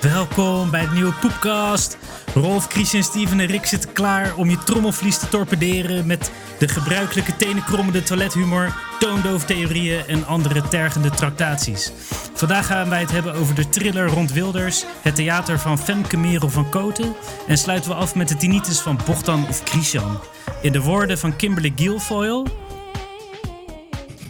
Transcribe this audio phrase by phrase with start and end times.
[0.00, 1.98] Welkom bij de nieuwe Poepcast.
[2.34, 7.36] Rolf, Christian, Steven en Rick zitten klaar om je trommelvlies te torpederen met de gebruikelijke
[7.36, 11.92] tenenkrommende toilethumor, toondooftheorieën en andere tergende tractaties.
[12.34, 16.50] Vandaag gaan wij het hebben over de thriller rond Wilders, het theater van Femke Merel
[16.50, 17.14] van Koten
[17.46, 20.20] en sluiten we af met de tinnitus van Bochtan of Christian.
[20.62, 22.42] In de woorden van Kimberly Guilfoyle,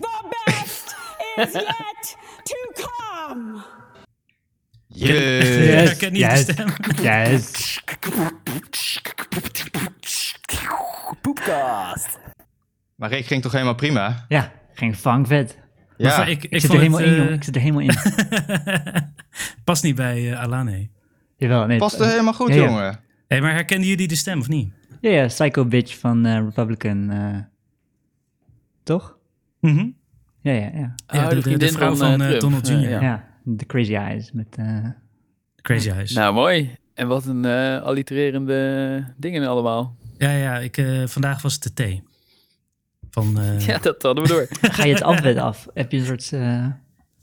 [0.01, 0.97] The best
[1.37, 2.08] is yet.
[4.99, 6.69] Ja, Yes, ik ken niet yes, de stem.
[7.03, 7.83] yes.
[11.21, 12.19] Poepcast.
[12.95, 14.25] Maar ik ging toch helemaal prima?
[14.29, 15.59] Ja, geen vangvet.
[15.97, 17.35] Ja, Maar ik, ik, Ik, zit vond er helemaal het, in, eh, jongen.
[17.35, 17.95] Ik zit er helemaal in.
[19.65, 20.89] Past niet bij eh, Alane.
[21.37, 21.79] Jawel, nee.
[21.79, 22.63] past er helemaal goed, Ja, ja.
[22.65, 23.01] jongen.
[23.29, 24.73] Hey, maar herkenden jullie de stem of niet?
[25.01, 27.11] Ja, ja, Psycho Bitch van eh, Republican.
[27.11, 27.37] eh,
[28.83, 29.19] toch?
[29.61, 29.87] Mhm.
[30.41, 30.95] Ja, ja, ja.
[31.07, 32.41] Ja, Oh, de, de, de de vriendin vrouw van, van, eh, eh.
[32.41, 33.03] Donald Eh, Jr.
[33.03, 33.28] ja.
[33.57, 34.57] De Crazy Eyes met...
[34.57, 34.85] eh,
[35.63, 36.13] Crazy Eyes.
[36.13, 36.77] Nou, mooi.
[36.95, 39.97] En wat een eh, allitererende dingen allemaal.
[40.17, 42.03] Ja, ja, ik, eh, vandaag was het de thee.
[43.11, 44.47] Van, eh, Ja, dat hadden we door.
[44.61, 45.67] ga je het afwet af?
[45.75, 46.31] Heb je een soort...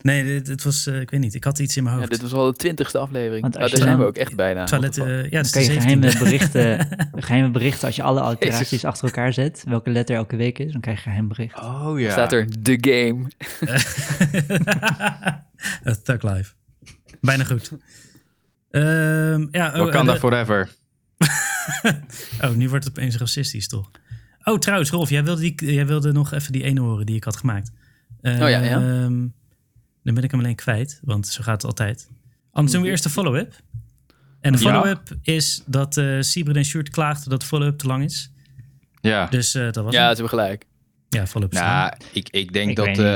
[0.05, 2.13] Nee, dit, dit was, eh, ik weet niet, ik had iets in mijn Ja, hoofd.
[2.13, 3.41] dit was al de twintigste aflevering.
[3.41, 4.63] Want Nou, als daar zijn we ook echt bijna.
[4.65, 5.81] Toilet, the eh, ja, dat is kan de je 17e.
[5.81, 6.87] geheime berichten,
[7.27, 8.85] geheime berichten, als je alle alliteraties Jezus.
[8.85, 11.59] achter elkaar zet, welke letter elke week is, dan krijg je een geheim bericht.
[11.59, 12.11] Oh ja.
[12.11, 13.27] Staat er The Game.
[16.03, 16.53] Thug Life.
[17.21, 17.71] Bijna goed.
[18.71, 20.69] Ehm ja, oh, Wakanda forever.
[22.43, 23.91] oh, nu wordt het opeens racistisch, toch?
[24.43, 27.23] Oh, trouwens, Rolf, jij wilde, die, jij wilde nog even die ene horen die ik
[27.23, 27.71] had gemaakt.
[28.21, 28.81] Oh ja, ja.
[28.81, 29.27] Ehm,
[30.05, 32.09] dan ben ik hem alleen kwijt, want zo gaat het altijd.
[32.51, 33.53] Anders doen we eerst de follow-up.
[34.41, 34.63] En de Ja.
[34.63, 38.31] follow-up is dat eh Sieber en Sjoerd klaagden dat de follow-up te lang is.
[39.01, 39.25] Ja.
[39.27, 40.65] Dus eh, dat was Ja, ze hebben gelijk.
[41.09, 41.53] Ja, follow-up.
[41.53, 42.97] Nou, ik, ik denk Ik dat...
[42.99, 43.15] eh,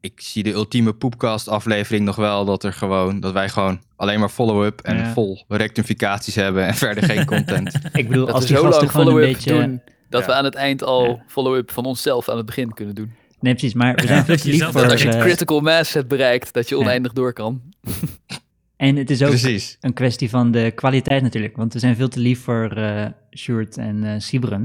[0.00, 3.20] ik zie de ultieme poepcast aflevering nog wel dat er gewoon...
[3.20, 5.12] Dat wij gewoon alleen maar follow-up en Ja.
[5.12, 7.74] vol rectificaties hebben en verder geen content.
[7.92, 9.52] Ik bedoel, Dat als we zo gasten lang follow-up beetje...
[9.52, 10.26] doen, dat Ja.
[10.26, 11.22] we aan het eind al Ja.
[11.26, 13.12] follow-up van onszelf aan het begin kunnen doen.
[13.40, 14.80] Nee, precies, maar we zijn veel dat te je lief voor...
[14.82, 16.80] Dat als je het eh, critical mass hebt bereikt, dat je Ja.
[16.80, 17.62] oneindig door kan.
[18.76, 19.76] en het is ook Precies.
[19.80, 21.56] een kwestie van de kwaliteit natuurlijk.
[21.56, 23.06] Want we zijn veel te lief voor eh
[23.36, 24.62] Sjoerd en eh Sibren.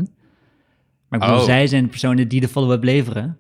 [1.10, 1.44] Maar ik bedoel, Oh.
[1.46, 3.38] zij zijn de personen die de follow-up leveren.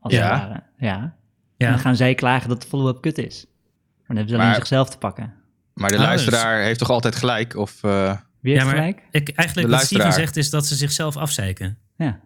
[0.00, 0.20] Als Ja.
[0.32, 0.62] het ware.
[0.78, 0.96] Ja.
[1.02, 1.12] En
[1.56, 1.70] ja.
[1.70, 3.44] dan gaan zij klagen dat de follow-up kut is.
[3.46, 5.32] Maar dan hebben ze alleen Maar- zichzelf te pakken.
[5.74, 7.56] Maar de luisteraar heeft toch altijd gelijk?
[7.56, 7.82] Of...
[7.82, 9.02] eh, Wie ja, heeft maar gelijk?
[9.10, 11.78] ik, eigenlijk De wat Steven zegt is dat ze zichzelf afzeiken.
[11.96, 12.20] Ja.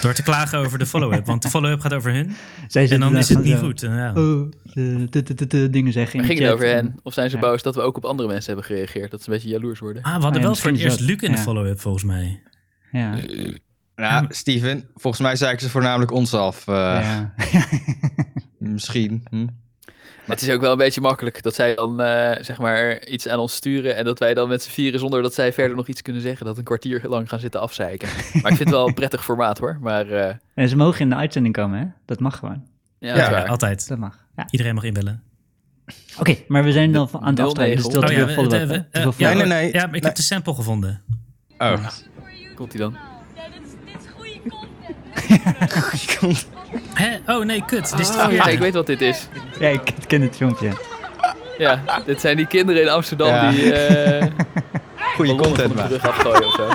[0.00, 1.26] Door te klagen over de follow-up.
[1.26, 2.34] Want de follow-up gaat over hun.
[2.68, 3.80] Zij En dan is het niet zo, goed.
[3.80, 4.12] Ja.
[4.14, 6.98] Oh, de, dingen zeggen Maar in ging het over hen?
[7.02, 7.42] Of zijn ze Ja.
[7.42, 9.10] boos dat we ook op andere mensen hebben gereageerd?
[9.10, 10.02] Dat ze een beetje jaloers worden?
[10.02, 11.42] Ah, we hadden ja, wel voor het eerst Luc in de ja.
[11.42, 12.42] follow-up, volgens mij.
[12.92, 13.18] Ja.
[13.96, 16.68] nou, Steven, volgens mij zeiken ze voornamelijk ons af.
[16.68, 17.34] eh, ja.
[18.58, 19.22] Misschien.
[19.30, 19.46] Hm?
[20.32, 23.38] Het is ook wel een beetje makkelijk dat zij dan eh, zeg maar iets aan
[23.38, 26.02] ons sturen en dat wij dan met z'n vieren zonder dat zij verder nog iets
[26.02, 28.08] kunnen zeggen, dat een kwartier lang gaan zitten afzeiken.
[28.42, 29.78] Maar ik vind het wel een prettig formaat hoor.
[29.80, 31.84] Maar eh, En ze mogen in de uitzending komen, hè?
[32.06, 32.66] Dat mag gewoon.
[32.98, 33.48] ja, Ja, dat is Ja, waar.
[33.48, 33.88] altijd.
[33.88, 34.18] Dat mag.
[34.36, 34.46] Ja.
[34.50, 35.22] Iedereen mag inbellen.
[36.18, 39.28] Oké, maar we zijn dan aan het afstrijden, dus Oh, ja, we- we- we- ja.
[39.28, 39.72] Nee, nee, nee.
[39.72, 40.00] Ja, maar ik Nee.
[40.00, 41.02] heb de sample gevonden.
[41.58, 41.86] Oh.
[42.54, 42.96] Komt hij dan?
[46.94, 47.16] Hè?
[47.26, 47.90] Oh nee, kut.
[47.90, 48.50] Dit is het Oh, ja, verkeerde.
[48.52, 49.28] ik weet wat dit is.
[49.60, 50.70] Ja, ik ken het filmpje.
[51.58, 53.50] Ja, dit zijn die kinderen in Amsterdam Ja.
[53.50, 54.20] die eh
[55.16, 55.98] Goede ballonnen content maken.
[55.98, 56.68] brug afgooien of zo.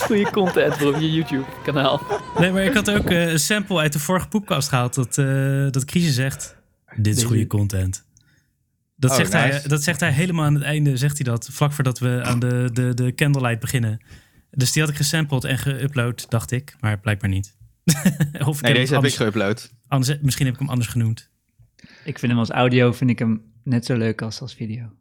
[0.06, 2.02] Goede content voor op je YouTube kanaal.
[2.38, 4.94] Nee, maar ik had ook eh, een sample uit de vorige poepkast gehaald.
[4.94, 5.26] Dat, eh
[5.70, 6.56] dat Crisis zegt,
[6.96, 8.04] dit is goede content.
[8.96, 11.48] Dat, Oh, zegt hij, dat zegt hij helemaal aan het einde, zegt hij dat.
[11.52, 14.00] Vlak voordat we aan de, de, de candlelight beginnen.
[14.50, 16.76] Dus die had ik gesampled en geüpload, dacht ik.
[16.80, 17.56] Maar blijkbaar niet.
[18.46, 19.70] of ik Nee, deze heb ik geüpload.
[19.88, 21.28] anders- Misschien heb ik hem anders genoemd.
[22.04, 24.92] Ik vind hem als audio vind ik hem net zo leuk als als video.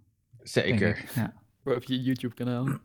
[0.43, 1.03] Zeker.
[1.15, 1.33] Ja.
[1.63, 2.67] Voor op je YouTube kanaal.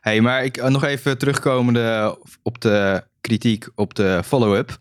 [0.00, 4.76] hey, maar ik, eh, nog even terugkomende op de kritiek op de follow-up.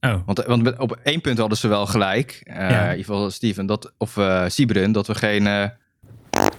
[0.00, 2.40] Oh, Want, want met- op één punt hadden ze wel gelijk.
[2.44, 2.68] Eh, Ja.
[2.84, 5.68] In ieder geval Steven, dat, of eh Sibren, dat we geen eh,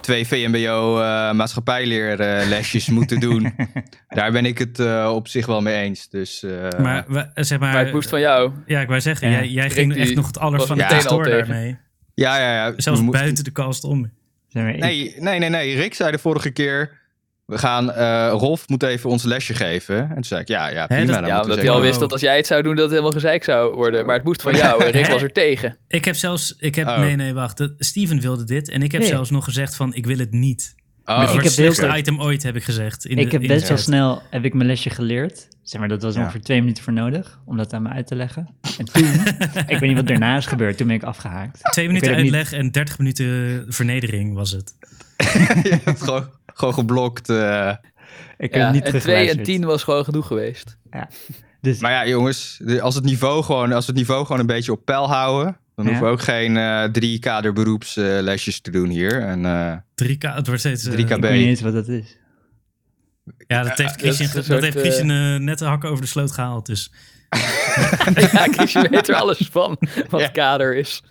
[0.06, 3.54] twee VMBO eh maatschappijleerlesjes moeten doen.
[4.08, 6.08] Daar ben ik het eh, op zich wel mee eens.
[6.08, 7.72] Dus, eh, maar, we- zeg maar...
[7.72, 8.52] Maar het moest van jou.
[8.66, 9.36] Ja, ik wou zeggen, Ja.
[9.36, 11.76] jij, jij ging echt nog het aller van de door daarmee.
[12.14, 12.72] ja, ja, ja.
[12.76, 14.10] Zelfs buiten de kast om.
[14.50, 15.74] Nee, nee, nee, nee.
[15.76, 17.04] Rick zei de vorige keer...
[17.46, 19.96] We gaan, eh, Rolf moet even ons lesje geven.
[20.08, 21.04] En toen zei ik, ja, ja, prima.
[21.04, 22.90] dat- dan Ja, omdat hij al wist dat als jij het zou doen, dat het
[22.90, 24.06] helemaal gezeik zou worden.
[24.06, 25.76] Maar het moest van jou en Rick was er tegen.
[25.88, 26.54] Ik heb zelfs...
[26.58, 26.98] Ik heb, Oh.
[26.98, 27.68] Nee, nee, wacht.
[27.78, 28.68] Steven wilde dit.
[28.68, 29.10] En ik heb Nee.
[29.10, 30.74] zelfs nog gezegd van, ik wil het niet.
[31.04, 33.04] Oh, ik het heb slechtste heel- item ooit, heb ik gezegd.
[33.06, 35.48] In ik de, heb in best wel snel heb ik mijn lesje geleerd.
[35.62, 36.20] Zeg maar, dat was Ja.
[36.20, 38.48] ongeveer twee minuten voor nodig om dat aan me uit te leggen.
[38.78, 39.04] En toen,
[39.66, 41.60] ik weet niet wat daarna is gebeurd, toen ben ik afgehaakt.
[41.72, 44.74] Twee minuten niet- uitleg en 30 minuten vernedering was het.
[45.84, 46.26] hebt gewoon,
[46.56, 47.28] gewoon geblokt.
[47.28, 47.72] eh.
[48.38, 49.44] Ik heb Ja, het niet en 2 en teruggeluisterd.
[49.44, 50.76] 10 was gewoon genoeg geweest.
[51.60, 54.72] Dus Maar ja, jongens, als, het niveau gewoon, als we het niveau gewoon een beetje
[54.72, 55.90] op peil houden, dan Ja.
[55.90, 59.20] hoeven we ook geen eh, drie kaderberoepslesjes te doen hier.
[59.22, 60.84] En, eh, 3K, het wordt steeds...
[60.84, 60.98] eh, 3K.
[61.10, 62.16] ik weet niet eens wat dat is.
[63.46, 66.66] Ja, dat heeft Christian, dat heeft Christian net de hakken over de sloot gehaald.
[66.66, 66.92] Dus
[68.32, 69.76] ja, Christian weet er alles van,
[70.10, 70.28] wat Ja.
[70.28, 71.02] kader is.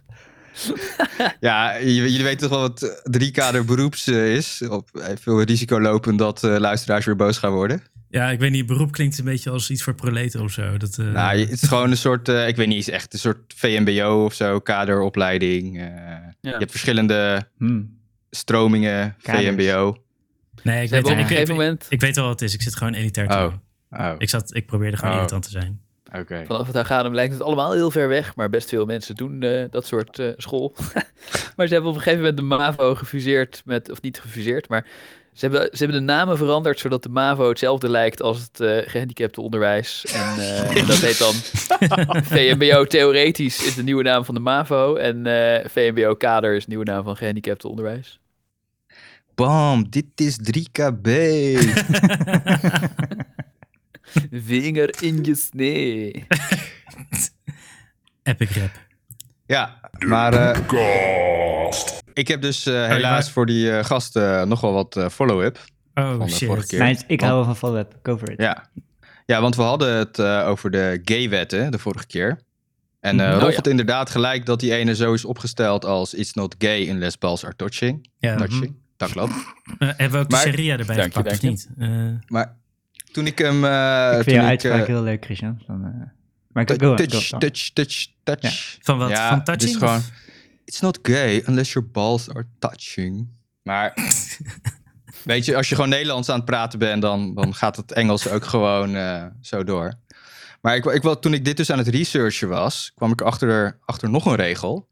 [1.40, 4.62] ja, jullie weten toch wel wat eh, drie kaderberoeps eh, is?
[4.70, 7.82] Op eh, veel risico lopen dat eh, luisteraars weer boos gaan worden.
[8.10, 10.78] ja, ik weet niet, beroep klinkt een beetje als iets voor proleten of zo.
[10.78, 13.54] Dat, eh, Nou, het is gewoon een soort, eh, ik weet niet, echt een soort
[13.56, 15.78] VMBO of zo, kaderopleiding.
[15.80, 15.86] eh,
[16.42, 17.82] Je hebt verschillende Hm.
[18.30, 19.46] stromingen, Kaders.
[19.46, 19.98] VMBO.
[20.64, 22.54] nee, ik weet, op ik, een ik, gegeven moment, ik weet wel wat het is.
[22.56, 23.54] Ik zit gewoon elitair te Oh,
[23.92, 25.18] oh, Ik, zat, ik probeerde gewoon Oh.
[25.18, 25.80] irritant te zijn.
[26.20, 26.44] Oké.
[26.46, 29.64] vanaf het Aganum lijkt het allemaal heel ver weg, maar best veel mensen doen eh,
[29.70, 30.76] dat soort eh, school.
[31.56, 34.86] maar ze hebben op een gegeven moment de MAVO gefuseerd met, of niet gefuseerd, maar
[35.36, 38.78] ze hebben, ze hebben de namen veranderd zodat de MAVO hetzelfde lijkt als het eh
[38.90, 40.06] gehandicapte onderwijs.
[40.06, 41.34] En eh, dat heet dan
[42.24, 46.70] VMBO theoretisch is de nieuwe naam van de MAVO en eh, VMBO kader is de
[46.70, 48.20] nieuwe naam van gehandicapte onderwijs.
[49.36, 51.10] Bam, dit is 3KB.
[54.46, 56.12] Vinger in je snee.
[58.24, 58.72] Epic rap.
[59.46, 60.60] ja, maar eh,
[62.14, 65.60] ik heb dus eh, helaas wou- voor die eh, gasten nog wel wat eh, follow-up.
[65.94, 66.48] Oh Van de shit.
[66.48, 67.04] vorige keer.
[67.08, 68.00] Ik hou wel van follow-up.
[68.04, 68.42] Go for it.
[68.42, 68.70] Ja.
[69.26, 72.40] ja, want we hadden het eh, over de gay-wetten de vorige keer.
[73.00, 73.32] En eh Mhm.
[73.34, 73.56] Rolf Oh, ja.
[73.56, 77.46] had inderdaad gelijk dat die ene zo is opgesteld als it's not gay unless balls
[77.46, 78.10] are touching.
[78.20, 78.36] Ja.
[78.36, 78.76] touching.
[78.98, 79.32] Dat klopt.
[79.78, 81.70] Eh, hebben we ook Maar- de Sharia erbij Dank je, gepakt of niet?
[81.78, 81.90] Eh,
[82.28, 82.56] Maar
[83.16, 83.66] toen ik hem...
[83.66, 85.62] eh, ik toen vind uitspraak eh, heel leuk, Christian.
[85.68, 86.08] Dan, eh,
[86.52, 87.38] maar ik go, touch, go, go.
[87.38, 88.78] touch, touch, touch.
[88.82, 89.10] van wat?
[89.10, 89.70] Ja, van het touching?
[89.72, 90.02] is gewoon...
[90.66, 93.28] It's not gay unless your balls are touching.
[93.64, 93.94] Maar...
[95.24, 98.30] Weet je, als je gewoon Nederlands aan het praten bent, dan, dan gaat het Engels
[98.30, 99.94] ook gewoon eh, zo door.
[100.62, 103.80] Maar ik, ik, wel- toen ik dit dus aan het researchen was, kwam ik achter,
[103.86, 104.88] achter nog een regel.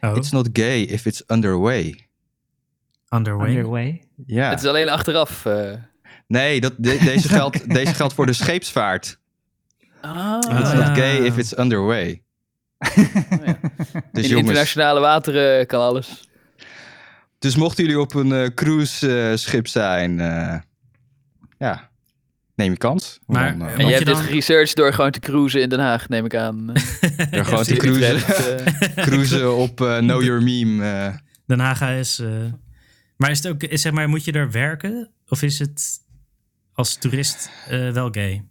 [0.00, 2.08] Oh, It's not gay if it's underway.
[3.08, 3.48] underway.
[3.48, 4.02] Underway.
[4.26, 4.50] Ja.
[4.50, 5.46] Het is alleen achteraf.
[6.34, 6.40] Eh.
[6.40, 9.18] Nee, dat, de- deze, geldt, deze geldt voor de scheepsvaart.
[10.00, 12.22] Ah, It's not gay if it's underway.
[14.12, 16.28] Dus in jongens, internationale wateren kan alles.
[17.38, 20.58] dus mochten jullie op een eh, cruiseschip zijn, eh,
[21.58, 21.90] ja,
[22.54, 23.18] neem je kans.
[23.26, 25.80] Maar- dan, eh, En je hebt dit dan- geresearched door gewoon te cruisen in Den
[25.80, 26.72] Haag, neem ik aan.
[27.30, 29.04] ja, gewoon te cruisen, eh.
[29.06, 30.84] cruisen op eh, Know Your Meme.
[30.90, 31.14] eh.
[31.46, 32.18] Den Haag is.
[32.18, 32.28] eh,
[33.16, 35.10] maar is het ook, is, zeg maar, moet je daar werken?
[35.28, 36.00] Of is het
[36.72, 38.44] als toerist eh, wel gay?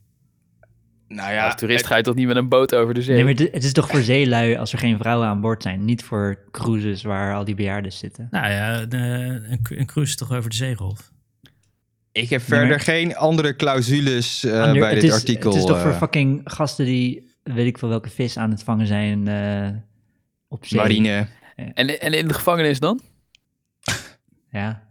[1.07, 3.15] nou Ja, als toerist ga je toch niet met een boot over de zee?
[3.15, 5.85] Nee, maar het, het is toch voor zeelui als er geen vrouwen aan boord zijn.
[5.85, 8.27] Niet voor cruises waar al die bejaarden zitten.
[8.31, 11.11] Nou ja, de, een, een cruise is toch over de zee, Rolf?
[12.11, 15.49] ik heb Nee, verder maar- geen andere clausules eh, Ander- bij dit is, artikel.
[15.51, 18.63] Het is toch voor eh, fucking gasten die weet ik veel welke vis aan het
[18.63, 19.69] vangen zijn eh,
[20.47, 20.79] op zee.
[20.79, 21.27] marine.
[21.55, 23.01] En, en in de gevangenis dan?
[24.51, 24.87] Ja.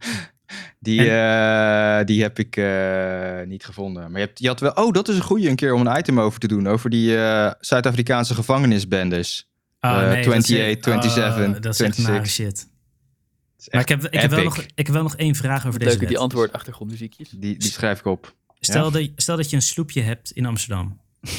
[0.83, 4.03] Die, eh, die heb ik eh, niet gevonden.
[4.11, 4.71] Maar je, hebt, je had wel...
[4.73, 6.69] Oh, dat is een goeie een keer om een item over te doen.
[6.69, 9.49] Over die eh, Zuid-Afrikaanse gevangenisbendes.
[9.81, 12.31] Ah, Eh, dat is- 28, oh, 27, dat is echt nare 26.
[12.33, 12.47] shit.
[12.47, 12.69] Het
[13.59, 15.67] is Maar echt ik heb, ik, heb wel nog, ik heb wel nog één vraag
[15.67, 17.29] over deze Leuke die antwoord achtergrondmuziekjes.
[17.31, 18.35] Die, die schrijf ik op.
[18.61, 21.01] Stel, dat, stel dat je een sloepje hebt in Amsterdam.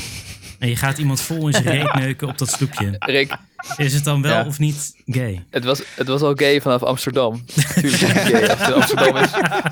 [0.61, 2.95] En je gaat iemand vol in zijn reet neuken op dat sloepje.
[2.99, 3.37] Rick,
[3.77, 4.45] Is het dan wel Ja.
[4.45, 5.45] of niet gay?
[5.49, 7.45] het was, het was al gay vanaf Amsterdam.
[7.45, 9.29] Tuurlijk is het gay als het Amsterdam is.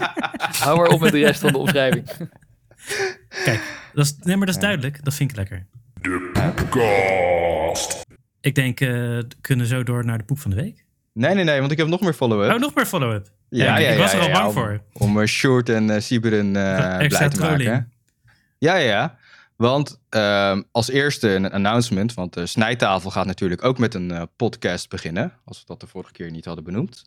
[0.63, 2.07] Hou maar op met de rest van de omschrijving.
[3.43, 3.61] Kijk,
[3.93, 5.03] dat is, nee, maar dat is duidelijk.
[5.03, 5.65] Dat vind ik lekker.
[8.41, 10.85] Ik denk, eh, we kunnen zo door naar de poep van de week.
[11.13, 12.53] Nee, nee, nee, want ik heb nog meer follow-up.
[12.53, 13.27] Oh, nog meer follow-up.
[13.49, 14.81] Ja, Ja, ja, ik was ja, er al ja, bang om- voor.
[14.93, 17.63] Om uh, Short en uh, Siberen uh, blij te trolling.
[17.69, 17.91] maken.
[18.57, 19.17] Ja, ja, ja.
[19.59, 24.21] Want uh, als eerste een announcement, want de Snijtafel gaat natuurlijk ook met een uh,
[24.35, 27.05] podcast beginnen, als we dat de vorige keer niet hadden benoemd.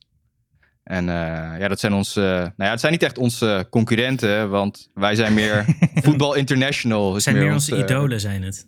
[0.83, 1.15] En uh,
[1.59, 5.35] ja, dat zijn onze, nou ja, het zijn niet echt onze concurrenten, want wij zijn
[5.35, 5.65] meer
[6.05, 7.15] Voetbal International.
[7.15, 8.67] Het zijn meer onze idolen, zijn het.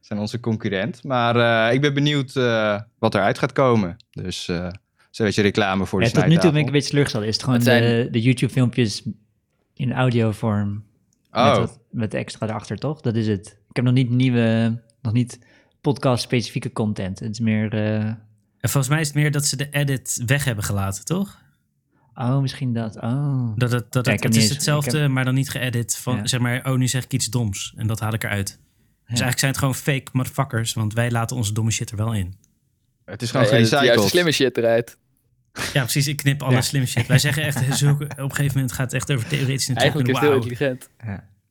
[0.00, 1.04] Zijn onze concurrent.
[1.04, 3.96] Maar uh, ik ben benieuwd uh, wat eruit gaat komen.
[4.10, 4.68] Dus uh,
[5.10, 7.24] zo'n beetje reclame voor de ja, Tot nu toe ben ik een beetje teleurgesteld.
[7.24, 9.02] Is het gewoon Het zijn- de, de YouTube-filmpjes
[9.74, 10.84] in audiovorm
[11.32, 13.00] Oh, met, wat, met extra erachter, toch?
[13.00, 13.46] Dat is het.
[13.68, 15.38] Ik heb nog niet nieuwe, nog niet
[15.80, 17.18] podcast-specifieke content.
[17.20, 17.72] Het is meer...
[17.72, 18.18] eh, En
[18.60, 21.38] volgens mij is het meer dat ze de edit weg hebben gelaten, toch?
[22.14, 22.96] Oh, misschien dat.
[22.96, 23.50] Oh.
[23.56, 25.96] Dat het, dat Ja, het, het is eens- hetzelfde, heb- maar dan niet geëdit.
[25.96, 26.26] Van, Ja.
[26.26, 27.72] Zeg maar, oh, nu zeg ik iets doms.
[27.76, 28.46] En dat haal ik eruit.
[28.48, 30.72] Dus eigenlijk zijn het gewoon fake motherfuckers.
[30.74, 32.34] Want wij laten onze domme shit er wel in.
[33.04, 34.08] Het is Ja, gewoon ja, juiste gerecycled.
[34.10, 34.98] slimme shit eruit.
[35.72, 36.06] Ja, precies.
[36.06, 36.60] Ik knip alle Ja.
[36.60, 37.06] slimme shit.
[37.06, 40.14] Wij zeggen echt, zulke, op een gegeven moment gaat het echt over theoretische Eigenlijk is
[40.14, 40.88] het heel intelligent.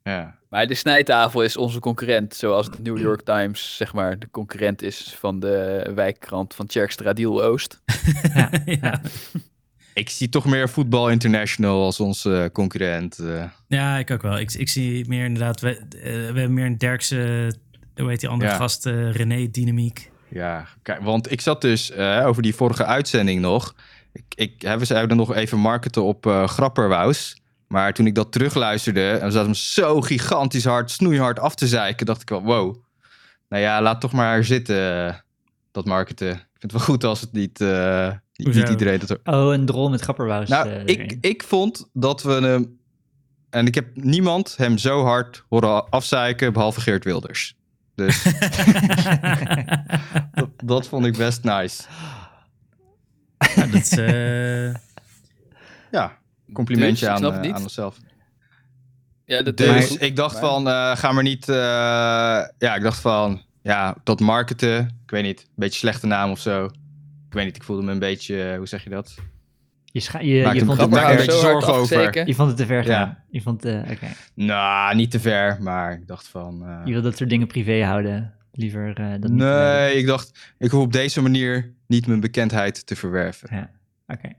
[0.03, 0.35] Ja.
[0.49, 2.35] Maar de snijtafel is onze concurrent.
[2.35, 7.13] Zoals de New York Times, zeg maar, de concurrent is van de wijkkrant van Tjerkstra
[7.13, 7.81] Diel Oost.
[8.81, 9.01] ja.
[9.93, 13.17] Ik zie toch meer Voetbal International als onze concurrent.
[13.19, 13.43] eh.
[13.67, 14.39] ja, ik ook wel.
[14.39, 15.61] Ik, ik zie meer inderdaad...
[15.61, 16.09] We, eh, we
[16.39, 17.51] hebben meer een Derkse...
[17.95, 18.57] Hoe heet die andere Ja.
[18.57, 18.85] gast?
[18.85, 20.09] eh, René Dynamiek.
[20.27, 23.75] Ja, kijk, want ik zat dus eh, over die vorige uitzending nog.
[24.17, 27.41] Ik, ik, hè, we zouden nog even marketen op eh Grapperwous.
[27.67, 32.05] Maar toen ik dat terugluisterde en zat hem zo gigantisch hard, snoeihard af te zeiken,
[32.05, 32.75] dacht ik wel, wow.
[33.49, 35.13] Nou ja, laat toch maar zitten, eh,
[35.71, 36.29] dat marketen.
[36.29, 39.19] Ik vind het wel goed als het niet, eh, niet, iedereen dat...
[39.23, 40.49] Oh, een drol met grapperwous.
[40.49, 42.79] Nou, ik, ik vond dat we hem...
[43.49, 47.55] En ik heb niemand hem zo hard horen afzeiken, behalve Geert Wilders.
[47.95, 48.23] Dus
[50.33, 51.83] dat, dat vond ik best nice.
[53.55, 54.73] Ja, dat eh,
[55.91, 56.17] Ja,
[56.53, 57.53] complimentje Dus, aan, niet.
[57.53, 57.97] aan onszelf.
[59.25, 61.49] Ja, dat Dus is ik dacht Maar- van, eh, ga maar niet...
[61.49, 61.55] eh,
[62.57, 66.39] ja, ik dacht van, ja, dat marketen, ik weet niet, een beetje slechte naam of
[66.39, 66.65] zo.
[66.65, 69.15] Ik weet niet, ik voelde me een beetje, hoe zeg je dat?
[69.85, 72.27] je, scha- je, je, vond het, Maak te er ver- een beetje zorgen over.
[72.27, 72.97] je vond het te ver Ja.
[72.97, 73.17] gaan.
[73.29, 74.07] Je vond, eh, oké.
[74.33, 76.65] Nou, niet te ver, maar ik dacht van...
[76.65, 78.33] eh, Je wil dat soort dingen privé houden.
[78.51, 79.39] Liever eh, dat niet.
[79.39, 83.49] nee, ik dacht, ik hoef op deze manier niet mijn bekendheid te verwerven.
[83.51, 83.69] Ja,
[84.07, 84.29] oké.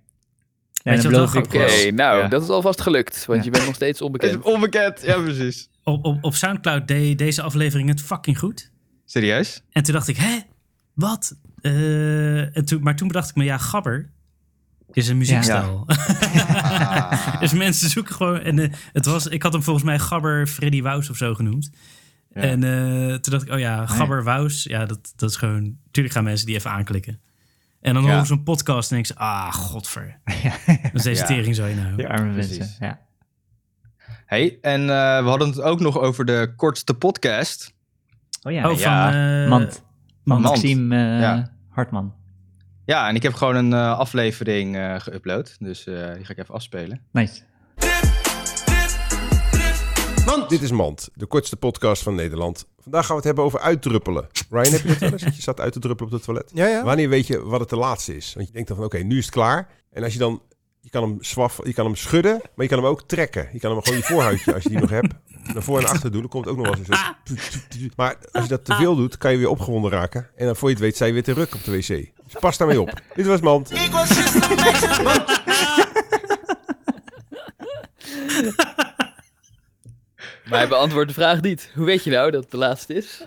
[0.83, 2.28] Ja, je wat Oké, nou, Ja.
[2.28, 3.26] dat is alvast gelukt.
[3.26, 3.45] Want Ja.
[3.45, 4.43] je bent nog steeds onbekend.
[4.55, 5.02] onbekend?
[5.02, 5.69] Ja, precies.
[5.83, 8.71] op, op, op Soundcloud deed deze aflevering het fucking goed.
[9.05, 9.62] Serieus?
[9.71, 10.38] En toen dacht ik, hè?
[10.95, 11.37] Wat?
[11.61, 14.11] Eh, en toen, maar toen bedacht ik me, ja, gabber
[14.93, 15.85] is een muziekstijl.
[15.87, 17.40] Ah.
[17.40, 18.40] dus mensen zoeken gewoon...
[18.40, 21.71] En eh, het was, ik had hem volgens mij Gabber Freddy Wous of zo genoemd.
[22.35, 22.40] Ja.
[22.40, 24.62] En eh, toen dacht ik, oh ja, Gabber Wous.
[24.62, 25.76] Ja, dat, dat is gewoon...
[25.90, 27.21] Tuurlijk gaan mensen die even aanklikken.
[27.81, 28.11] En dan Ja.
[28.11, 30.21] horen ze een podcast en denk ze, ah, godver.
[30.83, 31.27] Dat is deze Ja.
[31.27, 31.97] tering zo je nou.
[31.97, 32.59] Die arme Precies.
[32.59, 32.87] mensen.
[32.87, 32.99] Ja.
[34.27, 37.75] Hey, en eh, we hadden het ook nog over de kortste podcast.
[38.43, 39.11] Oh ja, Oh, ja.
[39.11, 39.21] van...
[39.21, 39.83] eh, Mand.
[40.25, 40.43] Mand.
[40.43, 41.51] Maxime eh, Ja.
[41.69, 42.15] Hartman.
[42.85, 45.57] Ja, en ik heb gewoon een eh, aflevering eh geüpload.
[45.59, 47.01] Dus eh, die ga ik even afspelen.
[47.13, 47.43] Nice.
[50.29, 52.67] Dit is Mand, de kortste podcast van Nederland.
[52.83, 54.27] Vandaag gaan we het hebben over uitdruppelen.
[54.51, 55.23] Ryan, heb je dat wel eens?
[55.23, 56.51] Dat je staat uit te druppelen op het toilet?
[56.55, 56.85] Ja, ja.
[56.85, 58.33] Wanneer weet je wat het de laatste is?
[58.35, 59.69] Want je denkt dan van, oké, nu is het klaar.
[59.93, 60.43] En als je dan,
[60.81, 63.49] je kan hem swaf, je kan hem schudden, maar je kan hem ook trekken.
[63.53, 65.15] Je kan hem gewoon je voorhuidje, als je die nog hebt,
[65.55, 66.21] naar voor en achter doen.
[66.21, 66.97] Dan komt ook nog wel eens een
[67.79, 67.97] soort...
[67.97, 70.29] Maar als je dat te veel doet, kan je weer opgewonden raken.
[70.37, 71.87] En dan voor je het weet, zijn je weer te ruk op de wc.
[71.87, 73.03] Dus pas daarmee op.
[73.15, 73.73] Dit was Mand.
[80.49, 81.71] Maar hij beantwoordt de vraag niet.
[81.75, 83.23] Hoe weet je nou dat het de laatste is?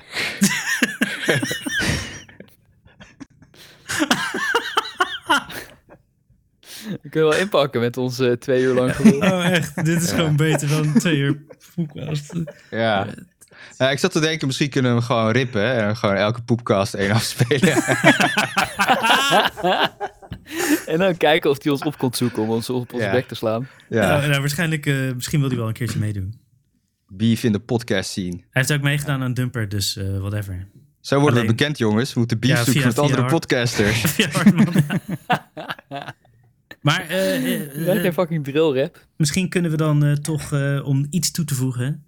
[7.02, 9.20] We kunnen wel inpakken met ons eh, twee uur lang gelul.
[9.20, 9.86] Oh, echt.
[9.86, 11.38] Dit is gewoon beter dan twee uur
[11.76, 12.34] podcast.
[12.70, 13.08] Ja.
[13.78, 16.94] Ja, ik zat te denken, misschien kunnen we hem gewoon rippen en gewoon elke poepcast
[16.94, 17.84] één afspelen.
[20.86, 23.12] En dan kijken of hij ons op komt zoeken om ons op onze Ja.
[23.12, 23.68] bek te slaan.
[23.90, 24.08] ja.
[24.08, 26.41] Nou, nou, waarschijnlijk, eh, misschien wil hij wel een keertje meedoen.
[27.14, 28.36] Beef in de podcast scene.
[28.36, 30.68] Hij heeft ook meegedaan aan Dumper, dus eh, whatever.
[31.00, 32.14] Zo worden Alleen- we bekend, jongens.
[32.14, 34.16] We moeten beef Ja, zoeken via- met via andere Hard- podcasters.
[34.18, 34.30] Ja,
[36.82, 39.08] maar eh, geen fucking drill rap.
[39.18, 42.04] misschien kunnen we dan eh, toch, eh, om iets toe te voegen,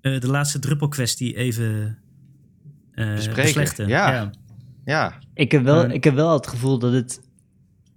[0.00, 1.98] eh, de laatste druppelkwestie even
[2.92, 3.88] eh Bespreken, beslechten.
[3.88, 4.30] ja.
[4.84, 7.20] Ja, Ik heb wel, ik heb wel het gevoel dat het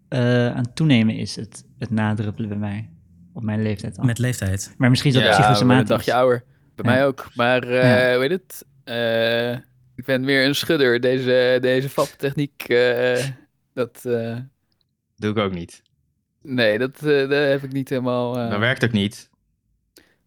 [0.08, 2.90] eh, aan het toenemen is, het, het nadruppelen bij mij.
[3.36, 4.06] Op mijn leeftijd al.
[4.06, 4.74] Met leeftijd.
[4.78, 5.90] Maar misschien is dat Ja, zijn een psychosomatisch.
[5.90, 6.44] dagje ouder.
[6.76, 6.98] Bij Ja.
[6.98, 7.28] mij ook.
[7.36, 8.14] Maar, eh Ja.
[8.14, 8.66] hoe heet het?
[8.84, 9.52] Eh,
[9.96, 11.00] ik ben meer een schudder.
[11.00, 13.24] Deze, deze vattechniek, eh,
[13.74, 14.06] dat...
[14.06, 14.38] eh,
[15.16, 15.82] doe ik ook niet.
[16.42, 18.38] nee, dat, eh, dat heb ik niet helemaal...
[18.40, 19.30] eh, Dat werkt ook niet.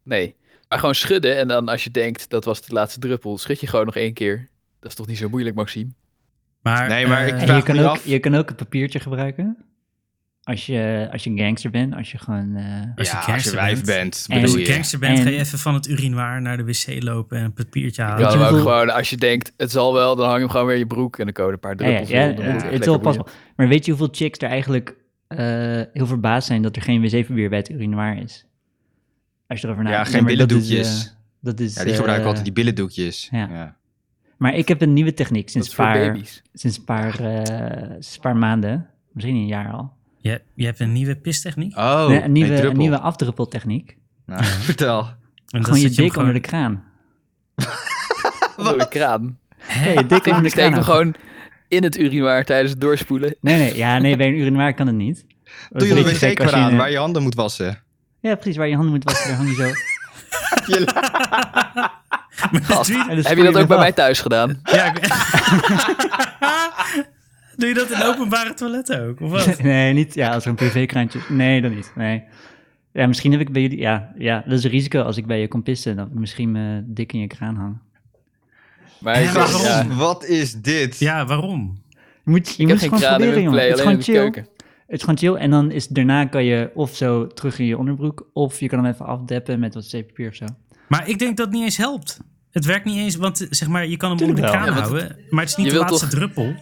[0.02, 0.36] Nee.
[0.68, 3.66] Maar gewoon schudden en dan als je denkt, dat was de laatste druppel, schud je
[3.66, 4.48] gewoon nog één keer.
[4.80, 5.90] Dat is toch niet zo moeilijk, Maxime?
[6.62, 8.56] Maar, Nee, maar ik eh, En vraag je kan, ook, af- je kan ook het
[8.56, 9.56] papiertje gebruiken.
[10.48, 12.56] Als je, als je een gangster bent, als je gewoon...
[12.56, 13.86] eh, Als je ja, als je gangster wijf bent.
[13.86, 16.64] bent, En- als je gangster bent, En- ga je even van het urinoir naar de
[16.64, 18.28] wc lopen en een papiertje Je halen.
[18.30, 20.74] Hem ook gewoon, als je denkt, het zal wel, dan hang je hem gewoon weer
[20.74, 22.10] in je broek en dan komen een paar ja, ja, druppels.
[22.10, 23.22] ja, dan het, is wel boeien.
[23.24, 23.32] pas.
[23.56, 24.94] Maar weet je hoeveel chicks er eigenlijk
[25.26, 25.38] eh,
[25.92, 28.46] heel verbaasd zijn dat er geen wc-papier bij het urinoir is?
[29.46, 30.10] Als je erover Ja, nadenkt.
[30.14, 31.06] geen maar dat is, billendoekjes.
[31.06, 33.28] eh, Dat is, Ja, die gebruiken altijd die billendoekjes.
[33.30, 33.48] ja.
[33.50, 33.76] Ja.
[34.36, 36.16] Maar ik heb een nieuwe techniek sinds een paar,
[36.52, 39.96] sinds paar, eh, sinds een paar maanden, misschien een jaar al.
[40.28, 41.76] Je, je hebt een nieuwe pistechniek.
[41.76, 43.96] Oh, Nee, een, nieuwe, een nieuwe afdruppeltechniek.
[44.26, 45.08] Nou, vertel.
[45.48, 46.84] En Gewoon je dik onder de kraan.
[48.56, 49.38] Onder de kraan.
[49.84, 50.84] Je dik Ik onder de kraan.
[50.84, 51.14] gewoon
[51.68, 53.36] in het urinoir tijdens het doorspoelen.
[53.40, 55.24] Nee, nee, ja, nee, bij een urinoir kan het niet.
[55.70, 57.82] Doe je een wc-kraan waar je handen moet wassen.
[58.20, 59.70] Ja, precies, waar je handen moet wassen, daar hang je zo.
[62.74, 62.90] Gast,
[63.28, 64.60] heb je dat ook bij mij thuis gedaan?
[64.64, 65.06] Ja, ik-
[67.58, 69.20] Doe je dat in openbare toiletten ook?
[69.20, 69.58] Of wat?
[69.62, 71.18] Nee, niet, ja, als er een privékraantje...
[71.28, 72.22] Nee, dan niet, nee.
[72.92, 73.78] Ja, misschien heb ik bij jullie...
[73.78, 76.52] Ja, ja, dat is een risico als ik bij je kom pissen, dat ik misschien
[76.52, 77.78] me dik in je kraan hang.
[79.00, 79.62] Maar waarom?
[79.62, 80.98] ja, Wat is dit?
[80.98, 81.82] Ja, waarom?
[82.24, 83.50] Je moet, je ik moet heb het geen gewoon proberen, jongen.
[83.52, 84.14] play, Het is gewoon chill.
[84.14, 84.42] keuken.
[84.86, 85.34] Het is gewoon chill.
[85.34, 88.84] En dan is daarna kan je of zo terug in je onderbroek, of je kan
[88.84, 90.44] hem even afdeppen met wat zeepapier of zo.
[90.88, 92.20] Maar ik denk dat het niet eens helpt.
[92.50, 94.66] Het werkt niet eens, want zeg maar, je kan hem onder de kraan.
[94.66, 95.16] Ja, houden.
[95.30, 96.54] Maar het is niet je de laatste toch- druppel.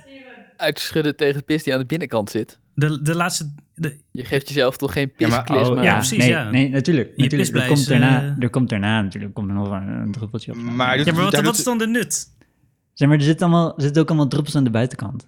[0.56, 2.58] Uitschudden tegen de pis die aan de binnenkant zit.
[2.74, 3.52] De, de laatste...
[3.74, 5.74] De, Je geeft jezelf toch geen Ja, maar- pisklisma?
[5.76, 6.50] Oh, ja, precies, nee, ja.
[6.50, 7.12] Nee, natuurlijk.
[7.16, 7.54] Je natuurlijk.
[7.56, 10.58] Er, komt daarna, eh, er komt daarna natuurlijk komt er nog een, een druppeltje op.
[10.58, 12.26] Maar ja, wat, wat doet- is dan de nut?
[12.92, 15.26] Zeg maar, er zitten, allemaal, er zitten ook allemaal druppels aan de buitenkant.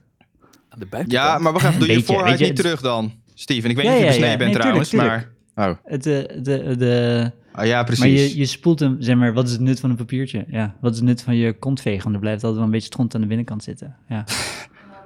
[0.69, 1.11] Aan de buitenkant.
[1.27, 1.79] Ja, maar wacht even.
[1.79, 3.71] Doe je je, niet het- terug dan, Steven.
[3.71, 4.37] Ik weet Ja, niet of je ja, ja.
[4.37, 5.69] besneden bent Nee, trouwens, tuurlijk, maar...
[5.69, 5.77] Oh.
[5.85, 8.01] Het, eh, de, de, oh, ja, precies.
[8.05, 10.45] maar je, je spoelt hem, zeg maar, wat is het nut van een papiertje?
[10.49, 12.03] Ja, wat is het nut van je kontvegen?
[12.03, 13.97] Want er blijft altijd wel een beetje stront aan de binnenkant zitten.
[14.09, 14.25] Ja.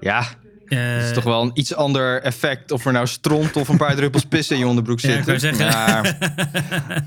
[0.03, 0.25] Ja,
[0.67, 3.77] Eh, het is toch wel een iets ander effect of er nou stront of een
[3.77, 5.57] paar druppels pis in je onderbroek Ja, ik zitten.
[5.57, 5.67] wou zeggen.
[5.67, 6.03] Ja,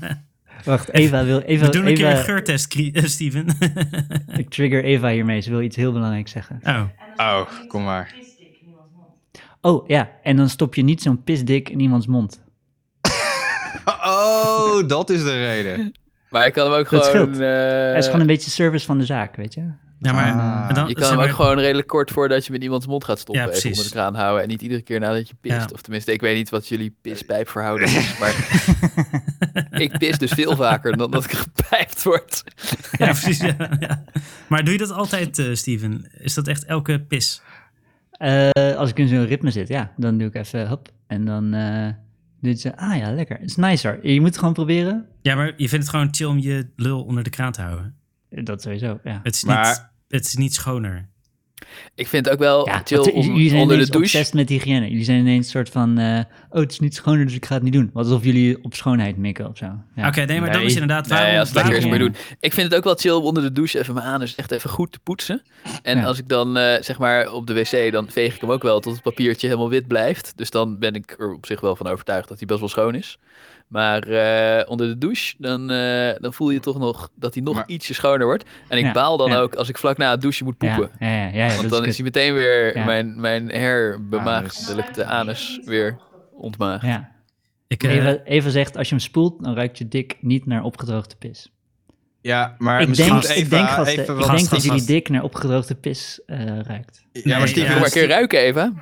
[0.64, 1.38] Wacht, Eva wil...
[1.40, 3.46] Eva, We doen een keer een geurtest, eh, Steven.
[4.36, 5.40] Ik trigger Eva hiermee.
[5.40, 6.60] Ze wil iets heel belangrijks zeggen.
[6.64, 6.82] oh.
[7.16, 8.14] oh, kom maar.
[9.60, 10.10] Oh, ja.
[10.22, 12.40] En dan stop je niet zo'n pisdik in iemands mond.
[14.04, 15.92] Oh, dat is de reden.
[16.30, 17.40] Maar ik kan hem ook Dat gewoon...
[17.40, 19.62] eh, Het is gewoon een beetje service van de zaak, weet je?
[19.98, 20.32] Ja, maar...
[20.32, 20.68] Ah.
[20.68, 23.04] en dan, je kan hem maar- ook gewoon redelijk kort voordat je met iemands mond
[23.04, 23.44] gaat stoppen.
[23.44, 24.42] Ja, even onder de kraan houden.
[24.42, 25.56] En niet iedere keer nadat je pist.
[25.56, 25.68] Ja.
[25.72, 28.14] Of tenminste, ik weet niet wat jullie pispijpverhouding is.
[28.20, 28.34] Maar
[29.82, 32.42] ik pis dus veel vaker dan dat ik gepijpt word.
[32.98, 33.38] Ja, precies.
[33.40, 34.04] Ja, ja.
[34.48, 36.10] Maar doe je dat altijd, eh, Steven?
[36.18, 37.42] Is dat echt elke pis?
[38.10, 39.92] Eh, als ik in zo'n ritme zit, ja.
[39.96, 40.88] Dan doe ik even hop.
[41.06, 41.88] En dan eh
[42.40, 43.36] doe je zo, ah ja, lekker.
[43.36, 43.98] Het is nicer.
[44.02, 45.06] Je moet het gewoon proberen.
[45.22, 47.94] Ja, maar je vindt het gewoon chill om je lul onder de kraan te houden.
[48.30, 49.20] Dat sowieso, ja.
[49.22, 51.08] Het is niet, Maar- het is niet schoner.
[51.94, 54.36] Ik vind het ook wel Ja, chill om jullie zijn onder de ineens douche...
[54.36, 54.88] met hygiëne.
[54.88, 57.54] Jullie zijn ineens een soort van, eh, oh, het is niet schoner, dus ik ga
[57.54, 57.90] het niet doen.
[57.92, 59.64] Wat alsof jullie op schoonheid mikken of zo.
[59.94, 60.08] Ja.
[60.08, 60.66] Oké, nee, maar dat Nee.
[60.66, 61.28] is inderdaad waarom...
[61.28, 62.14] Nee, als het lekker is, doen.
[62.40, 64.70] Ik vind het ook wel chill om onder de douche even mijn anus echt even
[64.70, 65.42] goed te poetsen.
[65.82, 66.04] En Ja.
[66.04, 68.80] als ik dan, eh, zeg maar, op de wc, dan veeg ik hem ook wel
[68.80, 70.32] tot het papiertje helemaal wit blijft.
[70.36, 72.94] Dus dan ben ik er op zich wel van overtuigd dat hij best wel schoon
[72.94, 73.18] is.
[73.68, 77.54] Maar eh, onder de douche, dan, eh, dan voel je toch nog dat hij nog
[77.54, 78.44] Maar- ietsje schoner wordt.
[78.68, 79.38] En ik Ja, baal dan ja.
[79.38, 80.90] ook als ik vlak na het douchen moet poepen.
[80.98, 82.84] Ja, ja, ja, ja, ja, Want dan is is hij meteen weer Ja.
[82.84, 85.98] mijn, mijn herbemaagdelijkte anus weer
[86.32, 86.86] ontmaagd.
[87.68, 90.62] Ik, eh, Eva, Eva zegt, als je hem spoelt, dan ruikt je dik niet naar
[90.62, 91.52] opgedroogde pis.
[92.26, 94.84] Ja, maar ik misschien denk, moet ik denk, gasten, even ik denk gast, dat jullie
[94.84, 97.04] dik naar opgedroogde pis eh, ruikt.
[97.12, 98.72] Ja, Nee, maar Steven, ja, maar een keer ruiken, Eva.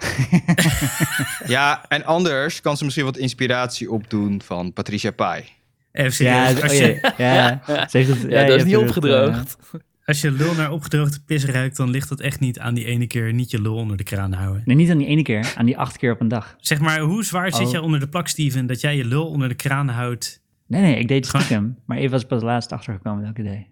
[1.46, 5.44] Ja, en anders kan ze misschien wat inspiratie opdoen van Patricia Pai.
[5.92, 6.35] even serieus.
[6.57, 7.35] Ja, als, oh, je, ja,
[7.66, 7.88] ja.
[7.88, 9.57] Ze heeft het, Ja, je dat is niet het, opgedroogd.
[10.07, 13.07] als je lul naar opgedroogde pis ruikt, dan ligt dat echt niet aan die ene
[13.07, 14.61] keer niet je lul onder de kraan houden.
[14.61, 16.54] eh, nee, niet aan die ene keer, aan die acht keer op een dag.
[16.59, 17.70] Zeg maar, hoe zwaar zit Oh.
[17.70, 20.42] jij onder de plak, Steven, dat jij je lul onder de kraan houdt?
[20.66, 21.79] Nee, nee, ik deed het Gewoon- stiekem.
[21.87, 23.66] Maar Eva was pas laatst achtergekomen dat ik het deed.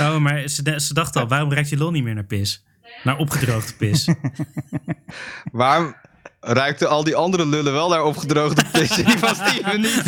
[0.00, 2.64] Oh, maar ze, ze dacht al, waarom ruikt je lul niet meer naar pis?
[3.04, 4.08] Naar opgedroogde pis.
[5.52, 5.94] Waarom
[6.40, 10.02] ruikten al die andere lullen wel naar opgedroogde pis en die van Steven niet?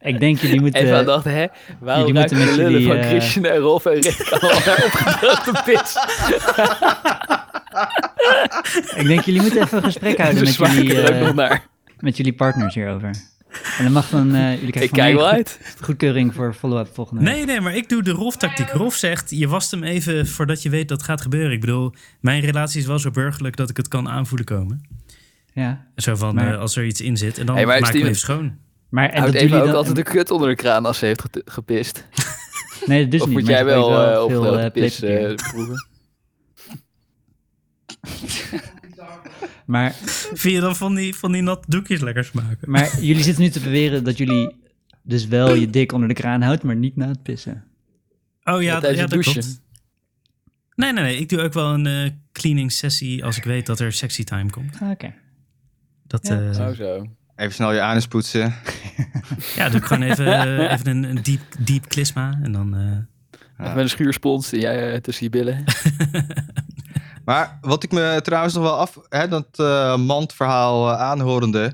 [0.00, 0.82] Ik denk jullie moeten...
[0.86, 1.46] Eva dacht, hè,
[1.80, 4.28] waarom jullie moeten de met lullen jullie, van eh, Christian en Rolf en Rick
[4.84, 5.96] opgedroogde pis?
[8.96, 11.56] Ik denk jullie moeten even een gesprek houden met jullie, ook eh,
[11.98, 13.08] met jullie partners hierover.
[13.78, 14.34] En dan mag dan...
[14.34, 15.60] eh jullie krijgen Ik van kijk wel goed- uit.
[15.80, 17.34] Goedkeuring voor follow-up volgende week.
[17.34, 18.68] Nee, nee, maar ik doe de Rolf-tactiek.
[18.70, 21.52] Rolf zegt, je wast hem even voordat je weet dat het gaat gebeuren.
[21.52, 24.82] Ik bedoel, mijn relatie is wel zo burgerlijk dat ik het kan aanvoelen komen.
[25.52, 25.84] Ja.
[25.96, 27.38] Zo van, Maar- eh, als er iets in zit.
[27.38, 28.56] En dan Hey, maak ik hem Steven- even schoon.
[28.90, 29.76] Maar en Houdt dat Eva jullie ook dan...
[29.76, 32.04] altijd de kut onder de kraan als ze heeft gepist?
[32.86, 33.36] Nee, dus of niet.
[33.36, 35.30] moet maar jij gebruikt wel, eh veel, eh, pis playpapier.
[35.30, 35.88] eh, proeven?
[39.66, 39.92] Maar,
[40.32, 42.70] Vind je dan van die, van die natte doekjes lekker smaken?
[42.70, 44.56] maar jullie zitten nu te beweren dat jullie
[45.02, 47.64] dus wel je dik onder de kraan houdt, maar niet na het pissen.
[48.44, 49.32] Oh ja, Ja, ja dat douchen.
[49.32, 49.60] klopt.
[50.74, 51.16] Nee, nee, nee.
[51.16, 54.50] Ik doe ook wel een eh, cleaning sessie als ik weet dat er sexy time
[54.50, 54.76] komt.
[54.80, 55.14] Ah, Oké.
[56.06, 56.68] Dat, Ja.
[56.68, 57.06] Oh zo.
[57.36, 58.54] Even snel je anus poetsen.
[59.56, 60.26] ja, doe ik gewoon even,
[60.58, 62.38] eh, even een, een diep, diep klisma.
[62.42, 62.74] En dan...
[62.76, 62.80] eh,
[63.60, 65.64] Even met een schuurspons en jij eh, tussen je billen.
[67.24, 68.98] Maar wat ik me trouwens nog wel af...
[69.08, 71.72] Hè, dat eh mandverhaal aanhorende...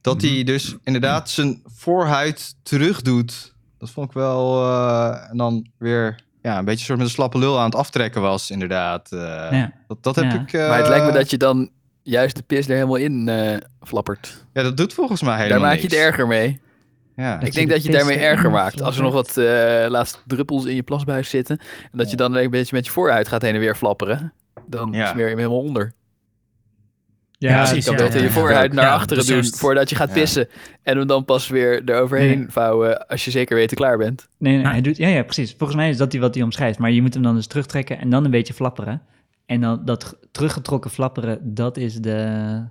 [0.00, 3.54] Dat hij dus inderdaad zijn voorhuid terugdoet.
[3.78, 4.64] Dat vond ik wel...
[4.70, 8.20] eh, en dan weer ja, een beetje soort met een slappe lul aan het aftrekken
[8.22, 9.12] was, inderdaad.
[9.12, 9.18] Eh,
[9.50, 9.72] Ja.
[9.88, 10.40] Dat, dat heb Ja.
[10.40, 10.52] ik...
[10.52, 11.70] eh, Maar het lijkt me dat je dan
[12.02, 14.44] juist de pis er helemaal in eh, flappert.
[14.52, 16.02] Ja, dat doet volgens mij Daar helemaal maak je het niks.
[16.04, 16.60] erger mee.
[17.16, 17.40] Ja.
[17.40, 18.82] Ik je denk de dat je daarmee erger maakt.
[18.82, 19.44] Als er nog wat eh,
[19.88, 21.58] laatste druppels in je plasbuis zitten.
[21.92, 24.32] En dat je dan een beetje met je vooruit gaat heen en weer flapperen.
[24.66, 25.06] Dan Ja.
[25.06, 25.92] smeer je hem helemaal onder.
[27.38, 28.34] Ja, je precies, kan ja, beter ja, je ja.
[28.38, 30.14] vooruit naar achteren dat doen voordat je gaat Ja.
[30.14, 30.48] pissen.
[30.82, 34.28] En hem dan pas weer eroverheen vouwen als je zeker weten klaar bent.
[34.38, 34.70] Nee, nee Ah.
[34.70, 35.54] hij doet, ja, ja, precies.
[35.58, 36.78] Volgens mij is dat die wat hij omschrijft.
[36.78, 39.02] Maar je moet hem dan dus terugtrekken en dan een beetje flapperen.
[39.46, 42.62] En dan dat teruggetrokken flapperen, dat is de,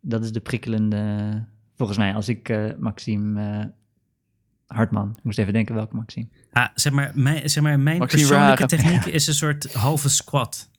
[0.00, 1.44] dat is de prikkelende...
[1.76, 3.64] Volgens mij, als ik eh Maxime eh,
[4.66, 5.14] Hartman...
[5.16, 6.26] Ik moest even denken welke Maxime.
[6.52, 10.70] Ah, zeg maar, mijn, zeg maar, mijn Maxime persoonlijke techniek is een soort halve squat.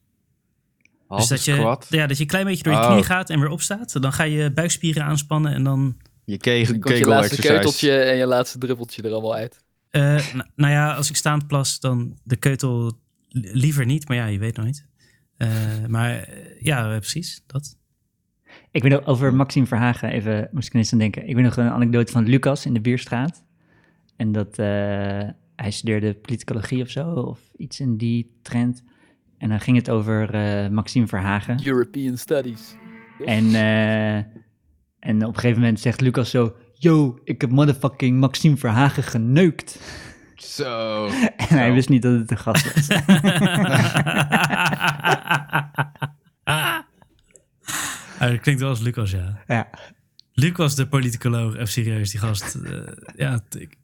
[1.08, 1.88] Halve dus dat je, squat.
[1.90, 2.92] Ja, dat je een klein beetje door je Oh.
[2.92, 4.02] knie gaat en weer opstaat.
[4.02, 5.98] Dan ga je buikspieren aanspannen en dan...
[6.26, 7.54] Je kegel, Dan komt je laatste exercise.
[7.54, 9.64] keuteltje en je laatste druppeltje er allemaal uit.
[9.90, 12.98] eh, n- nou ja, als ik staand plas, dan de keutel
[13.30, 14.08] li- liever niet.
[14.08, 14.86] Maar ja, je weet nooit.
[15.38, 17.78] Eh, maar ja, precies, dat.
[18.72, 21.28] Ik weet nog over Maxime Verhagen, even moest ik ineens aan denken.
[21.28, 23.44] Ik weet nog een anekdote van Lucas in de Bierstraat.
[24.16, 28.84] En dat eh, hij studeerde politicologie of zo, of iets in die trend.
[29.38, 31.68] En dan ging het over eh, Maxime Verhagen.
[31.68, 32.76] European Studies.
[33.26, 34.16] En, eh,
[35.00, 36.56] en op een gegeven moment zegt Lucas zo...
[36.80, 39.80] Yo, ik heb motherfucking Maxime Verhagen geneukt.
[40.38, 41.06] Zo.
[41.38, 42.88] En hij wist niet dat het een gast was.
[48.20, 49.44] Ah, dat klinkt wel als Lucas, ja.
[49.48, 49.70] ja.
[50.34, 52.56] Lucas, de politicoloog, even serieus, die gast.
[52.56, 52.82] eh,
[53.16, 53.78] ja, ik,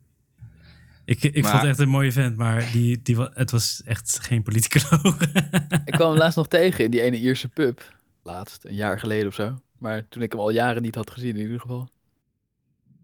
[1.06, 4.20] ik, ik Maar- vond het echt een mooie vent, maar die, die, het was echt
[4.22, 5.18] geen politicoloog.
[5.86, 7.94] Ik kwam hem laatst nog tegen in die ene Ierse pub.
[8.24, 9.62] Laatst, een jaar geleden of zo.
[9.78, 11.90] Maar toen ik hem al jaren niet had gezien in ieder geval.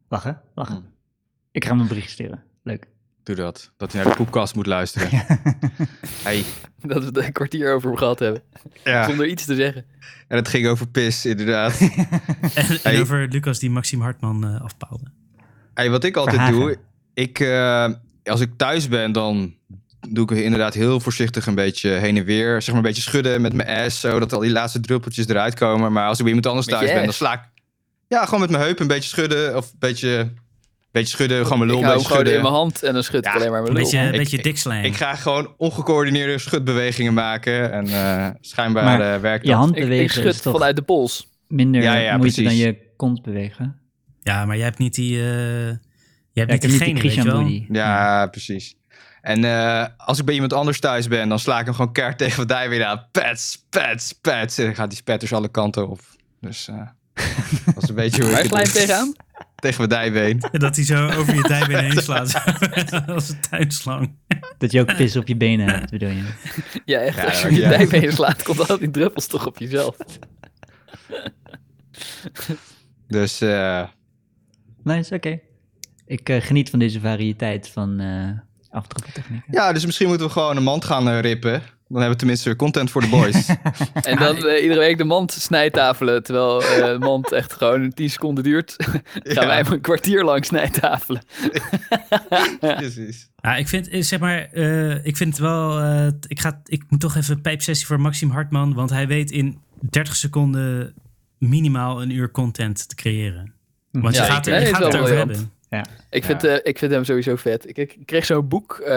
[0.07, 0.75] Lachen, lachen.
[0.75, 0.81] Hm.
[1.51, 2.43] Ik ga hem een bericht sturen.
[2.63, 2.88] Leuk.
[3.30, 3.72] Doe dat.
[3.78, 5.10] Dat hij naar de poepkast moet luisteren.
[6.24, 6.44] hey.
[6.82, 8.42] Dat we het een kwartier over hem gehad hebben.
[8.84, 9.08] Ja.
[9.08, 9.86] Zonder iets te zeggen.
[10.28, 11.80] En het ging over pis, inderdaad.
[11.82, 11.89] en,
[12.54, 13.02] en Hey.
[13.02, 15.04] over Lucas die Maxime Hartman eh, afpaalde.
[15.74, 16.60] Hey, wat ik altijd Verhagen.
[16.60, 16.78] doe,
[17.13, 17.89] ik, eh,
[18.24, 19.56] als ik thuis ben, dan
[20.10, 22.62] doe ik inderdaad heel voorzichtig een beetje heen en weer.
[22.62, 25.92] Zeg maar een beetje schudden met mijn ass, zodat al die laatste druppeltjes eruit komen.
[25.92, 27.42] Maar als ik bij iemand anders Met thuis ben, dan sla ik...
[28.08, 29.58] Ja, gewoon met mijn heup een beetje schudden.
[29.58, 30.34] Of een beetje,
[30.91, 32.41] beetje schudden, gewoon mijn lul ik gewoon in schudden.
[32.41, 33.84] mijn hand en dan schud ik Ja, alleen maar mijn Een lul.
[33.84, 37.71] beetje, een Ik- beetje ik- ga gewoon ongecoördineerde schudbewegingen maken.
[37.71, 39.60] En eh, schijnbaar Maar eh, werkt Je dat.
[39.60, 41.28] hand Ik, ik bewegen schud is toch vanuit de pols.
[41.47, 43.80] minder Ja, ja, moeite dan je kont bewegen.
[44.21, 45.17] Ja, maar jij hebt niet die...
[45.17, 45.23] eh
[46.32, 47.62] jij hebt Ja, niet diegene, weet je wel.
[47.82, 48.75] Ja, precies.
[49.21, 52.17] En eh, als ik bij iemand anders thuis ben, dan sla ik hem gewoon keihard
[52.23, 53.06] tegen wat hij weer aan.
[53.12, 54.58] Pets, pets, pets.
[54.58, 55.99] En dan gaat die spetters alle kanten op.
[56.41, 56.75] Dus eh,
[57.73, 59.13] dat is een beetje hoe Waar ik sla je het tegenaan?
[59.60, 60.39] Tegen mijn dijbeen.
[60.65, 62.43] Dat hij zo over je dijbeen heen slaat.
[63.08, 64.15] Als een tuinslang.
[64.58, 66.34] Dat je ook pis op je benen hebt, bedoel je?
[66.86, 67.17] Ja, echt.
[67.17, 67.69] Ja, als je je ja.
[67.69, 69.95] dijbeen slaat, komt al die druppels toch op jezelf.
[73.08, 73.88] Dus eh,
[74.84, 75.39] Nice, oké.
[76.06, 78.30] Ik eh, geniet van deze variëteit van eh
[78.69, 79.54] afdrukkeltechnieken.
[79.54, 81.62] ja, dus misschien moeten we gewoon een mand gaan eh, rippen.
[81.89, 83.47] Dan hebben we tenminste content voor de boys.
[84.02, 86.23] En dan eh, iedere week de mand snijtafelen.
[86.23, 88.75] Terwijl eh, de mand echt gewoon 10 seconden duurt.
[89.13, 89.45] gaan Ja.
[89.45, 91.21] wij hem een kwartier lang snijtafelen.
[92.60, 93.30] Precies.
[93.41, 96.99] Ja, ik vind, eh, zeg maar, eh, ik vind wel, eh, ik, ga, ik moet
[96.99, 100.93] toch even een pijpsessie voor Maxime Hartman, want hij weet in 30 seconden
[101.38, 103.54] minimaal een uur content te creëren.
[103.91, 105.49] Want je gaat, er, hij je gaat het over briljant.
[105.69, 105.93] Hebben.
[106.10, 106.47] Ik vind, Ja.
[106.47, 107.67] eh, ik vind hem sowieso vet.
[107.69, 108.88] Ik, ik kreeg zo'n boek eh,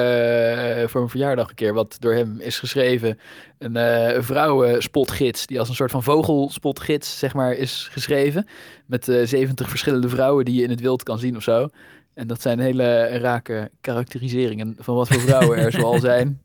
[0.86, 3.18] voor mijn verjaardag een keer, wat door hem is geschreven.
[3.58, 8.46] Een eh vrouwenspotgids, die als een soort van vogelspotgids, zeg maar, is geschreven.
[8.86, 11.68] Met eh 70 verschillende vrouwen die je in het wild kan zien of zo.
[12.14, 16.40] En dat zijn hele rake karakteriseringen van wat voor vrouwen er zoal zijn.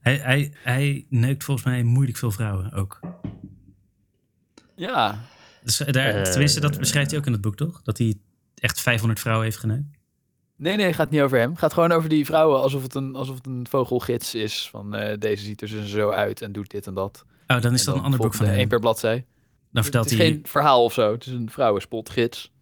[0.00, 3.00] Hij, hij, hij neukt volgens mij moeilijk veel vrouwen ook.
[4.76, 5.18] Ja,
[5.64, 7.82] Dus daar, tenminste, dat beschrijft hij ook in het boek, toch?
[7.82, 8.14] Dat hij
[8.60, 9.98] echt 500 vrouwen heeft geneukt.
[10.56, 11.50] Nee, nee, het gaat niet over hem.
[11.50, 14.68] Het gaat gewoon over die vrouwen alsof het een, alsof het een vogelgids is.
[14.70, 17.24] Van eh, deze ziet er zo- zo uit en doet dit en dat.
[17.46, 18.54] Oh, dan is dat een ander boek van hem.
[18.54, 19.26] één per bladzij.
[19.72, 20.28] Dan vertelt het is hij...
[20.30, 21.12] geen verhaal of zo.
[21.12, 22.52] Het is een vrouwenspotgids.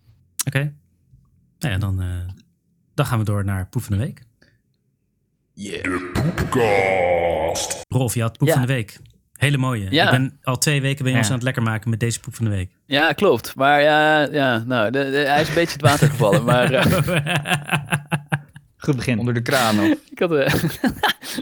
[0.47, 0.75] Oké.
[1.59, 2.29] Nou ja, dan, eh,
[2.95, 4.23] dan gaan we door naar Poef van de Week.
[7.89, 8.53] Rolf, je had Poep Ja.
[8.55, 9.01] van de Week.
[9.38, 9.87] Hele mooie.
[9.90, 10.05] Ja.
[10.05, 11.18] Ik ben al twee weken ben je Ja.
[11.18, 12.70] ons aan het lekker maken met deze Poep van de Week.
[12.87, 13.55] Ja, klopt.
[13.57, 16.44] Maar ja, ja nou, de, de- hij is een beetje het water gevallen.
[16.44, 16.85] maar eh,
[18.77, 19.18] Goed begin.
[19.18, 19.81] Onder de kraan.
[19.81, 19.87] Of...
[20.12, 20.33] ik had...
[20.33, 20.55] eh,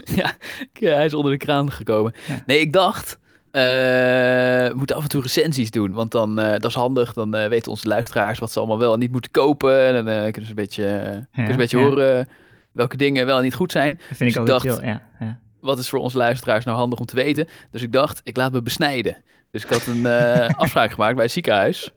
[0.19, 0.31] ja,
[0.73, 2.13] eh, hij is onder de kraan gekomen.
[2.27, 2.43] Ja.
[2.45, 3.19] Nee, ik dacht...
[3.51, 7.13] Eh, we moeten af en toe recensies doen, want dan, eh, dat is handig.
[7.13, 9.85] Dan eh, weten onze luisteraars wat ze allemaal wel en niet moeten kopen.
[9.87, 11.83] En dan eh, kunnen ze een beetje, kunnen ze een beetje ja.
[11.83, 12.27] horen
[12.71, 13.95] welke dingen wel en niet goed zijn.
[14.09, 14.87] Dat vind ik Dus ik ook dacht- chill.
[14.87, 15.39] Ja, ja.
[15.61, 17.47] Wat is voor onze luisteraars nou handig om te weten?
[17.71, 19.17] Dus ik dacht, ik laat me besnijden.
[19.51, 21.91] Dus ik had een eh, afspraak gemaakt bij het ziekenhuis.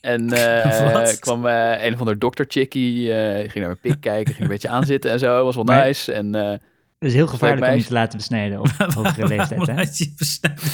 [0.00, 3.06] En eh, kwam eh, een of ander dokter chickie,
[3.40, 5.44] ging naar mijn pik kijken, ging een beetje aanzitten en zo.
[5.44, 6.12] Was wel nice.
[6.12, 6.60] En Het
[6.98, 9.48] is heel gevaarlijk om je te laten besnijden op hogere leeftijd.
[9.48, 9.74] Waarom Hè?
[9.74, 10.64] laat je je besnijden?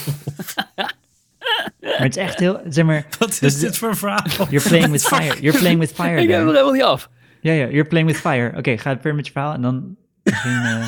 [1.81, 4.25] Maar het is echt heel, zeg maar, Wat is Dus- dit voor verhaal?
[4.51, 5.40] you're playing with fire.
[5.40, 6.20] You're playing with fire.
[6.20, 7.09] ik heb nog helemaal niet af.
[7.40, 8.57] Ja, ja, you're playing with fire.
[8.59, 10.83] Oké, ga verder met je verhaal en dan misschien...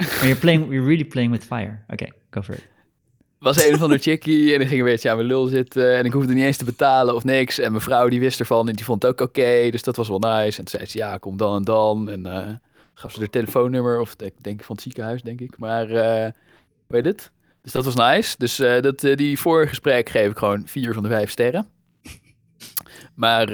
[0.00, 1.84] maar you're, playing, you're really playing with fire.
[1.88, 2.68] Oké, go for it.
[3.38, 5.96] was een of ander chickie en ik ging een beetje aan mijn lul zitten.
[5.96, 7.58] En ik hoefde niet eens te betalen of niks.
[7.58, 9.70] En mijn vrouw die wist ervan en die vond het ook oké.
[9.70, 10.58] dus dat was wel nice.
[10.58, 12.10] En toen zei ze, ja, kom dan en dan.
[12.10, 12.48] En eh
[12.94, 15.58] gaf ze haar telefoonnummer of ik denk van het ziekenhuis, denk ik.
[15.58, 16.30] Maar, eh
[16.86, 17.30] weet het?
[17.62, 18.34] Dus dat was nice.
[18.38, 21.68] Dus eh, dat, die voorgesprek geef ik gewoon vier van de vijf sterren.
[23.14, 23.48] Maar,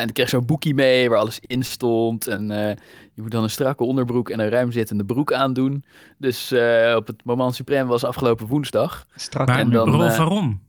[0.00, 2.26] en ik kreeg zo'n boekje mee waar alles in stond.
[2.26, 2.76] En
[3.14, 5.84] je moet dan een strakke onderbroek en een ruimzittende broek aandoen.
[6.18, 9.06] Dus eh, op het moment supreme was afgelopen woensdag.
[9.14, 10.62] Strak Maar En dan, Rolf, eh, waarom?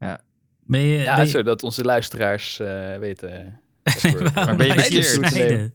[0.00, 0.20] Ja.
[0.66, 0.98] Ben je...
[0.98, 3.60] Ja, ben je- zodat onze luisteraars eh, weten.
[3.84, 5.74] voor- waarom ben je besnijden?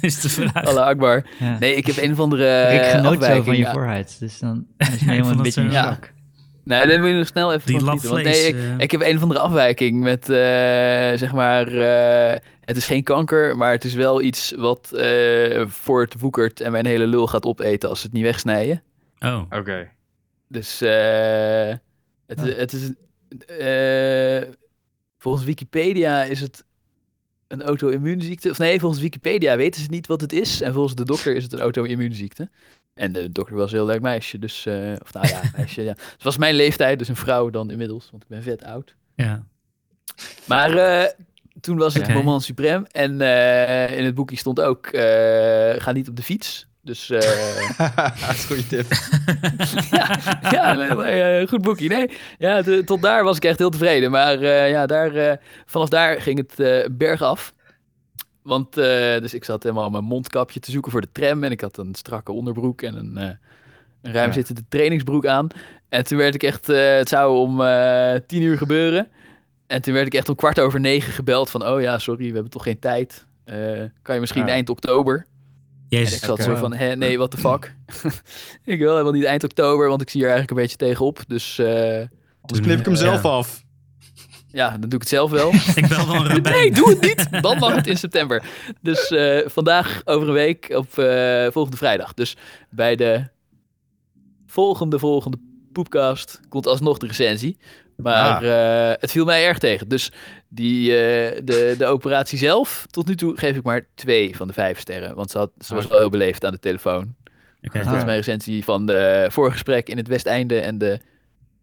[0.00, 0.64] is de vraag.
[0.64, 1.26] Allah Akbar.
[1.38, 1.58] Ja.
[1.58, 3.72] Nee, ik heb een of andere eh, genoot zo van je Ja.
[3.72, 5.92] voorhuid, dus dan is hij helemaal een beetje in zo- Ja.
[5.92, 6.10] shock.
[6.64, 8.52] Nee, dan moet je nog snel even Die van lap genieten, want vlees.
[8.52, 10.36] nee, ik, ik heb een of andere afwijking met, eh,
[11.18, 12.38] zeg maar, eh,
[12.70, 16.72] het is geen kanker, maar het is wel iets wat eh, voor het woekert en
[16.72, 18.82] mijn hele lul gaat opeten als ze het niet wegsnijden.
[19.18, 19.88] Oh, Oké.
[20.48, 21.68] Dus eh,
[22.26, 22.44] het, Oh.
[22.56, 22.92] het is,
[23.58, 24.48] eh,
[25.18, 26.64] volgens Wikipedia is het
[27.46, 28.50] een auto-immuunziekte.
[28.50, 30.60] Of nee, volgens Wikipedia weten ze niet wat het is.
[30.60, 32.50] En volgens de dokter is het een auto-immuunziekte.
[32.94, 34.66] En de dokter was een heel leuk meisje, dus...
[34.66, 35.90] eh, of nou ja, meisje, ja.
[35.96, 38.94] Het was mijn leeftijd, dus een vrouw dan inmiddels, want ik ben vet oud.
[39.14, 39.46] ja.
[40.46, 41.10] Maar eh,
[41.60, 42.12] toen was het Oké.
[42.12, 42.84] moment suprem.
[42.90, 45.02] En eh, in het boekje stond ook, eh,
[45.82, 46.68] ga niet op de fiets.
[46.82, 47.20] Dus eh,
[47.96, 48.86] dat is een goede tip.
[49.96, 50.18] ja,
[50.50, 51.88] ja nee, nee, goed boekje.
[51.88, 54.10] Nee, ja, de- tot daar was ik echt heel tevreden.
[54.10, 57.52] Maar eh, ja, daar, eh, vanaf daar ging het bergaf.
[58.42, 61.44] Want eh, dus ik zat helemaal mijn mondkapje te zoeken voor de tram.
[61.44, 63.30] En ik had een strakke onderbroek en een, eh
[64.02, 64.32] een ruim Ja.
[64.34, 65.46] zittende trainingsbroek aan.
[65.88, 69.08] En toen werd ik echt, eh, het zou om eh, tien uur gebeuren.
[69.70, 71.66] En toen werd ik echt om kwart over negen gebeld van...
[71.66, 73.26] Oh ja, sorry, we hebben toch geen tijd.
[73.44, 73.56] Eh,
[74.02, 75.16] kan je misschien eind oktober?
[75.88, 76.16] En Jezus.
[76.16, 77.74] ik zat zo van, hè, nee, what the fuck.
[78.64, 81.20] ik wil helemaal niet eind oktober, want ik zie er eigenlijk een beetje tegenop.
[81.26, 82.00] Dus eh,
[82.46, 83.00] Dus knip ik hem Ja.
[83.00, 83.62] zelf af.
[84.52, 85.52] ja, dan doe ik het zelf wel.
[85.80, 87.42] Ik bel wel een nee, doe het niet.
[87.42, 88.42] Dan mag het in september.
[88.80, 92.14] Dus eh, vandaag over een week op eh, volgende vrijdag.
[92.14, 92.36] Dus
[92.70, 93.24] bij de
[94.46, 95.38] volgende, volgende
[95.72, 97.56] poepcast komt alsnog de recensie.
[98.02, 99.88] Maar eh, het viel mij erg tegen.
[99.88, 100.12] Dus
[100.48, 104.52] die, eh, de, de operatie zelf, tot nu toe geef ik maar twee van de
[104.52, 105.14] vijf sterren.
[105.14, 107.14] Want ze, had, ze was wel heel beleefd aan de telefoon.
[107.62, 107.78] Oké.
[107.78, 111.00] Dat is mijn recensie van de voorgesprek in het Westeinde en de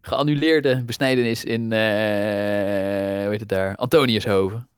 [0.00, 1.78] geannuleerde besnijdenis in, eh
[3.22, 4.68] hoe heet het daar, Antoniushoven.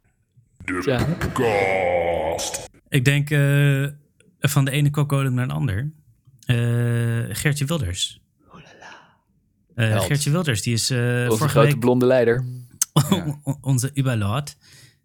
[0.84, 1.06] Ja,
[2.88, 3.86] Ik denk eh,
[4.38, 5.90] van de ene kokkolem naar een ander.
[6.44, 6.56] Eh,
[7.28, 8.20] Gertje Wilders.
[9.74, 10.04] Eh, Held.
[10.04, 12.44] Gertje Wilders, die is eh onze vorige grote week blonde leider.
[13.60, 14.56] Onze Überlord.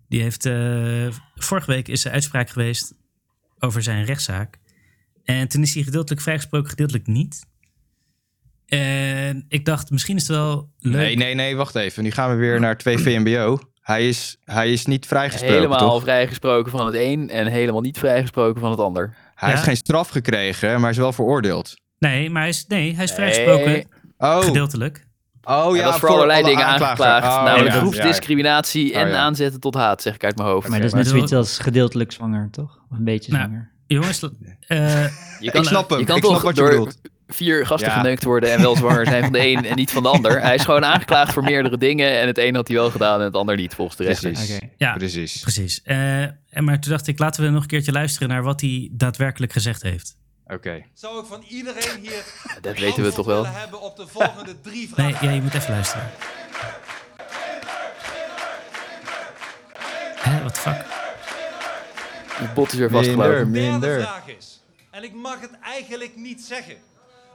[0.07, 2.93] Die heeft eh, vorige week is er uitspraak geweest
[3.59, 4.59] over zijn rechtszaak.
[5.23, 7.45] En toen is hij gedeeltelijk vrijgesproken, gedeeltelijk niet.
[8.65, 10.93] En ik dacht, misschien is het wel leuk.
[10.95, 12.03] Nee, nee, nee, wacht even.
[12.03, 13.59] Nu gaan we weer naar 2 VMBO.
[13.81, 16.01] Hij is, hij is niet vrijgesproken, Helemaal toch?
[16.01, 19.15] vrijgesproken van het een en helemaal niet vrijgesproken van het ander.
[19.35, 19.55] Hij Ja.
[19.55, 21.73] heeft geen straf gekregen, maar hij is wel veroordeeld.
[21.99, 25.07] Nee, maar hij is, nee, hij is vrijgesproken, Nee, Oh, gedeeltelijk.
[25.43, 27.27] oh hij ja, was voor allerlei alle dingen aangeklaagd.
[27.27, 27.79] Oh, namelijk ja.
[27.79, 30.67] groepsdiscriminatie Ja, en aanzetten tot haat, zeg ik uit mijn hoofd.
[30.67, 32.79] Maar dat is net zoiets als gedeeltelijk zwanger, toch?
[32.91, 33.71] Of een beetje Nou, zwanger.
[33.87, 34.19] Jongens,
[34.67, 35.03] eh,
[35.39, 35.99] Je Ik snap hem.
[35.99, 36.97] Je kan ik toch snap wat je door bedoelt.
[37.27, 37.97] vier gasten Ja.
[37.97, 40.41] geneukt worden en wel zwanger zijn van de een en niet van de ander.
[40.41, 43.25] Hij is gewoon aangeklaagd voor meerdere dingen en het een had hij wel gedaan en
[43.25, 44.31] het ander niet volgens de rechter.
[44.31, 44.55] Precies.
[44.55, 44.67] Oké.
[44.77, 45.39] ja, Precies.
[45.41, 45.81] precies.
[45.83, 48.89] Eh, en maar toen dacht ik, laten we nog een keertje luisteren naar wat hij
[48.91, 50.17] daadwerkelijk gezegd heeft.
[50.47, 50.83] Oké.
[50.93, 52.23] Zou ik van iedereen hier
[52.61, 53.45] Dat weten we toch wel.
[53.45, 55.13] hebben op de volgende drie vragen.
[55.13, 56.11] Nee, ja, je moet even luisteren.
[60.23, 60.85] What the fuck?
[62.33, 63.51] Het bot is weer vastgelopen.
[63.51, 63.97] Minder.
[63.97, 66.77] De vraag is, en ik mag het eigenlijk niet zeggen,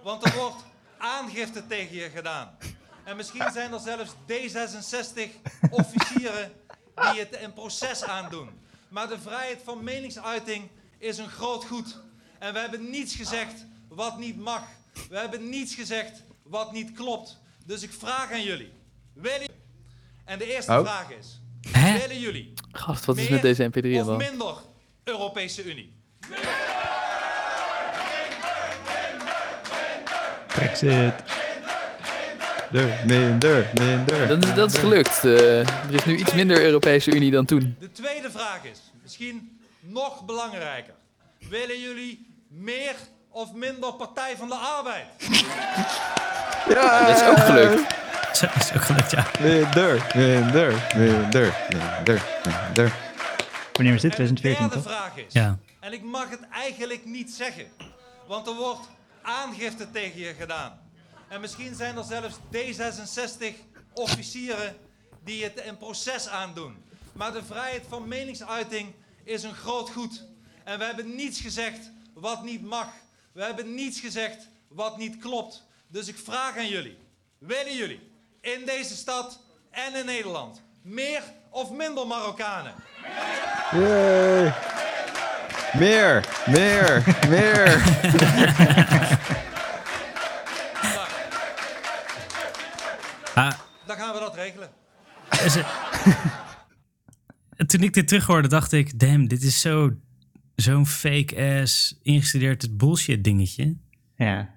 [0.02, 0.62] want er wordt
[1.18, 2.56] aangifte tegen je gedaan.
[3.04, 6.52] En misschien zijn er zelfs D66-officieren
[6.94, 8.50] die het een proces aandoen.
[8.88, 10.68] Maar de vrijheid van meningsuiting
[10.98, 12.00] is een groot goed.
[12.40, 14.62] En we hebben niets gezegd wat niet mag.
[15.08, 17.38] We hebben niets gezegd wat niet klopt.
[17.66, 18.72] Dus ik vraag aan jullie.
[19.12, 19.48] Willen
[20.24, 20.80] En de eerste Oh.
[20.80, 21.40] vraag is.
[21.70, 21.98] Hè?
[21.98, 24.16] Willen jullie Gast, wat is met deze MP3 of dan?
[24.16, 24.54] minder
[25.04, 25.92] Europese Unie?
[30.46, 31.14] Brexit.
[32.72, 34.28] Minder, minder, minder.
[34.28, 35.24] Dat is, dat is gelukt.
[35.24, 37.76] Eh, er is nu iets minder Europese Unie dan toen.
[37.78, 40.94] De tweede vraag is, misschien nog belangrijker.
[41.48, 42.94] Willen jullie meer
[43.28, 45.06] of minder Partij van de Arbeid?
[46.68, 47.94] Dat is ook gelukt.
[48.36, 49.26] Zo is ook gelukt, ja.
[49.40, 52.92] Minder, minder, minder, minder, minder.
[53.72, 54.18] Wanneer was dit?
[54.18, 54.82] En de 2014 derde toch?
[54.92, 55.58] vraag is, Ja.
[55.80, 57.66] en ik mag het eigenlijk niet zeggen,
[58.26, 58.88] want er wordt
[59.22, 60.78] aangifte tegen je gedaan.
[61.28, 64.76] En misschien zijn er zelfs D66-officieren
[65.24, 66.84] die het een proces aandoen.
[67.12, 70.24] Maar de vrijheid van meningsuiting is een groot goed.
[70.64, 72.88] En we hebben niets gezegd wat niet mag.
[73.32, 75.64] We hebben niets gezegd wat niet klopt.
[75.88, 76.98] Dus ik vraag aan jullie,
[77.38, 82.74] willen jullie in deze stad en in Nederland meer of minder Marokkanen?
[83.72, 84.54] Yay.
[85.78, 87.82] Meer, meer, meer.
[93.34, 93.52] Ah,
[93.86, 94.68] dan gaan we dat regelen.
[97.66, 98.98] Toen ik dit terug hoorde, dacht ik...
[98.98, 99.90] Damn, dit is zo-
[100.60, 103.76] zo'n fake-ass ingestudeerd bullshit dingetje.
[104.16, 104.50] Ja.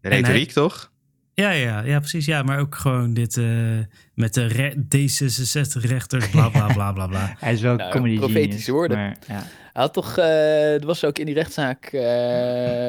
[0.00, 0.92] Retoriek, toch?
[1.34, 2.26] Ja, ja, ja, precies.
[2.26, 3.78] Ja, maar ook gewoon dit eh,
[4.14, 7.34] met de re- D66-rechters, bla, bla, bla, bla, bla.
[7.38, 8.96] Hij is wel Nou, comedy profetische genius, woorden.
[8.96, 9.46] Maar, ja.
[9.72, 12.02] Hij had toch, eh, er was ook in die rechtszaak, eh,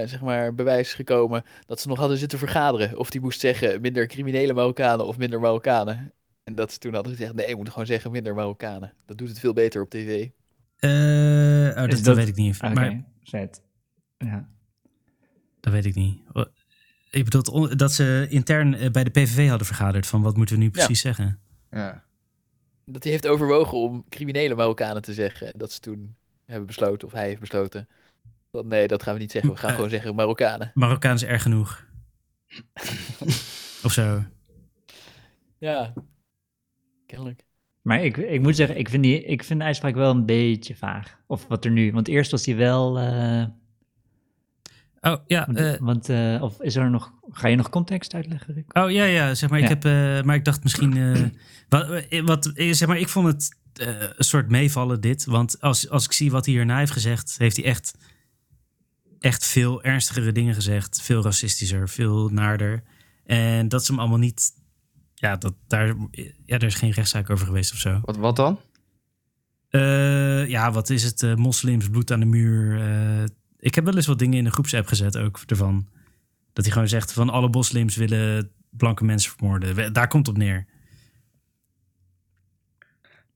[0.13, 2.97] zeg maar, bewijs gekomen dat ze nog hadden zitten vergaderen.
[2.97, 6.13] Of die moest zeggen minder criminele Marokkanen of minder Marokkanen.
[6.43, 8.93] En dat ze toen hadden gezegd, nee, je moet gewoon zeggen minder Marokkanen.
[9.05, 10.27] Dat doet het veel beter op tv.
[10.85, 12.55] Eh, oh, dat, Is dat dat- weet ik niet.
[12.55, 13.61] Oké, Maar vet.
[14.17, 14.49] Ja.
[15.59, 16.21] dat weet ik niet.
[17.11, 20.61] Ik bedoel dat ze intern eh, bij de PVV hadden vergaderd van wat moeten we
[20.61, 21.39] nu precies zeggen.
[21.71, 22.03] Ja.
[22.85, 25.51] Dat hij heeft overwogen om criminele Marokkanen te zeggen.
[25.57, 27.87] Dat ze toen hebben besloten, of hij heeft besloten.
[28.51, 29.51] Dat, nee, dat gaan we niet zeggen.
[29.51, 29.75] We gaan Eh.
[29.75, 30.71] gewoon zeggen Marokkanen.
[30.73, 31.85] Marokkaan is erg genoeg.
[33.85, 34.23] of zo.
[35.57, 35.93] Ja,
[37.05, 37.43] kennelijk.
[37.85, 40.75] Maar ik, ik moet zeggen, ik vind, die, ik vind de uitspraak wel een beetje
[40.75, 41.17] vaag.
[41.27, 42.99] Of wat er nu, want eerst was hij wel...
[42.99, 43.43] eh,
[45.01, 48.53] Oh ja, want, eh, want, eh, of is er nog, ga je nog context uitleggen,
[48.53, 48.77] Rick?
[48.77, 49.59] oh, ja, ja, zeg maar.
[49.59, 49.83] Ik heb,
[50.25, 50.93] maar ik dacht misschien.
[51.69, 55.25] wat, wat, zeg maar, ik vond het een soort meevallen, dit.
[55.25, 57.97] Want als, als ik zie wat hij hierna heeft gezegd, heeft hij echt,
[59.19, 61.01] echt veel ernstigere dingen gezegd.
[61.01, 62.83] Veel racistischer, veel naarder.
[63.25, 64.51] En dat is hem allemaal niet.
[65.15, 65.87] Ja, dat, daar,
[66.45, 67.99] ja, er is geen rechtszaak over geweest of zo.
[68.03, 68.59] Wat, wat dan?
[69.69, 71.23] Eh, ja, wat is het?
[71.23, 72.79] eh, moslims, bloed aan de muur.
[72.81, 73.23] eh.
[73.59, 75.87] ik heb wel eens wat dingen in de groepsapp gezet ook ervan.
[76.53, 79.75] Dat hij gewoon zegt van alle moslims willen blanke mensen vermoorden.
[79.75, 80.65] We- Daar komt het op neer.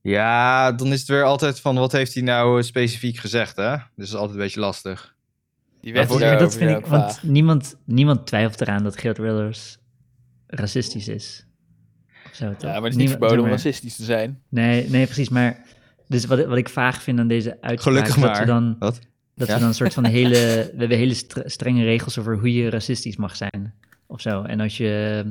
[0.02, 3.72] Ja, dan is het weer altijd van wat heeft hij nou specifiek gezegd, hè?
[3.72, 5.15] Dus dat is altijd een beetje lastig.
[5.82, 9.78] Die wet Ja, dat vind ook ik, want niemand, niemand twijfelt eraan dat Geert Wilders
[10.48, 11.46] racistisch is.
[12.30, 12.62] Of zo, toch?
[12.62, 14.39] Ja, maar het is niet verboden om zeg maar- racistisch te zijn.
[14.50, 15.30] Nee, nee, precies.
[15.30, 15.60] Maar
[16.08, 18.39] dus wat, wat ik vaag vind aan deze uitspraak Gelukkig is dat maar.
[18.39, 19.00] we dan, Wat?
[19.36, 19.54] dat Ja.
[19.54, 20.30] we dan een soort van hele,
[20.74, 23.74] we hebben hele stre- strenge regels over hoe je racistisch mag zijn
[24.06, 24.42] of zo.
[24.44, 25.24] En als je,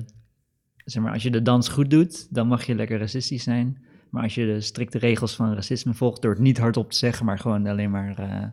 [0.85, 3.79] zeg maar, als je de dans goed doet, dan mag je lekker racistisch zijn.
[4.11, 7.27] Maar als je de strikte regels van racisme volgt door het niet hardop te zeggen,
[7.27, 8.53] maar gewoon alleen maar eh, een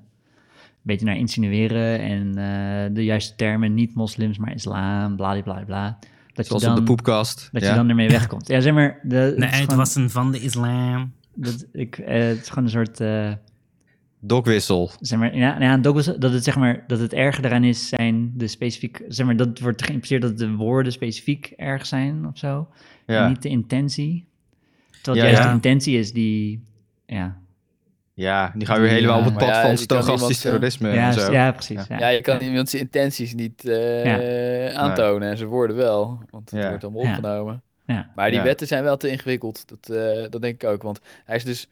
[0.81, 5.97] beetje naar insinueren en eh, de juiste termen, niet moslims, maar islam, bla bla bla.
[6.35, 7.49] Dat Zoals je dan, op de poepkast.
[7.51, 7.69] dat ja.
[7.69, 8.47] je dan ermee wegkomt.
[8.47, 11.13] Ja, zeg maar, de, is het gewoon- was een van de islam.
[11.35, 13.31] dat, ik, eh, het is gewoon een soort, eh,
[14.19, 14.91] Dokwissel.
[14.99, 17.87] zeg maar, ja, ja dat, was, dat het zeg maar, dat het erge daaraan is,
[17.89, 22.37] zijn de specifiek, zeg maar, dat wordt geïmpliceerd dat de woorden specifiek erg zijn of
[22.37, 22.67] zo,
[23.05, 23.27] en Ja.
[23.27, 24.25] niet de intentie.
[25.01, 25.49] Terwijl Ja, juist ja.
[25.49, 26.63] de intentie is die,
[27.05, 27.37] ja,
[28.17, 31.13] ja, die gaan weer helemaal op het pad ja, van stochastisch eh, terrorisme ja, en
[31.13, 31.31] zo.
[31.31, 31.81] ja, precies.
[31.87, 32.07] Ja.
[32.07, 36.19] Je kan iemand zijn intenties niet eh, aantonen en zijn woorden wel.
[36.29, 36.69] Want het Ja.
[36.69, 37.63] wordt allemaal opgenomen.
[37.85, 38.11] Ja.
[38.15, 38.43] Maar die Ja.
[38.45, 39.63] wetten zijn wel te ingewikkeld.
[39.67, 40.83] Dat, eh, dat denk ik ook.
[40.83, 41.67] Want hij is dus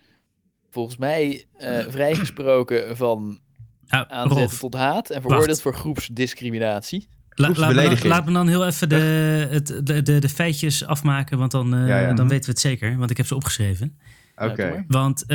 [0.70, 3.40] volgens mij eh, vrijgesproken van
[3.88, 7.08] aanzetten Rolf, tot haat en veroordeeld voor groepsdiscriminatie.
[7.30, 10.86] la- laat, me dan, laat me dan heel even de, het, de, de, de feitjes
[10.86, 12.14] afmaken, want dan, eh, Ja, ja.
[12.14, 12.98] dan weten we het zeker.
[12.98, 13.98] Want ik heb ze opgeschreven.
[14.36, 14.84] Oké.
[14.88, 15.28] Want eh,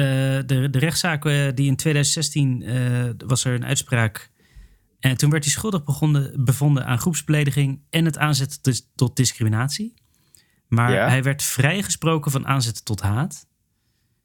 [0.47, 4.31] de, de rechtszaak eh, die in 2016 eh, was er een uitspraak.
[5.01, 9.95] En toen werd hij schuldig begonnen, bevonden aan groepsbelediging en het aanzetten dus tot discriminatie.
[10.69, 11.09] Maar Ja.
[11.09, 13.47] hij werd vrijgesproken van aanzetten tot haat.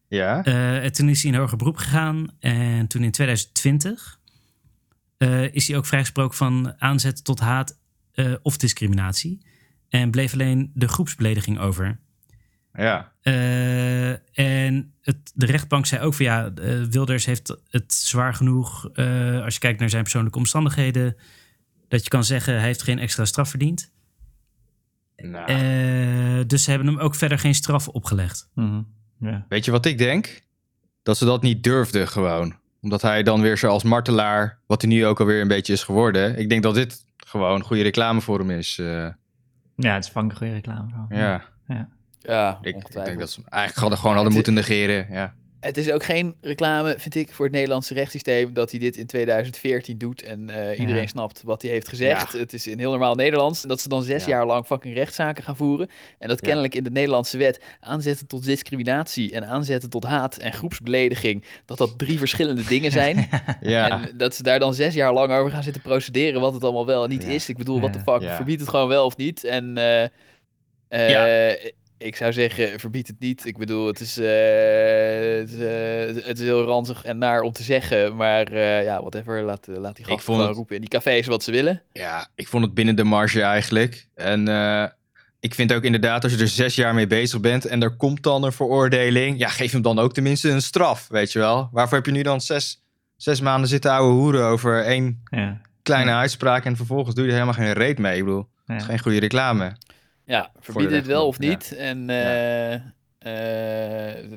[0.07, 0.43] Ja.
[0.43, 2.28] Eh, en toen is hij in hoger beroep gegaan.
[2.39, 4.19] En toen in 2020
[5.17, 7.80] eh, is hij ook vrijgesproken van aanzetten tot haat
[8.11, 9.45] eh, of discriminatie.
[9.89, 11.99] En bleef alleen de groepsbelediging over.
[12.74, 13.11] Ja.
[13.21, 18.89] Eh, en het, de rechtbank zei ook van ja, eh, Wilders heeft het zwaar genoeg
[18.93, 21.15] eh, als je kijkt naar zijn persoonlijke omstandigheden.
[21.88, 23.91] Dat je kan zeggen hij heeft geen extra straf verdiend.
[25.15, 28.49] Nou, Eh, dus ze hebben hem ook verder geen straf opgelegd.
[28.53, 28.82] Mhm.
[29.19, 29.45] Ja.
[29.49, 30.41] Weet je wat ik denk?
[31.03, 32.55] Dat ze dat niet durfden gewoon.
[32.82, 36.38] Omdat hij dan weer zoals martelaar, wat hij nu ook alweer een beetje is geworden.
[36.39, 38.78] Ik denk dat dit gewoon goede reclame voor hem is.
[38.80, 39.07] eh,
[39.76, 41.05] ja, het is een goede reclame.
[41.09, 41.89] ja, Ja,
[42.61, 45.07] ik, ik denk dat ze eigenlijk hadden, gewoon hadden moeten negeren.
[45.11, 45.34] Ja.
[45.59, 49.05] Het is ook geen reclame, vind ik, voor het Nederlandse rechtssysteem dat hij dit in
[49.05, 51.07] 2014 doet en eh, iedereen Ja.
[51.07, 52.32] snapt wat hij heeft gezegd.
[52.34, 54.30] Het is in heel normaal Nederlands en dat ze dan zes Ja.
[54.30, 56.45] jaar lang fucking rechtszaken gaan voeren en dat Ja.
[56.47, 61.78] kennelijk in de Nederlandse wet aanzetten tot discriminatie en aanzetten tot haat en groepsbelediging, dat
[61.78, 63.30] dat drie verschillende dingen zijn.
[63.61, 63.89] Ja.
[63.89, 66.86] En dat ze daar dan zes jaar lang over gaan zitten procederen wat het allemaal
[66.86, 67.30] wel en niet Ja.
[67.30, 67.49] is.
[67.49, 68.13] Ik bedoel, wat de Ja.
[68.13, 68.36] fuck, Ja.
[68.36, 69.43] verbied het gewoon wel of niet.
[69.43, 69.74] En
[70.89, 71.55] Ja.
[72.04, 73.45] Ik zou zeggen, verbied het niet.
[73.45, 74.26] Ik bedoel, het is, eh,
[75.39, 78.16] het, is, eh, het is heel ranzig en naar om te zeggen.
[78.16, 81.28] Maar eh, ja, whatever, laat, laat die gasten vond gewoon het- roepen in die cafés
[81.28, 81.82] wat ze willen.
[81.91, 84.08] ja, ik vond het binnen de marge eigenlijk.
[84.16, 84.86] En eh,
[85.39, 88.24] ik vind ook inderdaad, als je er zes jaar mee bezig bent en er komt
[88.24, 91.70] dan een veroordeling, ja, geef hem dan ook tenminste een straf, weet je wel.
[91.72, 92.84] Waarvoor heb je nu dan zes,
[93.18, 95.62] zes maanden zitten ouwe hoeren over één Ja.
[95.84, 98.18] kleine uitspraak en vervolgens doe je er helemaal geen reet mee.
[98.18, 98.76] Ik bedoel, Ja.
[98.76, 99.76] is geen goede reclame.
[100.26, 101.71] Ja, verbied het wel of niet.
[101.76, 102.82] En eh eh,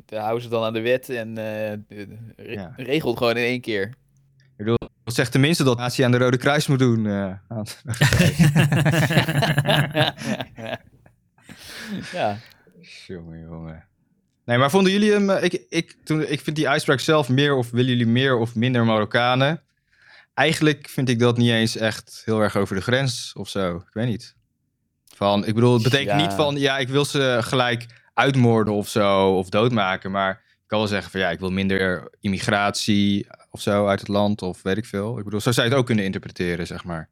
[0.07, 1.73] dat houden ze dan aan de wet en eh,
[2.37, 2.73] re- Ja.
[2.77, 3.83] regel het gewoon in één keer.
[4.37, 7.07] Ik bedoel, zeg tenminste dat natie aan de Rode Kruis moet doen.
[7.07, 7.83] eh, Kruis.
[12.13, 12.39] ja.
[13.07, 13.85] Jongen, jongen.
[14.45, 15.31] Nee, maar vonden jullie hem...
[15.31, 18.55] eh, Ik, ik, toen, ik vind die uitspraak zelf meer of willen jullie meer of
[18.55, 19.63] minder Marokkanen?
[20.35, 23.77] Eigenlijk vind ik dat niet eens echt heel erg over de grens of zo.
[23.77, 24.36] Ik weet niet.
[25.17, 26.27] Van, ik bedoel, het betekent Ja.
[26.27, 26.57] niet van...
[26.57, 30.11] Ja, ik wil ze gelijk uitmoorden of zo, of doodmaken.
[30.11, 34.09] Maar ik kan wel zeggen van ja, ik wil minder immigratie of zo uit het
[34.09, 35.19] land of weet ik veel.
[35.19, 37.09] Ik bedoel, zo zou je het ook kunnen interpreteren, zeg maar.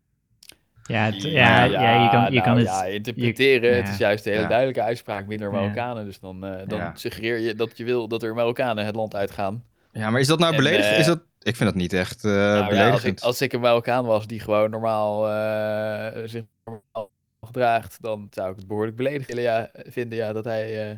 [0.86, 2.66] Ja, het- ja, ja, je kan, je kan nou het...
[2.68, 3.70] ja, interpreteren.
[3.70, 4.48] je- het is juist een hele Ja.
[4.48, 5.54] duidelijke uitspraak, minder Ja.
[5.54, 6.04] Marokkanen.
[6.04, 6.92] Dus dan, eh, dan Ja.
[6.94, 9.64] suggereer je dat je wil dat er Marokkanen het land uitgaan.
[9.92, 10.92] Ja, maar is dat nou En, beledigend?
[10.94, 11.20] eh, is dat...
[11.42, 13.18] Ik vind dat niet echt eh, Nou ja, als, beledigend.
[13.18, 17.10] ik, als ik een Marokkaan was die gewoon normaal eh, zich normaal
[17.54, 20.96] gedraagt, dan zou ik het behoorlijk beledigend ja, vinden ja, dat hij eh,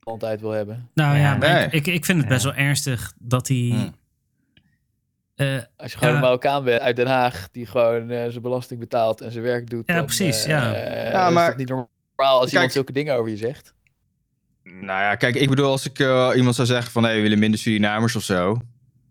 [0.00, 0.88] land uit wil hebben.
[0.94, 1.36] Nou ja, Ja.
[1.36, 1.64] maar Nee.
[1.64, 2.50] ik, ik, ik vind het best Ja.
[2.54, 3.56] wel ernstig dat hij...
[3.56, 3.94] Hmm.
[5.34, 6.20] eh, Als je gewoon Ja.
[6.20, 9.70] een Marokkaan bent uit Den Haag, die gewoon eh, zijn belasting betaalt en zijn werk
[9.70, 9.82] doet.
[9.86, 10.74] Ja, dan, precies, eh, ja.
[10.74, 11.86] eh, Ja, is maar- dat niet normaal
[12.16, 13.74] als iemand Kijk- zulke dingen over je zegt.
[14.62, 17.04] Nou ja, kijk, ik bedoel, als ik eh, iemand zou zeggen van...
[17.04, 18.54] hé, we willen minder Surinamers of zo...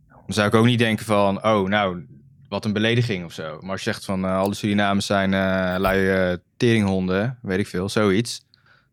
[0.07, 1.43] dan zou ik ook niet denken van...
[1.45, 2.05] oh, nou,
[2.49, 3.57] wat een belediging of zo.
[3.61, 4.25] Maar als je zegt van...
[4.25, 8.45] eh, alle Surinamers zijn eh lui eh, teringhonden, weet ik veel, zoiets...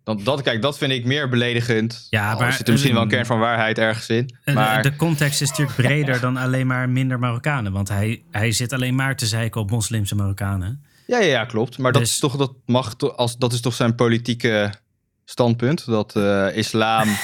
[0.04, 2.06] Dan, dat, kijk, dat vind ik meer beledigend.
[2.10, 4.36] Ja, maar- zit er misschien wel een kern van waarheid ergens in.
[4.54, 7.72] Maar De context is natuurlijk breder dan alleen maar minder Marokkanen.
[7.72, 10.84] Want hij, hij zit alleen maar te zeiken op moslimse Marokkanen.
[11.06, 11.78] ja, ja, ja, klopt.
[11.78, 14.72] Maar dat, Dus- is toch, dat, mag, to- als, dat is toch zijn politieke
[15.24, 15.86] standpunt?
[15.86, 17.08] Dat eh, islam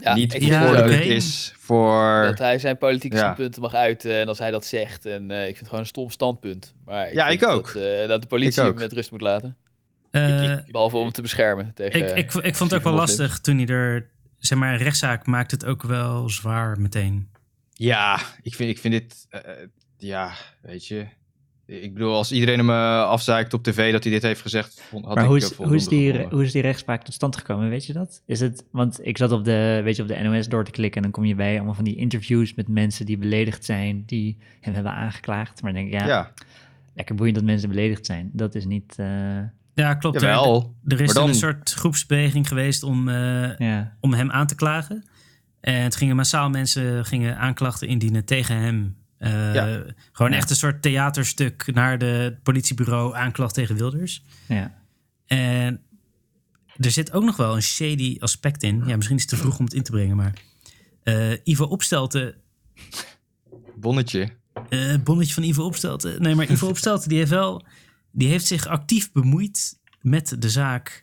[0.00, 2.22] Ja, niet Ja, is voor...
[2.24, 3.22] Dat hij zijn politieke Ja.
[3.22, 5.06] standpunten mag uiten en als hij dat zegt.
[5.06, 6.74] En eh, ik vind het gewoon een stom standpunt.
[6.84, 7.72] Maar ik Ja, ik ook.
[7.72, 9.56] Dat, eh, dat de politie hem met rust moet laten.
[10.12, 12.00] Eh, Behalve om hem te beschermen tegen...
[12.00, 14.10] ik, ik, ik vond het ook wel lastig toen hij er...
[14.38, 17.28] Zeg maar, een rechtszaak maakt het ook wel zwaar meteen.
[17.72, 19.26] Ja, ik vind, ik vind dit...
[19.28, 20.32] eh, eh, ja,
[20.62, 21.06] weet je...
[21.66, 24.82] Ik bedoel, als iedereen hem afzeikt op tv dat hij dit heeft gezegd...
[24.88, 26.32] vond- Had maar ik hoe is, hoe, is die, gevonden.
[26.36, 28.22] hoe is die rechtspraak tot stand gekomen, weet je dat?
[28.26, 30.96] Is het, want ik zat op de, weet je, op de NOS door te klikken
[30.96, 34.38] en dan kom je bij allemaal van die interviews met mensen die beledigd zijn, die
[34.60, 35.62] hem hebben aangeklaagd.
[35.62, 36.32] Maar dan denk ik, ja, Ja,
[36.94, 38.30] lekker boeiend dat mensen beledigd zijn.
[38.32, 39.38] Dat is niet, eh,
[39.74, 40.16] Ja, klopt.
[40.16, 40.74] Er, jawel.
[40.86, 44.54] er is Maar dan- een soort groepsbeweging geweest om, eh, ja, om hem aan te
[44.54, 45.04] klagen.
[45.60, 48.96] En het gingen massaal mensen gingen aanklachten indienen tegen hem.
[49.18, 49.82] Eh, Ja.
[50.12, 50.36] Gewoon Ja.
[50.36, 54.24] echt een soort theaterstuk naar de het politiebureau aanklacht tegen Wilders.
[54.48, 54.80] ja.
[55.26, 55.80] En
[56.76, 58.82] er zit ook nog wel een shady aspect in.
[58.86, 60.32] Ja, misschien is het te vroeg om het in te brengen, maar
[61.02, 62.34] eh, Ivo Opstelten,
[63.76, 64.28] Bonnetje.
[64.68, 66.22] eh bonnetje van Ivo Opstelten.
[66.22, 67.64] Nee, maar Ivo Opstelten die heeft wel,
[68.12, 71.02] die heeft zich actief bemoeid met de zaak.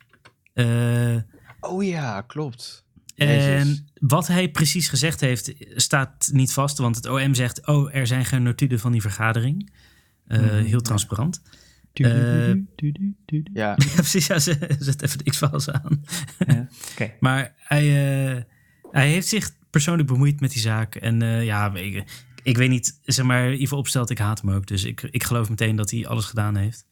[0.54, 1.16] Eh,
[1.60, 2.84] Oh ja, klopt.
[3.14, 6.78] En wat hij precies gezegd heeft, staat niet vast.
[6.78, 9.72] Want het OM zegt, oh, er zijn geen notulen van die vergadering.
[10.28, 11.42] Heel transparant.
[11.92, 12.08] Ja,
[13.52, 14.26] Ja, precies.
[14.26, 16.04] Ja, ze zet even de X-files aan.
[16.46, 16.68] ja.
[16.92, 17.12] Oké.
[17.20, 17.84] Maar hij,
[18.34, 18.42] eh,
[18.90, 20.94] hij heeft zich persoonlijk bemoeid met die zaak.
[20.94, 22.04] En eh, ja, ik,
[22.42, 24.66] ik weet niet, zeg maar, Ivo Opstelt, ik haat hem ook.
[24.66, 26.86] Dus ik, ik geloof meteen dat hij alles gedaan heeft.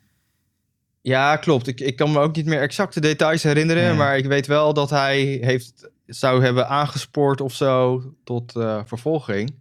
[1.09, 1.67] Ja, klopt.
[1.67, 3.83] Ik, ik kan me ook niet meer exacte details herinneren.
[3.83, 3.95] Ja.
[3.95, 9.55] Maar ik weet wel dat hij heeft, zou hebben aangespoord of zo tot eh, vervolging.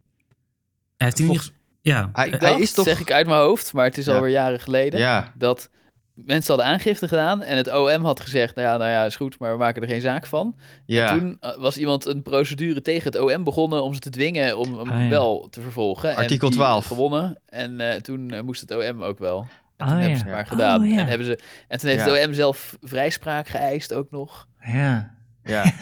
[0.97, 1.55] Hij heeft geval...
[1.81, 2.85] Ja, Hij, dacht, is toch...
[2.85, 4.15] zeg ik uit mijn hoofd, maar het is Ja.
[4.15, 4.99] alweer jaren geleden.
[4.99, 5.69] Ja, Dat
[6.13, 9.39] mensen hadden aangifte gedaan en het OM had gezegd, nou ja, nou ja, is goed,
[9.39, 10.55] maar we maken er geen zaak van.
[10.85, 11.11] ja.
[11.11, 14.57] En toen eh, was iemand een procedure tegen het OM begonnen om ze te dwingen
[14.57, 15.09] om hem Ah, ja.
[15.09, 16.15] wel te vervolgen.
[16.15, 16.85] Artikel en die 12.
[16.85, 17.39] gewonnen.
[17.45, 19.47] En eh, toen moest het OM ook wel.
[19.77, 20.17] En toen Ah, hebben ja.
[20.17, 20.83] ze het maar Oh, gedaan.
[20.89, 20.99] ja.
[20.99, 22.11] En, hebben ze, en toen heeft Ja.
[22.13, 24.47] het OM zelf vrijspraak geëist ook nog.
[24.65, 25.11] Ja.
[25.43, 25.63] ja.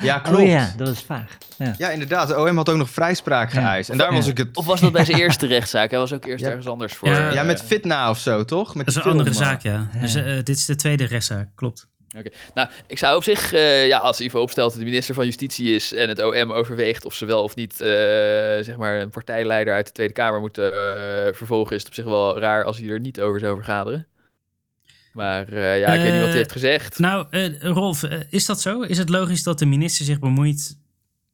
[0.00, 0.38] Ja, klopt.
[0.38, 1.36] Oh ja, dat is vaag.
[1.58, 1.74] Ja.
[1.78, 2.28] Ja, inderdaad.
[2.28, 3.60] De OM had ook nog vrijspraak Ja.
[3.70, 3.90] geëist.
[3.90, 4.14] En daar Ja.
[4.16, 4.56] was ik het...
[4.56, 5.90] Of was dat bij zijn eerste rechtszaak?
[5.90, 6.48] Hij was ook eerst Ja.
[6.48, 7.08] ergens anders voor.
[7.08, 8.74] Ja, eh, Ja, met Fitna of zo, toch?
[8.74, 9.88] Met dat is een andere zaak, ja.
[9.92, 10.00] Ja.
[10.00, 11.88] Dus eh, dit is de tweede rechtszaak, klopt.
[12.54, 15.92] Nou, ik zou op zich, eh, ja, als Ivo Opstelten de minister van Justitie is
[15.94, 17.88] en het OM overweegt of ze wel of niet, eh,
[18.60, 22.04] zeg maar, een partijleider uit de Tweede Kamer moeten eh, vervolgen, is het op zich
[22.04, 24.06] wel raar als hij er niet over zou vergaderen.
[25.12, 26.98] Maar eh, ja, ik weet niet wat hij heeft gezegd.
[26.98, 28.80] Nou, eh, Rolf, is dat zo?
[28.80, 30.78] Is het logisch dat de minister zich bemoeit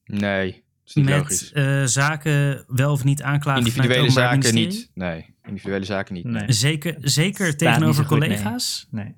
[0.05, 1.53] Nee, is niet met logisch.
[1.53, 4.67] eh, zaken wel of niet aanklagen Individuele zaken Ministerie?
[4.69, 4.91] niet.
[4.95, 6.25] Nee, individuele zaken niet.
[6.25, 6.53] Nee.
[6.53, 8.09] Zeker, zeker Staat tegenover nee.
[8.09, 8.87] collega's?
[8.91, 9.15] Nee.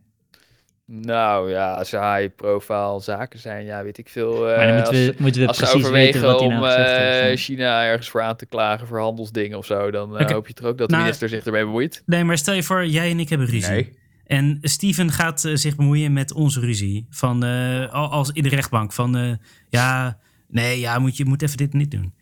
[1.01, 4.49] Nou ja, als er high profile zaken zijn, ja, weet ik veel.
[4.51, 6.49] eh, Maar dan moeten als, we, moeten we als ze precies weten overwegen wat hij
[6.49, 7.43] om nou eh, heeft.
[7.43, 10.67] China ergens voor aan te klagen voor handelsdingen of zo, dan eh, hoop je toch
[10.67, 12.03] ook dat de Nou, minister zich ermee bemoeit.
[12.07, 13.71] Nee, maar stel je voor, jij en ik hebben ruzie.
[13.73, 13.99] Nee.
[14.27, 17.07] En Steven gaat eh, zich bemoeien met onze ruzie.
[17.11, 18.93] Van, eh, al- als in de rechtbank.
[18.93, 19.33] Van, eh,
[19.69, 20.19] ja,
[20.49, 22.15] nee, ja, moet je moet even dit niet doen.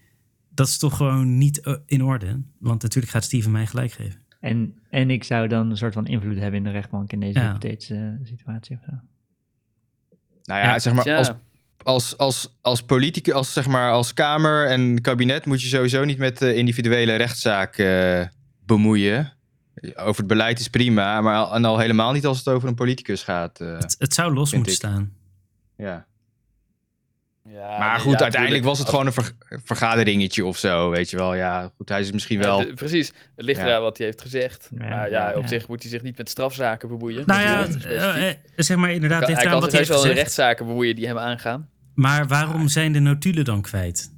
[0.54, 2.42] Dat is toch gewoon niet eh, in orde.
[2.58, 4.20] Want natuurlijk gaat Steven mij gelijk geven.
[4.40, 7.38] En, en ik zou dan een soort van invloed hebben in de rechtbank in deze
[7.38, 7.46] Ja.
[7.46, 8.92] hypothetische eh, situatie of zo.
[10.44, 11.16] Nou ja, Ja, zeg maar, Ja.
[11.16, 11.32] als,
[11.82, 16.18] als, als, als politicus, als, zeg maar, als Kamer en kabinet moet je sowieso niet
[16.18, 18.22] met de individuele rechtszaak eh,
[18.66, 19.32] bemoeien.
[19.94, 22.74] Over het beleid is prima, maar al, en al helemaal niet als het over een
[22.74, 23.60] politicus gaat.
[23.60, 24.78] eh, Het, het zou los moeten ik.
[24.78, 25.12] staan.
[25.76, 26.06] ja.
[27.48, 29.32] Ja, Maar goed, ja, uiteindelijk was het gewoon een ver-
[29.64, 31.34] vergaderingetje of zo, weet je wel.
[31.34, 32.58] Ja, goed, hij is misschien Ja, wel...
[32.58, 33.66] de- precies, het ligt Ja.
[33.66, 34.68] eraan wat hij heeft gezegd.
[34.78, 35.48] Ja, maar ja, op ja.
[35.48, 37.22] zich moet hij zich niet met strafzaken bemoeien.
[37.26, 37.90] Nou ja, specifiek.
[37.92, 39.98] eh, eh, zeg maar inderdaad, hij ligt kan eraan zich wat hij heus heeft wel
[39.98, 40.18] in gezegd.
[40.36, 41.68] rechtszaken bemoeien die hem aangaan.
[41.94, 44.12] Maar waarom zijn de notulen dan kwijt?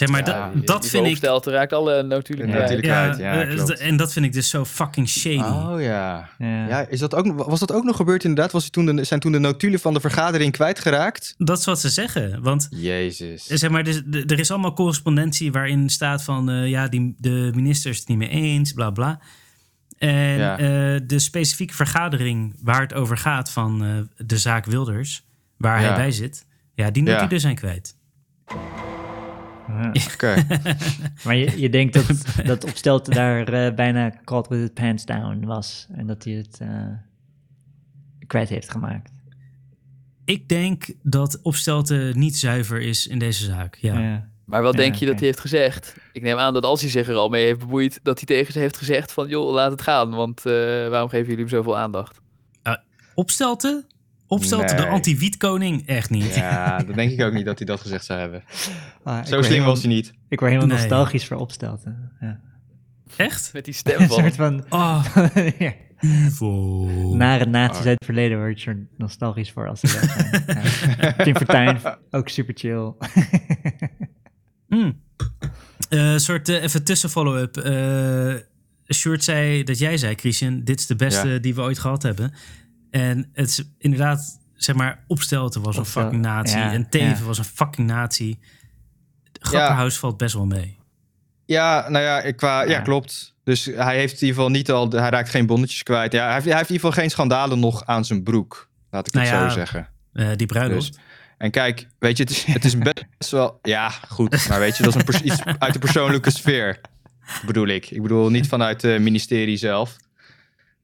[0.00, 1.16] Zeg maar, Ja, dat, dat vind ik...
[1.16, 2.70] Stelt raakt alle notulen Ja,
[3.18, 3.78] ja, eh, klopt.
[3.78, 5.36] en dat vind ik dus zo fucking shady.
[5.38, 6.28] Oh ja.
[6.38, 6.66] Ja.
[6.68, 8.52] Ja, is dat ook, nog- was dat ook nog gebeurd inderdaad?
[8.52, 11.34] Was toen de, zijn toen de notulen van de vergadering kwijtgeraakt?
[11.38, 12.42] Dat is wat ze zeggen.
[12.42, 13.48] Want Jezus.
[13.48, 17.14] Eh, Zeg maar, dus, de- er is allemaal correspondentie waarin staat van eh, ja, die,
[17.18, 19.20] de minister is het niet mee eens, bla bla.
[19.98, 20.58] En Ja.
[20.58, 20.66] eh,
[21.06, 25.24] de specifieke vergadering waar het over gaat van eh, de zaak Wilders,
[25.56, 25.86] waar Ja.
[25.86, 27.20] hij bij zit, ja, die Ja.
[27.20, 27.94] notulen zijn kwijt.
[29.78, 29.92] Ja.
[30.12, 30.46] Oké.
[31.24, 35.44] Maar je, je denkt dat, dat Opstelten daar eh, bijna caught with his pants down
[35.44, 35.86] was.
[35.92, 36.86] En dat hij het eh,
[38.26, 39.10] kwijt heeft gemaakt.
[40.24, 43.74] Ik denk dat Opstelten niet zuiver is in deze zaak.
[43.74, 43.98] Ja.
[43.98, 44.28] Ja.
[44.44, 45.96] Maar wat Ja, denk je dat hij heeft gezegd?
[46.12, 48.52] Ik neem aan dat als hij zich er al mee heeft bemoeid, dat hij tegen
[48.52, 50.10] ze heeft gezegd van joh, laat het gaan.
[50.10, 50.52] Want eh,
[50.88, 52.20] waarom geven jullie hem zoveel aandacht?
[54.30, 55.86] Opstelten, de anti-wietkoning?
[55.86, 56.34] Echt niet.
[56.34, 58.42] Ja, dat denk ik ook niet dat hij dat gezegd zou hebben.
[59.04, 60.12] Ah, Zo slim was hij niet.
[60.28, 60.78] Ik word helemaal Nee.
[60.78, 62.12] nostalgisch voor Opstelten.
[62.20, 62.40] Ja.
[63.16, 63.50] Echt?
[63.52, 64.18] Met die stem Een van.
[64.18, 65.04] soort van Oh,
[65.58, 66.86] ja, evil.
[67.16, 70.10] nare nazi's uit het verleden word je er nostalgisch voor als ze dat
[71.00, 71.14] zijn.
[71.16, 71.78] Tim Fortuyn,
[72.10, 72.92] ook super chill.
[75.88, 77.56] Eh, soort eh, even tussen follow-up.
[77.56, 78.34] Eh
[78.94, 81.38] Sjoerd zei dat jij zei, Christian, dit is de beste Ja.
[81.38, 82.32] die we ooit gehad hebben.
[82.90, 86.56] En het is inderdaad, zeg maar, Opstelten was een fucking nazi.
[86.58, 87.22] ja, en Teven ja.
[87.24, 88.38] was een fucking nazi.
[89.40, 90.78] Grapperhaus valt best wel mee.
[91.46, 92.80] Ja, nou ja, ik qua, ja.
[92.80, 93.34] Klopt.
[93.44, 96.12] Dus hij heeft in ieder geval niet al, hij raakt geen bonnetjes kwijt.
[96.12, 98.68] Ja, hij, heeft, hij heeft in ieder geval geen schandalen nog aan zijn broek.
[98.90, 99.88] Laat ik het Nou ja, zo zeggen.
[100.12, 100.92] Eh, die bruiloft.
[100.92, 101.02] Dus,
[101.38, 104.48] en kijk, weet je, het is, het is best wel, ja, goed.
[104.48, 106.80] Maar weet je, dat is een iets uit de persoonlijke sfeer,
[107.46, 107.90] bedoel ik.
[107.90, 109.96] Ik bedoel niet vanuit het ministerie zelf.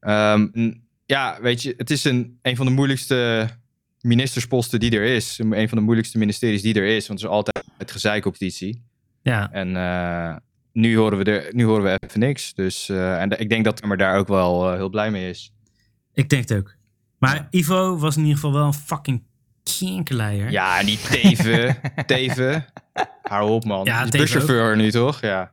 [0.00, 3.48] Ehm, n- ja, weet je, het is een, een van de moeilijkste
[4.00, 5.38] ministersposten die er is.
[5.38, 7.06] Een van de moeilijkste ministeries die er is.
[7.06, 8.82] Want er is altijd gezeikoptitie.
[9.22, 10.36] Ja, En eh,
[10.72, 12.54] nu, horen we er, nu horen we even niks.
[12.54, 15.52] Dus, eh, en ik denk dat Kamer daar ook wel eh, heel blij mee is.
[16.14, 16.74] ik denk het ook.
[17.18, 17.46] Maar Ja.
[17.50, 19.22] Ivo was in ieder geval wel een fucking
[19.78, 20.50] kinkerleier.
[20.50, 21.76] Ja, niet Teven.
[22.06, 22.64] Teven.
[23.22, 23.84] Hou op, man.
[23.84, 25.20] Ja, buschauffeur nu, toch?
[25.20, 25.52] Ja.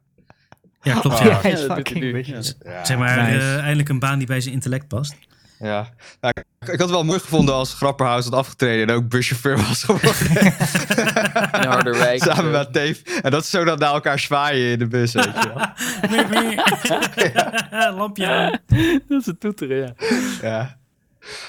[0.81, 1.19] Ja, klopt.
[1.19, 1.25] Oh.
[1.25, 2.85] Ja.
[2.85, 3.37] Zeg maar, Nice.
[3.37, 5.15] eh, eindelijk een baan die bij zijn intellect past.
[5.63, 5.89] Ja.
[6.21, 9.57] Nou, ik, ik had het wel mooi gevonden als Grapperhaus had afgetreden en ook buschauffeur
[9.57, 10.35] was geworden.
[11.61, 12.23] In Harderwijk.
[12.23, 13.21] Samen met Dave.
[13.21, 15.65] En dat ze zo dan naar elkaar zwaaien in de bus, weet je wel.
[16.11, 17.93] Nee, nee.
[17.93, 18.59] Lampje aan.
[19.07, 19.93] dat is het toeteren, ja.
[20.41, 20.77] Ja.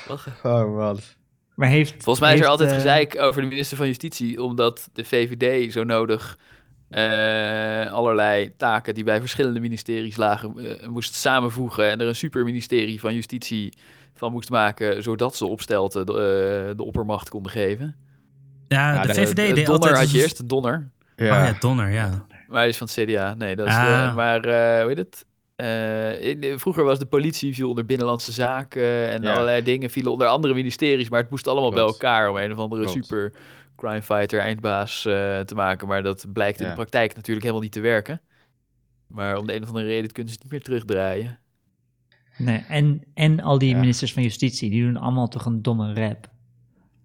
[0.08, 0.32] Lachen.
[0.42, 0.98] Oh man.
[1.54, 1.92] Maar heeft...
[1.92, 5.72] Volgens mij is er altijd eh, gezeik over de minister van Justitie, omdat de VVD
[5.72, 6.38] zo nodig
[6.88, 13.00] eh, allerlei taken die bij verschillende ministeries lagen eh, moest samenvoegen en er een superministerie
[13.00, 13.72] van Justitie
[14.14, 17.96] van moest maken, zodat ze opstelten de, eh, de oppermacht konden geven.
[18.68, 19.96] Ja, Ja, de de- VVD De deed Donner altijd...
[19.96, 20.90] had je eerst, de Donner.
[21.16, 22.26] Oh ja, Donner, ja.
[22.48, 23.34] Maar hij is van het CDA.
[23.34, 24.08] Nee, dat is Ah.
[24.08, 25.26] de- maar eh, hoe heet het?
[25.56, 29.32] Eh, in de- vroeger was de politie viel onder binnenlandse zaken en Ja.
[29.32, 32.58] allerlei dingen vielen onder andere ministeries, maar het moest allemaal bij elkaar om een of
[32.58, 33.04] andere Klopt.
[33.04, 33.32] super
[33.76, 35.88] crime fighter eindbaas eh, te maken.
[35.88, 36.70] Maar dat blijkt in Ja.
[36.70, 38.20] de praktijk natuurlijk helemaal niet te werken.
[39.06, 41.38] Maar om de een of andere reden kunnen ze het niet meer terugdraaien.
[42.36, 43.78] Nee, en, en al die Ja.
[43.78, 46.28] ministers van Justitie, die doen allemaal toch een domme rap.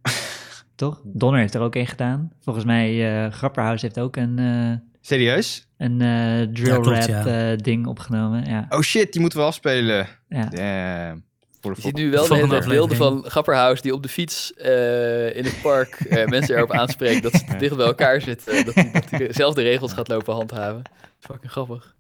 [0.76, 1.02] toch?
[1.04, 2.32] Donner heeft er ook een gedaan.
[2.40, 5.68] Volgens mij, eh Grapperhaus heeft ook een, eh, Serieus?
[5.78, 7.52] een eh, drill Ja, klopt, rap ja.
[7.52, 8.46] eh, ding opgenomen.
[8.46, 10.08] Ja, Oh shit, die moeten we afspelen.
[10.30, 11.18] ja.
[11.62, 15.36] Voor de Je ziet nu wel de beelden van Grapperhaus die op de fiets eh,
[15.36, 18.66] in het park eh, mensen erop aanspreekt dat ze te dicht bij elkaar zitten.
[18.66, 20.82] Dat hij, hij dezelfde regels gaat lopen handhaven.
[21.20, 21.96] Fucking grappig.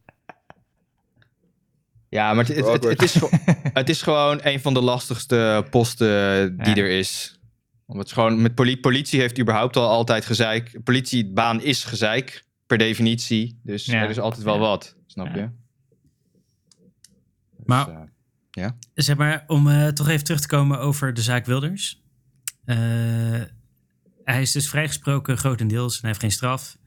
[2.09, 3.15] Ja, maar het, het, het, het is,
[3.81, 6.81] het is gewoon een van de lastigste posten die Ja.
[6.81, 7.39] er is.
[7.85, 10.79] Want het is gewoon, met poli- politie heeft überhaupt al altijd gezeik.
[10.83, 13.59] Politiebaan is gezeik, per definitie.
[13.63, 14.01] Dus Ja.
[14.03, 14.59] er is altijd wel Ja.
[14.59, 15.35] wat, snap Ja.
[15.35, 15.49] je?
[17.57, 17.87] Dus, Maar-
[18.51, 22.01] eh, Zeg maar, om eh, toch even terug te komen over de zaak Wilders.
[22.65, 22.77] Eh,
[24.23, 26.77] hij is dus vrijgesproken grotendeels en hij heeft geen straf.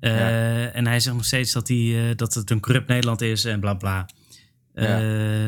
[0.00, 3.44] Eh, En hij zegt nog steeds dat, hij, eh, dat het een corrupt Nederland is
[3.44, 4.08] en bla bla.
[4.74, 4.84] Eh,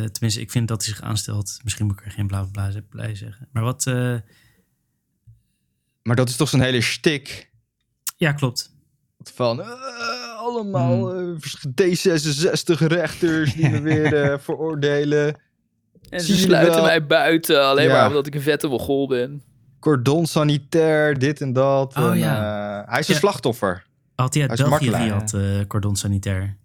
[0.04, 1.58] Tenminste, ik vind dat hij zich aanstelt.
[1.64, 3.48] Misschien moet ik er geen bla bla bla zeggen.
[3.52, 3.86] Maar wat...
[3.86, 4.16] eh,
[6.02, 7.50] maar dat is toch zo'n hele shtick
[8.16, 8.74] ja, klopt.
[9.22, 9.68] van eh,
[10.38, 11.36] allemaal Hmm.
[11.74, 15.40] eh, D66-rechters die me weer eh, veroordelen.
[16.08, 16.84] En ze sluiten wel?
[16.84, 17.92] mij buiten alleen Ja.
[17.92, 19.42] maar omdat ik een vette mogol ben.
[19.80, 21.96] Cordon sanitair, dit en dat.
[21.96, 22.82] Oh, en, ja.
[22.82, 23.86] eh, hij is een slachtoffer.
[24.14, 26.56] Had hij uit België had eh cordon sanitair.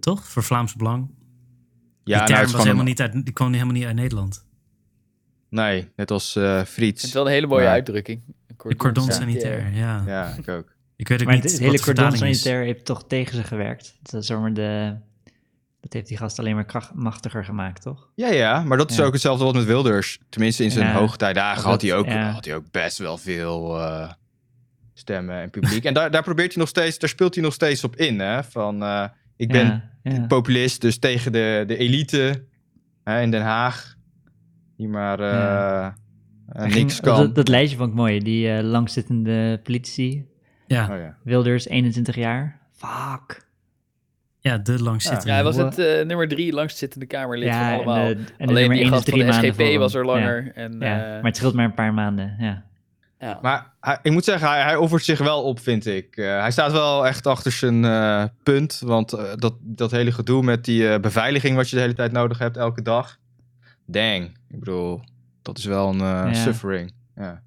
[0.00, 0.24] Toch?
[0.28, 1.10] Voor Vlaams Belang.
[2.04, 3.84] Ja, die nou, term het was gewoon helemaal een- niet uit, die kwam helemaal niet
[3.84, 4.44] uit Nederland.
[5.48, 7.04] Nee, net als eh Het Friets.
[7.04, 8.22] is wel een hele mooie Maar- uitdrukking.
[8.76, 9.60] Cordon sanitair.
[9.60, 10.02] sanitair, ja.
[10.06, 10.72] Ja, ik ook.
[10.96, 12.40] Ik weet ook Maar niet het, hele cordon vertaling is.
[12.42, 13.96] sanitair heeft toch tegen ze gewerkt.
[14.02, 14.96] Dat, is zomaar de,
[15.80, 18.08] dat heeft die gast alleen maar kracht, machtiger gemaakt, toch?
[18.14, 19.04] Ja, ja, maar dat is Ja.
[19.04, 20.18] ook hetzelfde wat met Wilders.
[20.28, 20.92] Tenminste, in zijn Ja.
[20.98, 22.30] hoogtijdagen had hij, ook, ja.
[22.30, 24.10] had hij ook best wel veel eh,
[24.94, 25.84] stemmen en publiek.
[25.84, 28.20] en daar, daar probeert hij nog steeds, daar speelt hij nog steeds op in.
[28.20, 28.44] Hè?
[28.44, 29.04] Van, eh,
[29.36, 30.26] ik ben ja, ja.
[30.26, 32.44] populist, dus tegen de, de elite
[33.04, 33.94] hè, in Den Haag.
[34.76, 35.94] Die maar eh, Ja.
[36.52, 37.16] eh, niks kan.
[37.16, 38.18] Dat, dat lijstje vond ik mooi.
[38.20, 40.26] Die eh, langzittende politici.
[40.66, 41.16] Ja, Oh, ja.
[41.22, 42.60] Wilders, 21 jaar.
[42.72, 43.46] Fuck.
[44.40, 45.26] ja, de langzittende.
[45.28, 47.96] Ja, hij was het eh, nummer drie langstzittende Kamerlid van Ja, allemaal.
[47.96, 49.78] en de, en de Alleen nummer die 1 is gast van drie de maanden SGP
[49.78, 50.52] was er langer.
[50.54, 51.12] En, Ja, ja.
[51.14, 52.34] maar het scheelt maar een paar maanden.
[52.38, 52.64] Ja.
[53.28, 53.38] Ja.
[53.42, 56.16] Maar hij, ik moet zeggen, hij, hij offert zich wel op, vind ik.
[56.16, 58.80] Eh, hij staat wel echt achter zijn eh, punt.
[58.84, 62.12] Want eh, dat, dat hele gedoe met die eh, beveiliging wat je de hele tijd
[62.12, 63.18] nodig hebt, elke dag.
[63.86, 64.24] Dang.
[64.48, 65.00] Ik bedoel,
[65.42, 66.32] dat is wel een eh, Ja.
[66.34, 66.92] suffering.
[67.16, 67.42] Ja.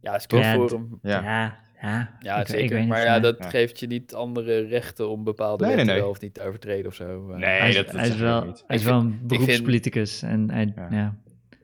[0.00, 0.98] ja, is Ja, voor hem.
[1.02, 1.22] Ja.
[1.22, 2.16] ja, ja.
[2.20, 2.76] Ja, Ik- ik zeker.
[2.76, 3.48] weet maar niet, ja, dat Ja.
[3.48, 6.02] geeft je niet andere rechten om bepaalde Nee, nee, wetten nee.
[6.02, 7.26] wel of niet te overtreden of zo.
[7.36, 8.64] Nee, hij is, dat, dat hij is wel, niet.
[8.66, 10.22] hij is wel een ik vind- beroepspoliticus.
[10.22, 11.14] En hij, Ja.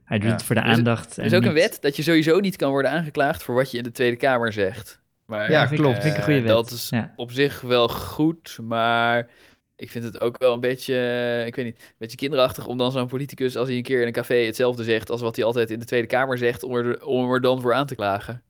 [0.06, 0.32] Hij doet Ja.
[0.34, 1.16] het voor de Er is- aandacht.
[1.16, 3.70] Er is en ook een wet dat je sowieso niet kan worden aangeklaagd voor wat
[3.70, 5.00] je in de Tweede Kamer zegt.
[5.26, 6.02] Maar, Ja, klopt.
[6.02, 6.52] Vind ik een goede eh, wet.
[6.54, 7.12] Dat is Ja.
[7.16, 9.28] op zich wel goed, maar
[9.76, 12.78] ik vind het ook wel een beetje, eh, ik weet niet, een beetje kinderachtig om
[12.78, 15.44] dan zo'n politicus, als hij een keer in een café hetzelfde zegt als wat hij
[15.44, 17.94] altijd in de Tweede Kamer zegt, om er, om hem er dan voor aan te
[17.94, 18.42] klagen.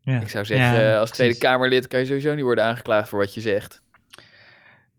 [0.00, 0.20] Ja.
[0.20, 1.38] Ik zou zeggen, Ja, eh, als Tweede.
[1.38, 3.82] Kamerlid kan je sowieso niet worden aangeklaagd voor wat je zegt.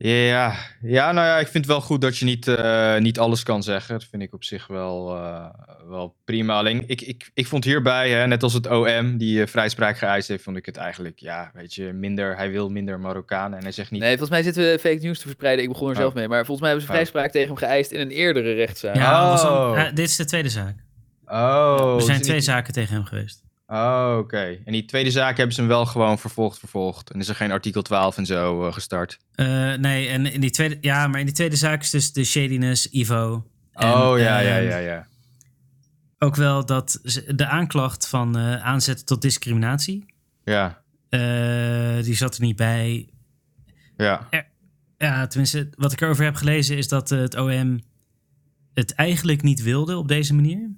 [0.02, 3.44] Ja, ja, nou ja, ik vind het wel goed dat je niet, eh, niet alles
[3.44, 3.94] kan zeggen.
[4.00, 5.46] Dat vind ik op zich wel, eh,
[5.88, 6.54] wel prima.
[6.58, 10.28] Alleen, ik, ik, ik vond hierbij, hè, net als het OM, die eh, vrijspraak geëist
[10.28, 13.58] heeft, vond ik het eigenlijk, ja, weet je, minder, hij wil minder Marokkanen.
[13.58, 15.64] En hij zegt niet, Nee, volgens mij zitten we fake news te verspreiden.
[15.64, 16.00] Ik begon er Oh.
[16.00, 16.28] zelf mee.
[16.28, 16.98] Maar volgens mij hebben ze Oh.
[16.98, 18.96] vrijspraak tegen hem geëist in een eerdere rechtszaak.
[18.96, 19.72] Ja, was Oh.
[19.76, 20.76] een- dit is de tweede zaak.
[21.26, 21.94] oh.
[21.96, 23.44] er zijn is twee niet- zaken tegen hem geweest.
[23.72, 24.58] Oh, oké.
[24.66, 27.10] En die tweede zaak hebben ze hem wel gewoon vervolgd, vervolgd.
[27.12, 29.20] En is er geen artikel 12 en zo eh, gestart.
[29.32, 32.24] Eh, nee, en in die tweede, ja, maar in die tweede zaak is dus de
[32.24, 33.46] shadiness, Ivo.
[33.72, 35.08] En, oh, ja, ja, ehm, ja, ja.
[36.20, 40.06] Ook wel dat de aanklacht van eh, aanzetten tot discriminatie,
[40.44, 40.82] Ja,
[42.04, 43.10] die zat er niet bij.
[43.98, 44.28] ja.
[44.98, 47.80] Ja, tenminste, wat ik erover heb gelezen is dat het OM
[48.74, 50.70] het eigenlijk niet wilden op deze manier.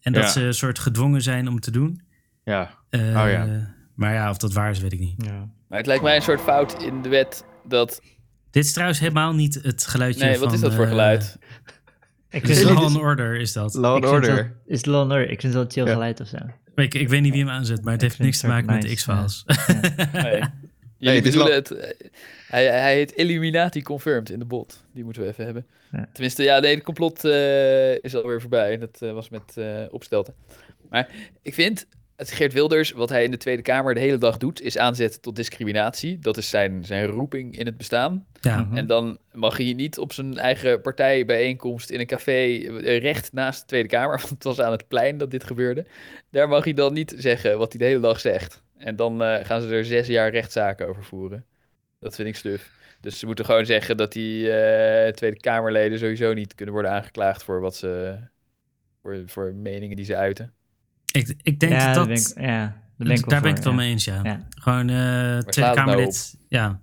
[0.00, 0.28] En dat Ja.
[0.30, 2.02] ze een soort gedwongen zijn om het te doen.
[2.44, 3.72] Ja, Eh, Oh ja.
[3.94, 5.24] Maar ja, of dat waar is, weet ik niet.
[5.24, 5.48] Ja.
[5.68, 8.00] Maar het lijkt mij een soort fout in de wet dat...
[8.50, 10.44] Dit is trouwens helemaal niet het geluidje Nee, van...
[10.44, 11.38] wat is dat voor eh, geluid?
[12.30, 13.74] Ik Het is vind, Law and Order, is dat.
[13.74, 14.36] Law and Order.
[14.36, 15.30] dat- is het Law and Order?
[15.30, 15.92] Ik vind het wel een chill Ja.
[15.92, 16.36] geluid of zo.
[16.74, 18.72] Ik, ik weet niet wie hem aanzet, maar het Ik heeft niks te het maken
[18.74, 19.44] met de X-Files.
[20.12, 20.22] Nee.
[20.22, 20.42] Nee,
[20.98, 21.70] Jullie het is bedoelen wel- het...
[21.70, 22.08] eh,
[22.48, 24.84] Hij, hij heet Illuminati Confirmed in de bot.
[24.92, 25.66] Die moeten we even hebben.
[25.92, 26.08] Ja.
[26.12, 28.78] Tenminste, ja, nee, de complot eh, is alweer voorbij.
[28.78, 30.34] Dat eh, was met eh opstelten.
[30.90, 31.08] Maar
[31.42, 31.86] ik vind,
[32.16, 35.20] het Geert Wilders, wat hij in de Tweede Kamer de hele dag doet, is aanzetten
[35.20, 36.18] tot discriminatie.
[36.18, 38.26] Dat is zijn, zijn roeping in het bestaan.
[38.40, 38.60] ja.
[38.60, 38.76] Mhm.
[38.76, 43.60] En dan mag hij niet op zijn eigen partijbijeenkomst in een café eh, recht naast
[43.60, 45.86] de Tweede Kamer, want het was aan het plein dat dit gebeurde.
[46.30, 48.62] Daar mag hij dan niet zeggen wat hij de hele dag zegt.
[48.76, 51.44] En dan eh, gaan ze er zes jaar rechtszaken over voeren.
[52.00, 52.70] Dat vind ik stuf.
[53.00, 57.42] Dus ze moeten gewoon zeggen dat die eh, Tweede Kamerleden sowieso niet kunnen worden aangeklaagd
[57.42, 58.16] voor wat ze.
[59.02, 60.52] voor, voor meningen die ze uiten.
[61.14, 61.94] Ik, ik denk ja, dat...
[61.94, 64.20] daar ben ik, ja, daar ben ik daar ben ik het wel mee eens, ja.
[64.22, 64.46] Ja.
[64.60, 66.34] Gewoon eh slaat Tweede nou Kamerlid.
[66.48, 66.80] ja.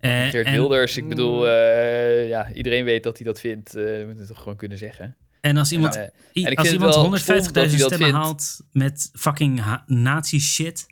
[0.00, 3.74] Eh, Geert en, Wilders, ik bedoel, eh, ja, iedereen weet dat hij dat vindt.
[3.74, 5.16] eh moet het toch gewoon kunnen zeggen.
[5.40, 7.98] en als iemand, i- en ik als iemand wel stom dat 150.000 hij dat stemmen
[7.98, 8.14] vindt.
[8.24, 10.86] haalt met fucking ha- nazi shit,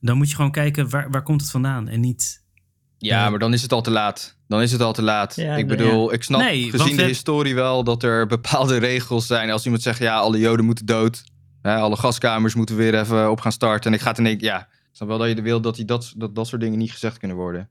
[0.00, 2.42] dan moet je gewoon kijken waar, waar komt het vandaan en niet...
[2.98, 4.36] Ja, maar dan is het al te laat.
[4.48, 5.36] Dan is het al te laat.
[5.36, 9.26] Ja, ik bedoel, ik snap Nee, gezien de we- historie wel dat er bepaalde regels
[9.26, 9.50] zijn.
[9.50, 11.24] Als iemand zegt, ja, alle joden moeten dood.
[11.72, 13.90] Alle gaskamers moeten weer even op gaan starten.
[13.90, 15.84] En ik ga het in één ja, ik snap wel dat je wil dat, die,
[15.84, 17.68] dat, dat dat soort dingen niet gezegd kunnen worden.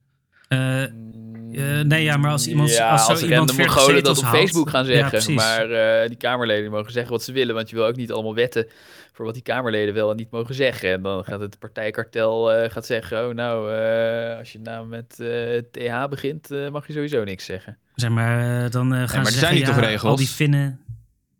[0.47, 4.03] eh, Eh, nee, ja, maar als iemand- Ja, als zo als iemand random 40 Mongolen
[4.03, 4.35] dat op haalt.
[4.37, 5.33] Facebook gaan Ja, zeggen.
[5.33, 7.55] maar eh, die Kamerleden mogen zeggen wat ze willen.
[7.55, 8.67] Want je wil ook niet allemaal wetten
[9.13, 10.91] voor wat die Kamerleden wel en niet mogen zeggen.
[10.91, 13.27] En dan gaat het partijkartel eh, gaat zeggen...
[13.27, 17.45] Oh, nou, eh, als je naam met eh, TH begint, eh, mag je sowieso niks
[17.45, 17.77] zeggen.
[17.95, 20.11] Zeg maar, dan eh, gaan maar ze er zeggen, zijn niet ja, toch regels?
[20.11, 20.79] al die Finnen...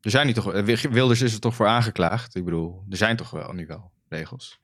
[0.04, 2.36] Er zijn niet toch, eh, Wilders is er toch voor aangeklaagd?
[2.36, 4.60] Ik bedoel, er zijn toch wel nu wel regels?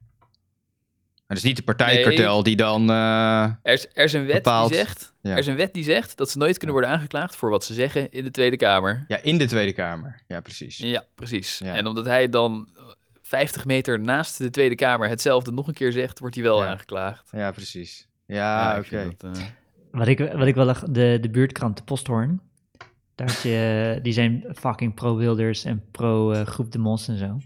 [1.17, 2.89] En het is niet de partijkartel die dan...
[2.89, 5.13] eh, Er is, er is een wet die zegt...
[5.21, 5.31] ja.
[5.31, 7.73] Er is een wet die zegt dat ze nooit kunnen worden aangeklaagd voor wat ze
[7.73, 9.05] zeggen in de Tweede Kamer.
[9.07, 10.21] ja, in de Tweede Kamer.
[10.27, 10.77] Ja, precies.
[10.77, 11.57] Ja, precies.
[11.57, 11.75] Ja.
[11.75, 12.67] En omdat hij dan
[13.21, 16.69] 50 meter naast de Tweede Kamer hetzelfde nog een keer zegt, wordt hij wel Ja.
[16.69, 17.29] aangeklaagd.
[17.31, 18.07] Ja, precies.
[18.25, 19.15] Ja, oké.
[19.19, 19.31] eh,
[19.91, 22.41] Wat ik, wat ik wel de, de buurtkrant De Posthoorn.
[23.19, 27.37] Daar je, die zijn fucking pro-Wilders en pro-Groep de Mos en zo.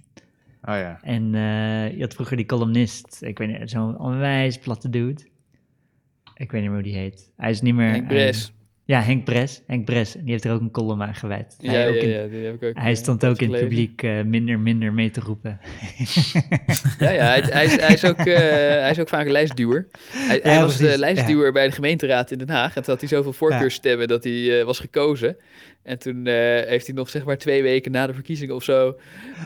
[0.62, 1.00] Oh ja.
[1.02, 5.22] En eh, je had vroeger die columnist, ik weet niet, zo'n onwijs platte dude.
[6.36, 7.32] Ik weet niet meer hoe die heet.
[7.38, 7.90] Hij is niet meer...
[7.90, 8.54] Henk Bres.
[8.86, 9.62] Ja, Henk Bres.
[9.68, 10.16] Henk Bres.
[10.16, 11.56] En die heeft er ook een column aan gewijd.
[11.60, 12.76] Ja, hij, ook ja, in- ja, die heb ik ook.
[12.76, 15.60] hij eh, stond ook in het publiek eh, minder, minder mee te roepen.
[17.00, 18.36] Ja, ja hij, hij, is, hij, is ook, eh,
[18.80, 19.88] hij is ook vaak een lijstduwer.
[20.12, 22.76] Hij, hij was de precies, lijstduwer bij de gemeenteraad in Den Haag.
[22.76, 25.38] En toen had hij zoveel voorkeurstemmen dat hij was gekozen.
[25.84, 26.28] En toen
[26.68, 28.96] heeft hij nog zeg maar twee weken na de verkiezingen of zo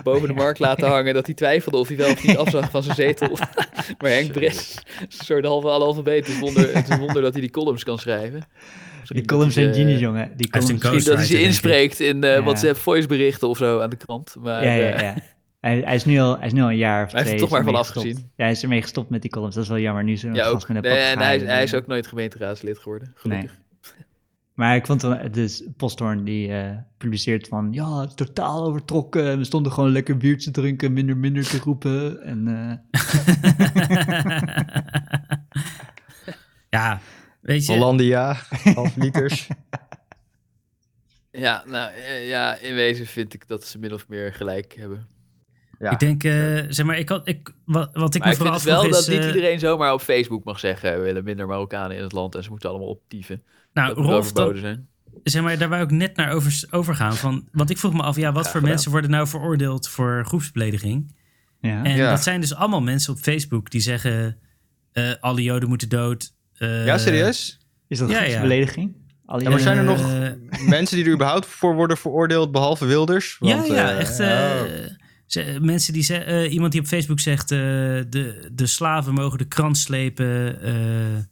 [0.03, 2.83] boven de markt laten hangen dat hij twijfelde of hij wel of niet afzag van
[2.83, 3.29] zijn zetel.
[3.99, 6.25] maar Henk Bres een soort halve analfabeet.
[6.27, 8.43] Het is wonder, het is een wonder dat hij die columns kan schrijven.
[9.16, 10.32] Die columns zijn genius, jongen.
[10.36, 11.05] Die heeft een columns...
[11.05, 12.43] Misschien dat hij ze inspreekt in eh, Ja.
[12.43, 14.36] WhatsApp voiceberichten of zo aan de krant.
[14.39, 15.16] Maar, Ja, ja, eh, ja.
[15.60, 17.34] Hij, hij, is nu al, hij is nu al een jaar of Hij heeft twee.
[17.34, 18.05] er toch maar mee van gestopt.
[18.05, 18.32] afgezien.
[18.36, 19.55] Ja, hij is ermee gestopt met die columns.
[19.55, 20.03] Dat is wel jammer.
[20.03, 20.68] Nu is ja, ook.
[20.68, 23.58] Nee, en hij, hij is ook nooit gemeenteraadslid geworden, gelukkig.
[24.53, 29.38] Maar ik vond wel, dus Posthoorn die eh, publiceert van, ja, het is totaal overtrokken.
[29.38, 32.22] We stonden gewoon lekker biertje te drinken, minder, minder te roepen.
[32.22, 33.01] En eh,
[36.70, 36.99] ja,
[37.48, 37.72] weet je...
[37.72, 38.38] Hollandia,
[38.76, 39.48] half liters.
[41.32, 45.08] Ja, nou eh, ja, in wezen vind ik dat ze min of meer gelijk hebben.
[45.80, 45.91] Ja.
[45.91, 48.50] Ik denk, eh, zeg maar, ik had, ik, wat, wat ik maar me ik vind
[48.50, 49.08] vooral het wel afvroeg dat is...
[49.08, 52.36] niet eh, iedereen zomaar op Facebook mag zeggen, we willen minder Marokkanen in het land
[52.36, 53.43] en ze moeten allemaal optieven.
[53.74, 54.88] nou, dat Rolf, dat, zijn.
[55.24, 57.16] zeg maar, daar wou ik net naar over, overgaan.
[57.16, 58.70] Van, want ik vroeg me af, ja, wat voor gedaan.
[58.70, 61.16] mensen worden nou veroordeeld voor groepsbelediging?
[61.62, 61.84] ja.
[61.84, 62.10] En Ja.
[62.10, 64.38] dat zijn dus allemaal mensen op Facebook die zeggen,
[64.91, 66.36] eh, alle joden moeten dood.
[66.58, 67.60] Eh, Ja, serieus?
[67.88, 68.41] Is dat Ja, een ja.
[68.41, 68.95] belediging?
[69.26, 70.30] Al Ja, maar zijn er nog eh,
[70.76, 73.38] mensen die er überhaupt voor worden veroordeeld, behalve Wilders?
[73.39, 74.20] ja, Want, ja, eh, echt.
[74.20, 74.26] oh.
[74.28, 74.62] eh,
[75.26, 79.38] ze- mensen die zeggen, eh, iemand die op Facebook zegt, eh, de, de slaven mogen
[79.38, 80.62] de krant slepen.
[80.62, 81.24] eh,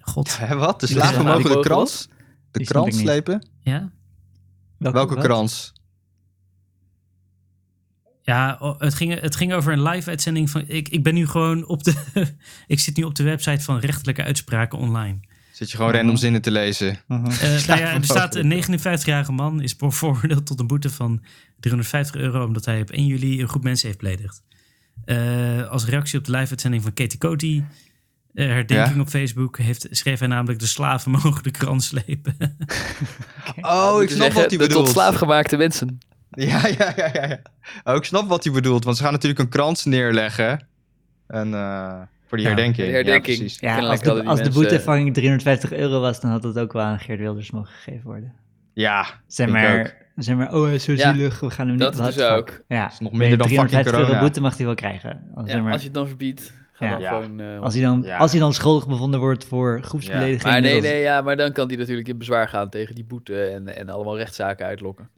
[0.00, 0.80] God, wat?
[0.80, 2.08] De slaven mogen de krans?
[2.50, 3.48] De krans slepen?
[3.62, 3.90] ja.
[4.78, 5.24] Welke wat?
[5.24, 5.72] krans?
[8.26, 10.64] Ja, het ging, het ging over een live-uitzending van.
[10.66, 11.94] Ik, ik ben nu gewoon op de.
[12.66, 15.18] ik zit nu op de website van rechtelijke uitspraken online.
[15.52, 16.98] Zit je gewoon random zinnen te lezen?
[17.06, 17.26] Mhm.
[17.30, 21.22] Eh, nou ja, er staat een 59-jarige man is veroordeeld tot een boete van
[21.60, 24.42] 350 euro omdat hij op 1 juli een groep mensen heeft beledigd.
[25.04, 27.62] Eh, als reactie op de live-uitzending van Katie Coty,
[28.34, 29.00] eh, herdenking Ja?
[29.00, 32.36] op Facebook, heeft, schreef hij namelijk de slaven mogen de krant slepen.
[33.60, 34.84] Oh, ik snap wat hij de bedoelt.
[34.84, 35.98] Tot slaafgemaakte mensen.
[36.50, 37.26] Ja, ja, ja, ja.
[37.28, 37.38] ja.
[37.84, 40.66] Oh, ik snap wat hij bedoelt, want ze gaan natuurlijk een krans neerleggen.
[41.26, 42.86] En, eh, voor die Ja, herdenking.
[42.86, 43.36] de herdenking.
[43.36, 43.60] Ja, precies.
[43.60, 46.82] Ja, als de, als de mensen- boetevanging 350 euro was, dan had het ook wel
[46.82, 48.32] aan Geert Wilders mogen gegeven worden.
[48.72, 51.84] Ja, Zeg maar, zeg maar, oh, hij is zo Ja, zielig, we gaan hem niet...
[51.94, 52.60] dat is dus ook.
[52.68, 54.20] Ja, is nog minder dan fucking 350 euro corona.
[54.20, 55.22] boete mag hij wel krijgen.
[55.44, 56.98] Zeg Ja, maar, als je het dan verbiedt, Ja.
[56.98, 57.08] Ja.
[57.08, 57.40] gewoon...
[57.40, 58.16] eh, als, hij dan, Ja.
[58.16, 60.42] als hij dan schuldig bevonden wordt voor groepsbelediging...
[60.42, 63.44] maar nee, nee, ja, maar dan kan hij natuurlijk in bezwaar gaan tegen die boete
[63.44, 65.08] en, en allemaal rechtszaken uitlokken.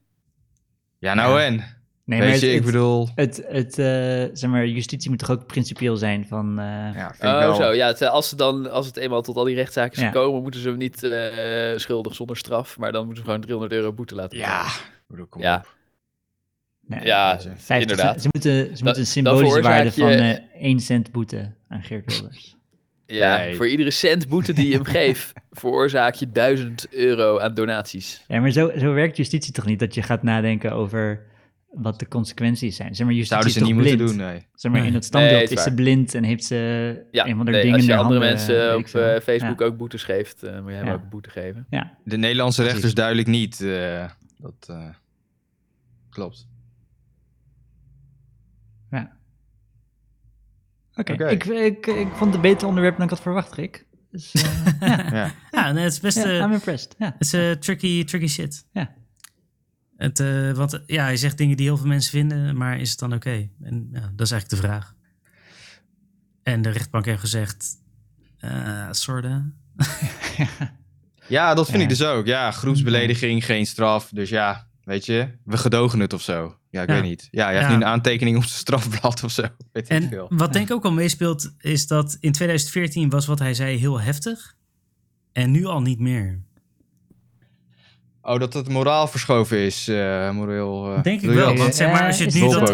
[0.99, 1.45] Ja, nou Ja.
[1.47, 1.77] en?
[2.05, 3.09] Nee, maar het, ik bedoel...
[3.15, 3.87] het, het, eh,
[4.33, 6.59] zeg maar, justitie moet toch ook principieel zijn van...
[6.59, 7.55] eh, Ja, vind ik Oh, wel.
[7.55, 7.73] zo.
[7.73, 10.07] Ja, het, als, ze dan, als het eenmaal tot al die rechtszaken is Ja.
[10.11, 13.73] gekomen, moeten ze hem niet eh, schuldig zonder straf, maar dan moeten ze gewoon 300
[13.75, 14.67] euro boete laten Ja,
[15.07, 15.75] bedoel, kom Ja, op.
[16.81, 17.49] nee, ja, weet je.
[17.57, 18.23] 50 inderdaad.
[18.23, 20.17] Ze moeten, ze moeten een symbolische waarde van je-
[20.53, 22.57] eh 1 cent boete aan Geert Wilders.
[23.11, 23.55] Ja, Nee.
[23.55, 28.25] voor iedere cent boete die je hem geeft, veroorzaak je 1000 euro aan donaties.
[28.29, 29.79] Ja, maar zo, zo werkt justitie toch niet?
[29.79, 31.27] Dat je gaat nadenken over
[31.71, 32.95] wat de consequenties zijn.
[32.95, 34.19] Zeg maar, justitie Zouden ze niet toch moeten blind?
[34.19, 34.47] doen, nee.
[34.55, 36.57] Zeg maar, in het standbeeld Nee, het is is ze blind en heeft ze
[37.11, 39.67] Ja, een van de nee, dingen als je andere handen, mensen op eh, Facebook Ja.
[39.67, 40.93] ook boetes geeft, eh, moet je hem Ja.
[40.93, 41.67] ook een boete geven.
[41.71, 42.73] Ja, De Nederlandse Precies.
[42.73, 43.61] rechters duidelijk niet.
[43.61, 44.89] eh, dat eh,
[46.11, 46.47] klopt.
[48.91, 49.17] ja.
[50.99, 53.87] Oké, ik, ik, ik vond het een beter onderwerp dan ik had verwacht, Rick.
[54.11, 55.33] Dus, eh, ja, Ja.
[55.51, 56.17] Ja, nee, het is best...
[56.17, 56.95] ja, eh, I'm impressed.
[56.99, 57.15] Ja.
[57.19, 58.67] Het is tricky, tricky shit.
[58.73, 58.95] Ja.
[59.97, 62.99] Het, eh, want ja, hij zegt dingen die heel veel mensen vinden, maar is het
[62.99, 63.49] dan oké?
[63.63, 64.95] En ja, dat is eigenlijk de vraag.
[66.43, 67.67] En de rechtbank heeft gezegd,
[68.39, 69.51] eh sorta.
[71.29, 71.83] ja, dat vind Ja.
[71.83, 72.27] ik dus ook.
[72.27, 74.11] Ja, groepsbelediging, geen straf.
[74.13, 76.57] Dus ja, weet je, we gedogen het of zo.
[76.71, 76.95] Ja, ik Ja.
[76.95, 77.29] weet niet.
[77.31, 77.77] Ja, je hebt Ja.
[77.77, 79.43] nu een aantekening op zijn strafblad of zo.
[79.73, 80.27] Weet ik En veel.
[80.35, 84.01] wat denk ik ook al meespeelt, is dat in 2014 was wat hij zei heel
[84.01, 84.57] heftig.
[85.33, 86.43] En nu al niet meer.
[88.23, 89.89] Oh, dat het moraal verschoven is.
[89.89, 90.95] eh moreel.
[90.95, 92.69] eh, Denk ik wel, want zeg maar, als je het nu dat-.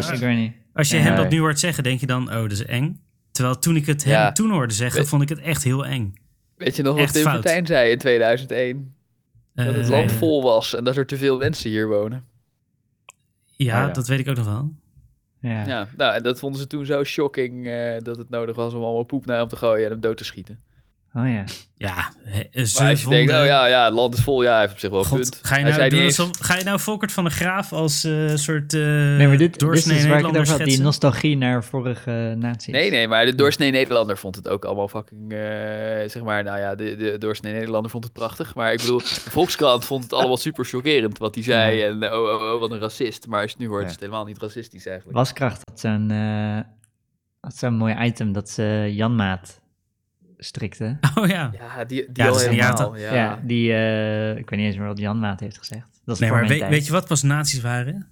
[0.75, 3.01] Als je hem dat nu hoort zeggen, denk je dan, oh, dat is eng.
[3.33, 4.33] Terwijl toen ik het hem Ja.
[4.33, 6.15] toen hoorde zeggen, vond ik het echt heel eng.
[6.57, 7.23] Weet je nog wat Tim.
[7.23, 8.93] Fortuyn zei in 2001?
[9.55, 12.25] Dat het Eh, land vol was en dat er te veel mensen hier wonen.
[13.57, 13.93] Ja, Oh ja.
[13.93, 14.73] dat weet ik ook nog wel.
[15.41, 15.67] Ja.
[15.67, 18.83] Ja, nou, en dat vonden ze toen zo shocking eh, dat het nodig was om
[18.83, 20.61] allemaal poep naar hem te gooien en hem dood te schieten.
[21.17, 21.45] Oh ja.
[21.77, 21.95] Ja,
[22.79, 24.79] Maar als je denkt, oh ja, ja, het land is vol, ja, hij heeft op
[24.79, 25.39] zich wel een God, punt.
[25.43, 27.31] ga, je Hij nou zei doen niet eens- alsof- ga je nou Volkert van de
[27.31, 30.41] Graaf als eh, soort uh, Nee, maar dit, dit doorsnee is waar ik het Nederlander
[30.41, 30.59] over had.
[30.59, 30.85] Die schetsen?
[30.85, 32.73] nostalgie naar vorige naties.
[32.73, 35.39] Nee, nee, maar de doorsnee Nederlander vond het ook allemaal fucking, eh,
[36.09, 38.55] zeg maar, nou ja, de, de doorsnee Nederlander vond het prachtig.
[38.55, 41.83] Maar ik bedoel, de Volkskrant vond het allemaal super chockerend wat hij zei.
[41.83, 43.27] En eh, oh, oh, oh, wat een racist.
[43.27, 43.87] Maar als je het nu hoort, Ja.
[43.87, 45.17] is het helemaal niet racistisch eigenlijk.
[45.19, 46.59] Waskracht had zo'n eh,
[47.41, 49.62] had zo'n mooi item dat ze Janmaat
[50.45, 50.99] strikte.
[51.18, 51.51] Oh ja.
[51.59, 52.97] Ja, die, die Ja, al helemaal.
[52.97, 53.14] Ja.
[53.14, 56.01] Ja, die, eh, ik weet niet eens meer wat Janmaat heeft gezegd.
[56.05, 58.09] Dat is Nee, voor maar mijn weet, weet je wat pas nazi's waren?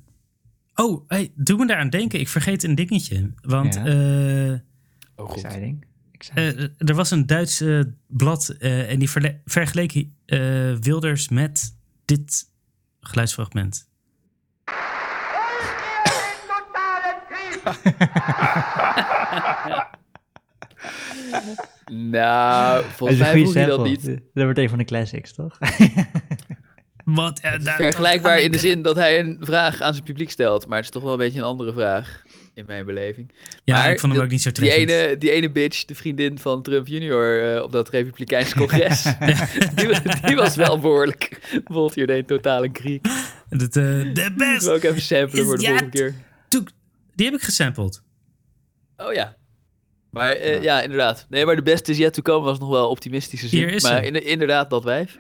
[0.74, 2.20] Oh, hey, doe me daar aan denken.
[2.20, 3.30] Ik vergeet een dingetje.
[3.42, 3.84] Want Ja.
[3.84, 4.58] eh,
[5.16, 5.30] Oh.
[5.32, 5.84] Exciting.
[6.12, 6.58] Exciting.
[6.78, 9.10] eh, er was een Duits eh, blad eh, en die
[9.44, 9.92] vergeleek
[10.26, 10.38] eh,
[10.80, 12.44] Wilders met dit
[13.00, 13.88] geluidsfragment.
[21.94, 24.04] Nou, volgens mij vroeg hij dat niet.
[24.04, 25.58] Dat wordt een van de classics, toch?
[27.04, 30.66] Wat, eh, daar- Vergelijkbaar in de zin dat hij een vraag aan zijn publiek stelt.
[30.66, 32.22] Maar het is toch wel een beetje een andere vraag,
[32.54, 33.32] in mijn beleving.
[33.64, 34.90] Ja, Maar ik vond hem die- ook niet zo Die treffend.
[34.90, 39.02] ene, die ene bitch, de vriendin van Trump junior eh, op dat Republikeinse congres.
[39.74, 41.40] die, was- die was wel behoorlijk.
[41.94, 43.06] Hier deed totaal een kriek.
[43.48, 44.64] Dat, eh, de Ik best.
[44.64, 46.14] wil ook even samplen voor de volgende keer.
[47.14, 48.02] Die heb ik gesampled.
[48.96, 49.36] Oh ja.
[50.12, 50.82] Maar eh, ja.
[50.82, 51.26] inderdaad.
[51.28, 53.58] Nee, maar de beste is yet to come was nog wel optimistische zin.
[53.58, 55.18] Hier is maar in- inderdaad, dat wijf.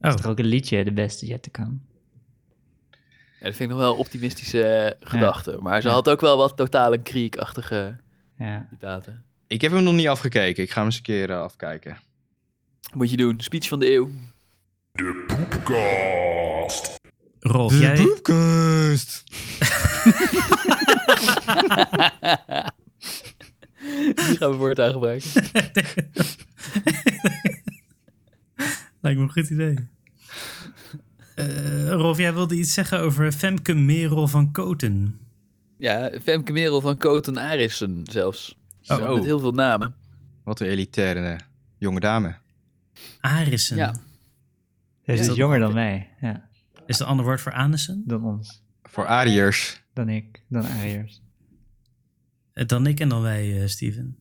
[0.00, 1.76] Oh, is er ook een liedje, de beste yet to come.
[3.40, 5.56] Ja, dat vind ik nog wel een optimistische eh, gedachte.
[5.60, 5.94] Maar ze Ja.
[5.94, 7.96] had ook wel wat totaal een kriekachtige
[8.38, 8.66] Ja.
[8.70, 9.24] citaten.
[9.46, 10.62] Ik heb hem nog niet afgekeken.
[10.62, 11.98] Ik ga hem eens een keer eh, afkijken.
[12.94, 13.40] Moet je doen.
[13.40, 14.10] Speech van de eeuw.
[17.40, 17.96] Rolf, jij...
[17.96, 19.22] poepkast.
[24.26, 25.30] Die gaan we voortaan gebruiken.
[29.00, 29.88] Lijkt me een goed idee.
[31.34, 35.18] Eh, Rolf, jij wilde iets zeggen over Femke Merel van Koten.
[35.76, 38.58] Ja, Femke Merel van Koten Arissen zelfs.
[38.86, 38.96] Oh.
[38.96, 39.94] Zo, Met heel veel namen.
[40.44, 41.38] Wat een elitaire eh,
[41.78, 42.34] jonge dame.
[43.20, 43.76] Arissen.
[43.76, 43.94] Ja.
[45.02, 46.08] Hij is dat- jonger dan mij.
[46.20, 46.48] Ja,
[46.86, 48.02] Is het een ander woord voor Anissen?
[48.06, 48.62] dan ons.
[48.82, 49.82] Voor Ariërs.
[49.92, 50.42] Dan ik.
[50.48, 51.20] Dan Ariërs.
[52.60, 54.16] Eh, Dan ik en dan wij, eh, Steven.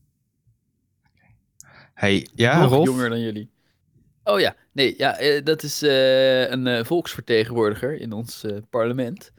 [1.94, 2.86] Hey, ja, Nog Rolf?
[2.86, 3.50] jonger dan jullie.
[4.24, 9.32] Oh ja, nee, ja, eh, dat is eh, een eh, volksvertegenwoordiger in ons eh, parlement.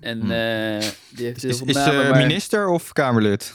[0.00, 0.30] En Hmm.
[0.30, 3.54] eh, die heeft Is, is namen, maar minister of Kamerlid?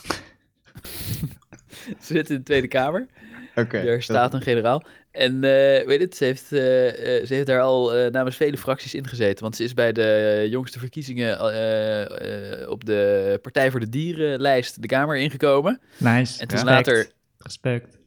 [2.00, 3.06] ze zit in de Tweede Kamer.
[3.54, 3.84] Oké.
[3.84, 4.84] Daar staat een generaal.
[5.14, 8.56] En eh, weet het, ze heeft, eh, eh, ze heeft daar al eh, namens vele
[8.56, 9.42] fracties ingezeten.
[9.42, 14.82] Want ze is bij de jongste verkiezingen eh, eh, op de Partij voor de Dierenlijst
[14.82, 15.80] de Kamer ingekomen.
[15.98, 16.40] Nice.
[16.40, 16.86] En toen Respect.
[16.86, 17.10] later...
[17.38, 17.98] Respect.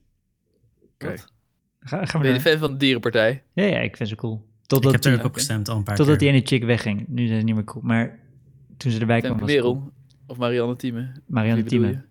[0.93, 1.13] Oké.
[1.79, 3.43] Ga, gaan we Ben je fan van de Dierenpartij?
[3.53, 4.33] Ja, ja, ik vind ze cool.
[4.61, 6.27] Ik Totdat, heb er ook op gestemd al een paar totdat keer.
[6.27, 7.05] die ene chick wegging.
[7.07, 7.83] Nu zijn ze niet meer cool.
[7.83, 8.19] Maar
[8.77, 9.91] toen ze erbij kwam Merel cool.
[10.27, 11.11] of Marianne Thieme?
[11.25, 12.01] Marianne Thieme.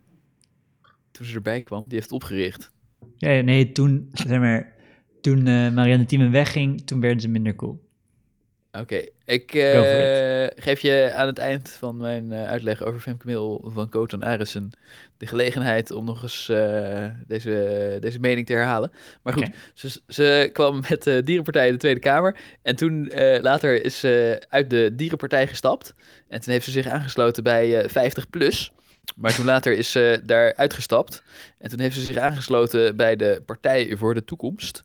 [1.10, 2.72] Toen ze erbij kwam, die heeft het opgericht.
[3.16, 4.74] Ja, ja, nee, toen, zeg maar,
[5.26, 7.84] toen eh, Marianne Thieme wegging, toen werden ze minder cool.
[8.72, 13.70] Oké, ik eh, geef je aan het eind van mijn eh, uitleg over Femke Merel
[13.74, 14.70] van Coton Arissen
[15.16, 16.46] de gelegenheid om nog eens
[17.26, 18.92] deze, deze mening te herhalen.
[19.22, 23.10] Maar goed, ze, ze kwam met de Dierenpartij in de Tweede Kamer en toen
[23.40, 25.94] later is ze uit de Dierenpartij gestapt.
[26.28, 28.72] En toen heeft ze zich aangesloten bij eh 50 plus.
[29.16, 31.22] Maar toen later is ze daar uitgestapt.
[31.58, 34.84] En toen heeft ze zich aangesloten bij de Partij voor de Toekomst.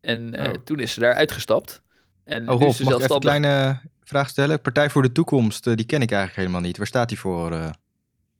[0.00, 0.54] En eh, Oh.
[0.64, 1.82] toen is ze daar uitgestapt.
[2.24, 4.60] En Oh ze mag ik even een kleine vraag stellen?
[4.60, 6.76] Partij voor de Toekomst, eh, die ken ik eigenlijk helemaal niet.
[6.76, 7.52] Waar staat die voor?
[7.52, 7.70] eh?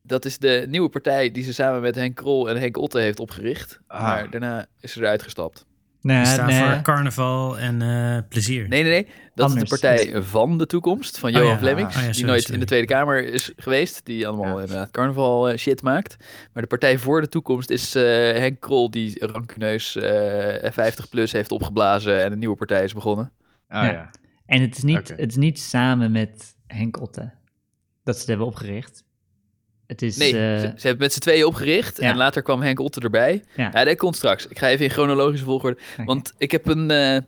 [0.03, 3.21] Dat is de nieuwe partij die ze samen met Henk Krol en Henk Otte heeft
[3.21, 3.81] opgericht.
[3.87, 4.03] Ah.
[4.03, 5.67] Maar daarna is ze eruit gestapt.
[6.03, 6.63] Nee, Die staan nee.
[6.63, 8.69] voor carnaval en eh, plezier.
[8.69, 9.07] Nee, nee, nee.
[9.35, 9.63] Dat Anders.
[9.73, 12.41] is de partij van de toekomst van Oh Johan ja, oh ja, die sorry, nooit
[12.41, 12.55] sorry.
[12.55, 14.01] in de Tweede Kamer is geweest.
[14.05, 14.61] Die allemaal Ja.
[14.61, 16.17] inderdaad carnaval eh, shit maakt.
[16.53, 18.03] Maar de partij voor de toekomst is eh,
[18.39, 23.33] Henk Krol die rancuneus eh 50 plus heeft opgeblazen en een nieuwe partij is begonnen.
[23.69, 23.91] Ah Ja.
[23.91, 24.11] ja.
[24.47, 27.31] En het is, niet, het is niet samen met Henk Otte
[28.05, 29.05] dat ze het hebben opgericht.
[29.91, 30.17] Het is...
[30.17, 32.11] Nee, eh, ze, ze hebben met z'n tweeën opgericht Ja.
[32.11, 33.43] en later kwam Henk Otte erbij.
[33.57, 33.71] Ja.
[33.73, 34.47] Ja, dat komt straks.
[34.47, 35.79] Ik ga even in chronologische volgorde.
[36.05, 36.91] Want ik heb een.
[36.91, 37.17] eh,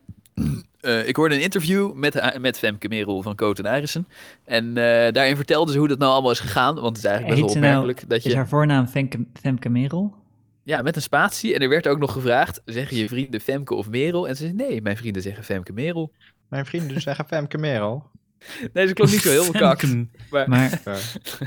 [0.80, 4.08] eh, ik hoorde een interview met, met Femke Merel van Coten Arissen.
[4.44, 6.74] En eh, daarin vertelde ze hoe dat nou allemaal is gegaan.
[6.74, 8.36] Want het is eigenlijk best wel nou- opmerkelijk dat Is je.
[8.36, 10.14] haar voornaam Femke, Femke Merel?
[10.62, 11.54] Ja, met een spatie.
[11.54, 14.28] En er werd ook nog gevraagd: zeggen je vrienden Femke of Merel?
[14.28, 16.12] En ze zei: nee, mijn vrienden zeggen Femke Merel.
[16.48, 18.10] Mijn vrienden zeggen Femke Merel.
[18.72, 19.80] Nee, ze klonk niet zo heel bekakt.
[19.80, 20.70] Femke, Maar, Maar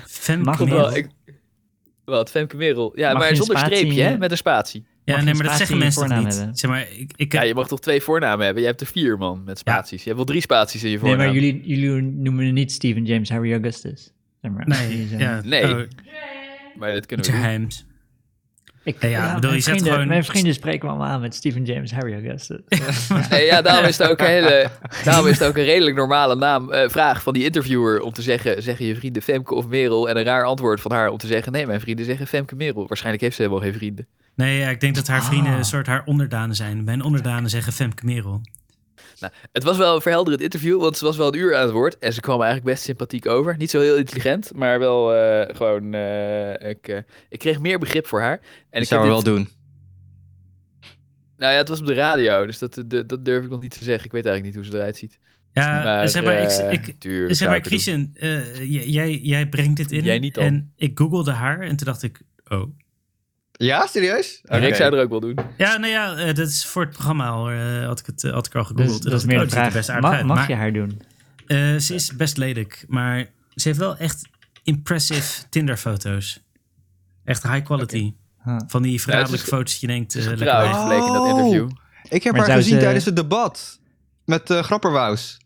[0.08, 1.08] Femke Klopt wel, ik,
[2.06, 2.92] wat, Femke Merel.
[2.96, 4.18] Ja, Mag maar zonder spatie, streepje, hè?
[4.18, 4.86] Met een spatie.
[5.04, 6.36] Ja, nee, je maar dat zeggen mensen toch niet.
[6.38, 6.56] hebben?
[6.56, 8.64] Zeg maar, ik, ik Ja, je mag toch twee voornamen hebben?
[8.64, 10.00] Je hebt er vier, man, met spaties.
[10.00, 11.26] Je hebt wel drie spaties in je nee, voornaam.
[11.26, 14.14] maar jullie, jullie noemen niet Steven James Harry Augustus.
[14.42, 15.64] Zeg maar, nee, ja, Nee.
[15.76, 15.82] oh,
[16.76, 17.72] Maar dat kunnen we doen.
[18.86, 21.22] Ik, Ja, ja, bedoel, mijn je zet vrienden, gewoon- Mijn vrienden spreken me allemaal aan
[21.22, 22.60] met Steven James Harry Augustus.
[23.50, 24.70] Ja, daarom is het ook een hele,
[25.04, 28.22] daarom is het ook een redelijk normale naam, eh, vraag van die interviewer om te
[28.22, 30.10] zeggen, zeggen je vrienden Femke of Merel?
[30.10, 32.88] En een raar antwoord van haar om te zeggen, nee, mijn vrienden zeggen Femke Merel.
[32.88, 34.08] Waarschijnlijk heeft ze helemaal geen vrienden.
[34.36, 35.58] Nee, ja, ik denk dat haar vrienden Ah.
[35.58, 36.84] een soort haar onderdanen zijn.
[36.84, 38.42] Mijn onderdanen zeggen Femke Merel.
[39.52, 41.98] Het was wel een verhelderend interview, want ze was wel een uur aan het woord.
[41.98, 43.58] En ze kwam eigenlijk best sympathiek over.
[43.58, 46.98] Niet zo heel intelligent, maar wel eh, gewoon, eh, ik, eh,
[47.30, 48.40] ik kreeg meer begrip voor haar.
[48.70, 49.50] En Ik zou er wel dit- doen.
[51.38, 53.78] Nou ja, het was op de radio, dus dat, dat, dat durf ik nog niet
[53.78, 54.06] te zeggen.
[54.06, 55.20] Ik weet eigenlijk niet hoe ze eruit ziet.
[55.52, 56.42] Ja, Maar, zeg maar,
[56.72, 57.68] ik, ik, tuurlijk zeg maar het.
[57.68, 60.04] Christian, eh, jij, jij brengt dit in.
[60.04, 60.44] Jij niet dan.
[60.44, 62.64] En ik googelde haar en toen dacht ik, oh.
[63.58, 64.42] Ja, serieus?
[64.44, 65.38] Ik zou er ook wel doen.
[65.58, 68.32] Ja, nou ja, eh, dat is voor het programma al, eh, had, ik het, eh,
[68.32, 69.02] had ik al gegoogeld.
[69.02, 69.74] Dus dat is meer oh, die er vraag.
[69.74, 70.26] best Mag, uit.
[70.26, 71.02] mag Maar, je haar doen?
[71.48, 73.26] eh, ze is best lelijk, maar
[73.56, 74.28] ze heeft wel echt
[74.64, 76.40] impressive Tinder-foto's.
[77.24, 78.14] Echt high quality.
[78.44, 78.58] Huh.
[78.68, 81.28] Van die verraderlijke Ja, foto's dat je denkt, eh, lekker bleek in dat Oh.
[81.30, 81.70] interview.
[82.10, 83.80] Ik heb Maar haar gezien ze- tijdens het debat.
[84.26, 85.38] Met uh, Grapperwous.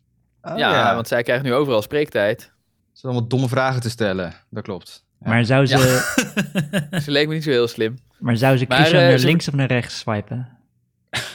[0.42, 2.52] Oh, ja, want zij krijgt nu overal spreektijd.
[2.92, 4.34] Ze allemaal domme vragen te stellen.
[4.50, 5.04] Dat klopt.
[5.20, 5.76] Maar zou ze,
[7.04, 7.98] Ze leek me niet zo heel slim.
[8.18, 10.48] maar zou ze Maar, Christian eh, naar ze- links of naar rechts swipen?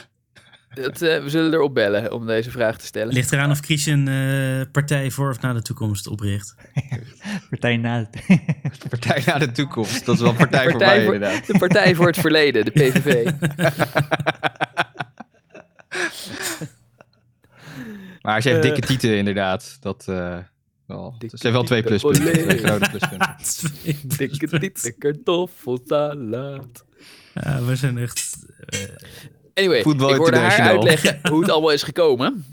[0.82, 3.14] Dat, eh, we zullen erop bellen om deze vraag te stellen.
[3.14, 6.54] Ligt eraan of Christian eh partij voor of na de toekomst opricht.
[7.50, 8.38] Partij na de...
[8.88, 10.04] Partij naar de toekomst.
[10.06, 11.46] Dat is wel een partij, voor Partij mij voor- inderdaad.
[11.46, 13.30] De Partij voor het Verleden, de PVV.
[18.22, 19.76] Maar ze heeft dikke tieten inderdaad.
[19.80, 20.38] Dat, eh,
[20.86, 21.14] wel.
[21.18, 22.22] Dikke Ze heeft wel twee pluspunten.
[22.32, 23.36] Twee grote pluspunten.
[24.16, 26.62] Dikke dikke kartoffelsalade.
[27.34, 28.46] Ja, we zijn echt...
[28.66, 28.80] eh,
[29.54, 32.44] Anyway, Voetbal ik hoorde haar uitleggen hoe het allemaal is gekomen.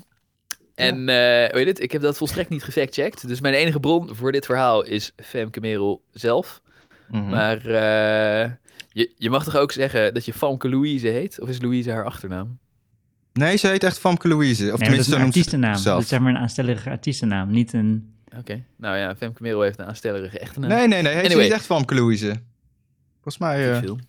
[0.75, 3.27] En eh, weet het, ik heb dat volstrekt niet gefactcheckt.
[3.27, 6.61] Dus mijn enige bron voor dit verhaal is Femke Merel zelf.
[7.09, 7.29] Mhm.
[7.29, 8.51] Maar eh,
[8.89, 11.39] je, je mag toch ook zeggen dat je Famke Louise heet?
[11.41, 12.59] Of is Louise haar achternaam?
[13.33, 14.51] Nee, ze heet echt Famke Louise.
[14.51, 15.73] Of Nee, maar dat tenminste, is een artiestennaam.
[15.73, 15.95] zichzelf.
[15.95, 18.13] Dat is zeg maar een aanstellige artiestennaam, niet een...
[18.37, 20.69] Oké, nou ja, Femke Merel heeft een aanstellerige echtnaam.
[20.69, 21.13] Nee, nee, nee.
[21.13, 21.43] Heet Anyway.
[21.43, 22.33] Niet echt Famke Louise.
[23.13, 23.71] Volgens mij...
[23.73, 23.99] Eh veel.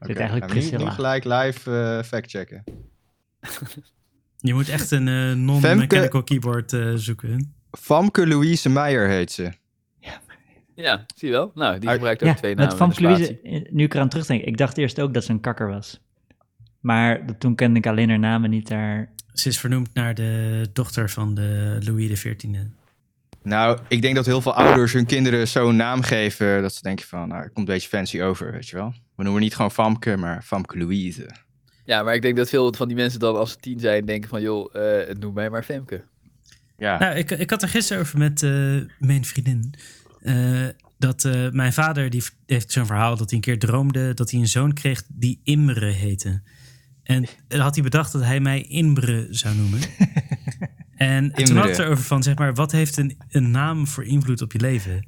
[0.00, 2.64] oké, eigenlijk niet- gelijk live eh factchecken.
[4.38, 7.54] Je moet echt een eh, non-mechanical keyboard eh, zoeken.
[7.70, 9.50] Famke Louise Meijer heet ze.
[10.76, 11.50] Ja, zie je wel?
[11.54, 12.68] Nou, die gebruikt ook Ja, twee namen.
[12.68, 15.68] met Famke Louise, nu ik eraan terugdenk, ik dacht eerst ook dat ze een kakker
[15.68, 16.00] was.
[16.80, 19.12] Maar dat- toen kende ik alleen haar namen niet daar.
[19.32, 22.54] Ze is vernoemd naar de dochter van de Louis XIV.
[23.44, 27.06] Nou, ik denk dat heel veel ouders hun kinderen zo'n naam geven dat ze denken
[27.06, 28.94] van, nou, het komt een beetje fancy over, weet je wel.
[29.16, 31.30] We noemen niet gewoon Famke, maar Famke Louise.
[31.84, 34.28] Ja, maar ik denk dat veel van die mensen dan als ze tien zijn denken
[34.28, 34.42] van...
[34.42, 36.04] joh, eh noem mij maar Femke.
[36.78, 38.50] Ja, Nou, ik, ik had er gisteren over met eh,
[38.98, 39.74] mijn vriendin.
[40.20, 40.66] eh,
[40.98, 44.40] dat eh, mijn vader die heeft zo'n verhaal dat hij een keer droomde dat hij
[44.40, 46.42] een zoon kreeg die Imre heette.
[47.02, 49.80] En dan had hij bedacht dat hij mij Imre zou noemen.
[50.96, 51.58] En toen Imre.
[51.60, 54.60] had het erover van, zeg maar, wat heeft een, een naam voor invloed op je
[54.60, 55.06] leven?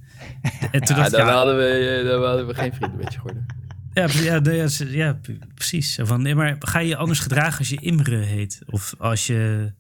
[0.70, 1.64] En toen Ja, dacht ik, dan, ja, hadden we,
[2.02, 3.46] eh, dan hadden we geen vrienden met je geworden.
[3.94, 5.20] ja, ja, ja, ja,
[5.54, 5.98] precies.
[6.02, 8.60] Van, nee, maar ga je je anders gedragen als je Imre heet?
[8.66, 9.72] Of als je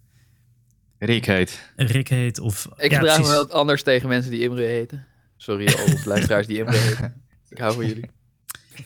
[0.98, 1.72] Rick heet.
[1.76, 2.40] Rick heet?
[2.40, 5.06] Of, Ik ja, gedraag me wel anders tegen mensen die Imre heten.
[5.36, 7.14] Sorry, al onze luisteraars die Imre heten.
[7.48, 8.10] Ik hou van jullie.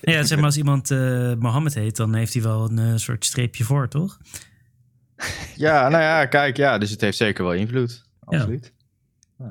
[0.01, 3.25] Ja, zeg maar, als iemand eh Mohammed heet, dan heeft hij wel een eh, soort
[3.25, 4.19] streepje voor, toch?
[5.57, 8.05] Ja, nou ja, kijk, ja, dus het heeft zeker wel invloed.
[8.25, 8.73] Absoluut.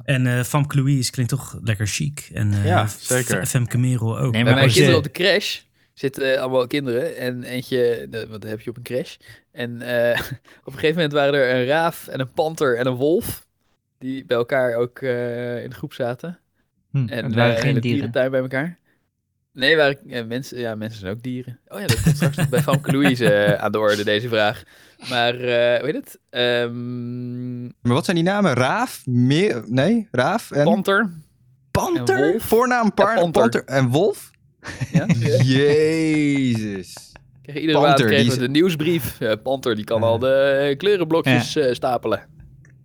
[0.04, 2.30] En eh Famke Louise klinkt toch lekker chic.
[2.34, 3.46] En eh, Ja, zeker.
[3.46, 4.32] Femke Merel ook.
[4.34, 5.60] Nee, Bij maar mijn kinderen op de crash
[5.94, 7.18] zitten eh, allemaal kinderen.
[7.18, 9.18] En eentje, wat heb je op een crash?
[9.52, 10.20] En eh,
[10.66, 13.48] op een gegeven moment waren er een raaf en een panter en een wolf.
[14.00, 16.40] Die bij elkaar ook eh, in de groep zaten.
[16.92, 17.98] Hm, En het waren in geen de dieren.
[18.00, 18.79] dierentuin bij elkaar.
[19.60, 21.60] Nee, waren, ja, mensen, ja, mensen zijn ook dieren.
[21.68, 24.64] Oh ja, dat komt straks nog bij Famke Louise eh, aan de orde, deze vraag.
[25.10, 26.20] Maar, eh hoe heet het?
[26.30, 28.54] Ehm, Maar wat zijn die namen?
[28.54, 29.02] Raaf?
[29.06, 29.64] Meer?
[29.68, 31.10] Nee, Raaf en panter.
[31.72, 32.34] Panter?
[32.34, 32.42] en.
[32.42, 33.42] Voornaam Par- Ja, Panter.
[33.42, 34.32] Panter en Wolf?
[34.92, 35.06] Ja?
[35.60, 37.12] Jezus.
[37.42, 39.20] Kregen iedere Panter, maand kregen de nieuwsbrief.
[39.22, 40.32] Eh, panter, die kan al de
[40.70, 42.28] eh, kleurenblokjes eh, stapelen.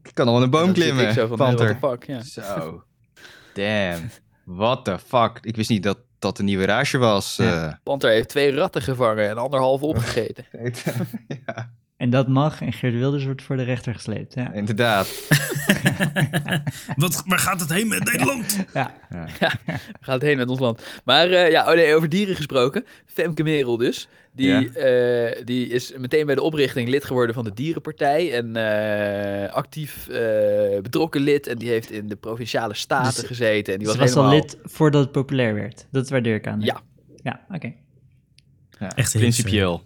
[0.03, 1.13] Ik kan al in een boom klimmen.
[1.13, 1.77] Zo van, eh, Panter.
[1.81, 2.21] fuck, ja.
[2.23, 2.83] Zo.
[3.55, 4.11] Damn.
[4.45, 5.39] What the fuck.
[5.43, 7.37] Ik wist niet dat dat een nieuwe raasje was.
[7.37, 7.81] Ja.
[7.83, 10.45] Panter heeft twee ratten gevangen en anderhalf opgegeten.
[10.51, 10.73] eh.
[11.47, 14.35] ja, En dat mag en Geert Wilders wordt voor de rechter gesleept.
[14.35, 14.53] Ja.
[14.53, 15.09] inderdaad.
[16.97, 18.65] Wat, waar gaat het heen met Nederland?
[18.75, 18.95] Ja.
[20.01, 20.83] Gaat heen met ons land.
[21.05, 22.85] Maar eh, ja, oh nee, over dieren gesproken.
[23.07, 24.09] Femke Merel dus.
[24.33, 24.63] Die, Ja.
[24.67, 28.33] eh, die is meteen bij de oprichting lid geworden van de Dierenpartij.
[28.35, 31.47] En eh, actief eh, betrokken lid.
[31.47, 33.73] En die heeft in de provinciale staten Dus- gezeten.
[33.73, 35.87] En die Ze was, was al lid voordat het populair werd.
[35.91, 36.61] Dat waardeer ik aan.
[36.61, 36.81] Ja.
[37.23, 37.73] Ja, oké.
[38.79, 39.83] Ja, Echt principieel.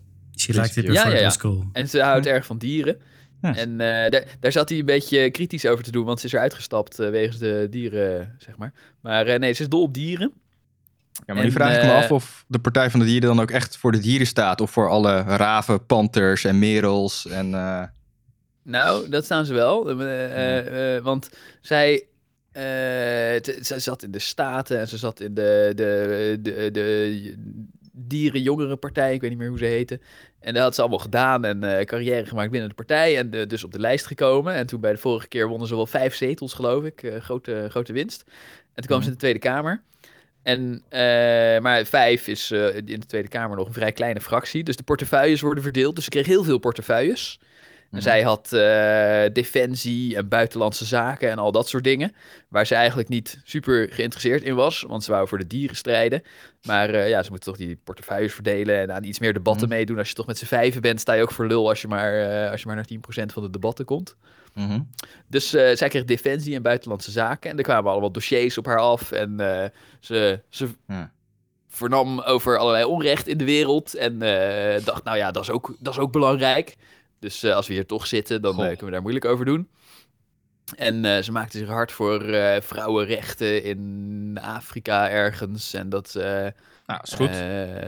[0.54, 1.24] She liked it Ja, before ja, it ja.
[1.24, 1.64] was cool.
[1.72, 2.96] En ze houdt erg van dieren.
[3.42, 3.56] Ja.
[3.56, 6.32] En eh, daar, daar zat hij een beetje kritisch over te doen, want ze is
[6.32, 8.72] eruit gestapt eh, wegens de dieren, zeg maar.
[9.00, 10.32] Maar eh, nee, ze is dol op dieren.
[11.26, 13.40] Ja, maar nu En, vraag ik me af of de Partij van de Dieren dan
[13.40, 14.60] ook echt voor de dieren staat.
[14.60, 17.26] Of voor alle raven, panters en merels.
[17.26, 17.82] En, eh,
[18.62, 19.90] Nou, dat staan ze wel.
[19.90, 21.30] Eh, eh, eh, want
[21.60, 22.04] zij,
[22.52, 27.34] eh, zat in de Staten en ze zat in de, de, de, de
[27.98, 29.14] Dieren-Jongerenpartij.
[29.14, 30.00] Ik weet niet meer hoe ze heette.
[30.40, 33.16] En dat had ze allemaal gedaan en eh, carrière gemaakt binnen de partij.
[33.18, 34.54] En de- dus op de lijst gekomen.
[34.54, 37.02] En toen bij de vorige keer wonnen ze wel vijf zetels, geloof ik.
[37.02, 38.24] Eh, grote, grote winst.
[38.26, 39.82] En toen kwam ze in de Tweede Kamer.
[40.42, 41.00] En, eh,
[41.60, 44.64] maar vijf is eh, in de Tweede Kamer nog een vrij kleine fractie.
[44.64, 45.94] Dus de portefeuilles worden verdeeld.
[45.94, 47.40] Dus ze kreeg heel veel portefeuilles.
[47.90, 52.12] En zij had eh, defensie en buitenlandse zaken en al dat soort dingen.
[52.48, 54.84] Waar ze eigenlijk niet super geïnteresseerd in was.
[54.88, 56.22] Want ze wou voor de dieren strijden.
[56.66, 58.80] Maar eh, ja, ze moeten toch die portefeuilles verdelen.
[58.80, 59.76] En aan iets meer debatten Mhm.
[59.76, 59.98] meedoen.
[59.98, 62.20] Als je toch met z'n vijven bent, sta je ook voor lul als je maar,
[62.44, 64.16] eh, als je maar naar 10% van de debatten komt.
[64.54, 64.80] mhm.
[65.28, 67.50] Dus zij kreeg defensie en buitenlandse zaken.
[67.50, 69.12] En er kwamen allemaal dossiers op haar af.
[69.12, 69.34] En
[70.00, 71.12] ze, ze Ja.
[71.68, 73.94] vernam over allerlei onrecht in de wereld.
[73.94, 74.18] En
[74.84, 76.76] dacht, nou ja, dat is ook, dat is ook belangrijk.
[77.18, 79.68] Dus eh, als we hier toch zitten, dan eh, kunnen we daar moeilijk over doen.
[80.76, 82.22] En eh, ze maakte zich hard voor
[82.60, 85.74] vrouwenrechten in Afrika ergens.
[85.74, 86.46] En dat, eh,
[86.86, 87.32] Nou, is goed.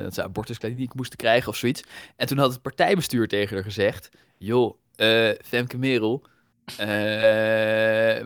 [0.03, 1.83] dat ze abortuskliniek moesten krijgen of zoiets.
[2.17, 4.09] En toen had het partijbestuur tegen haar gezegd...
[4.39, 4.75] joh,
[5.45, 6.23] Femke Merel...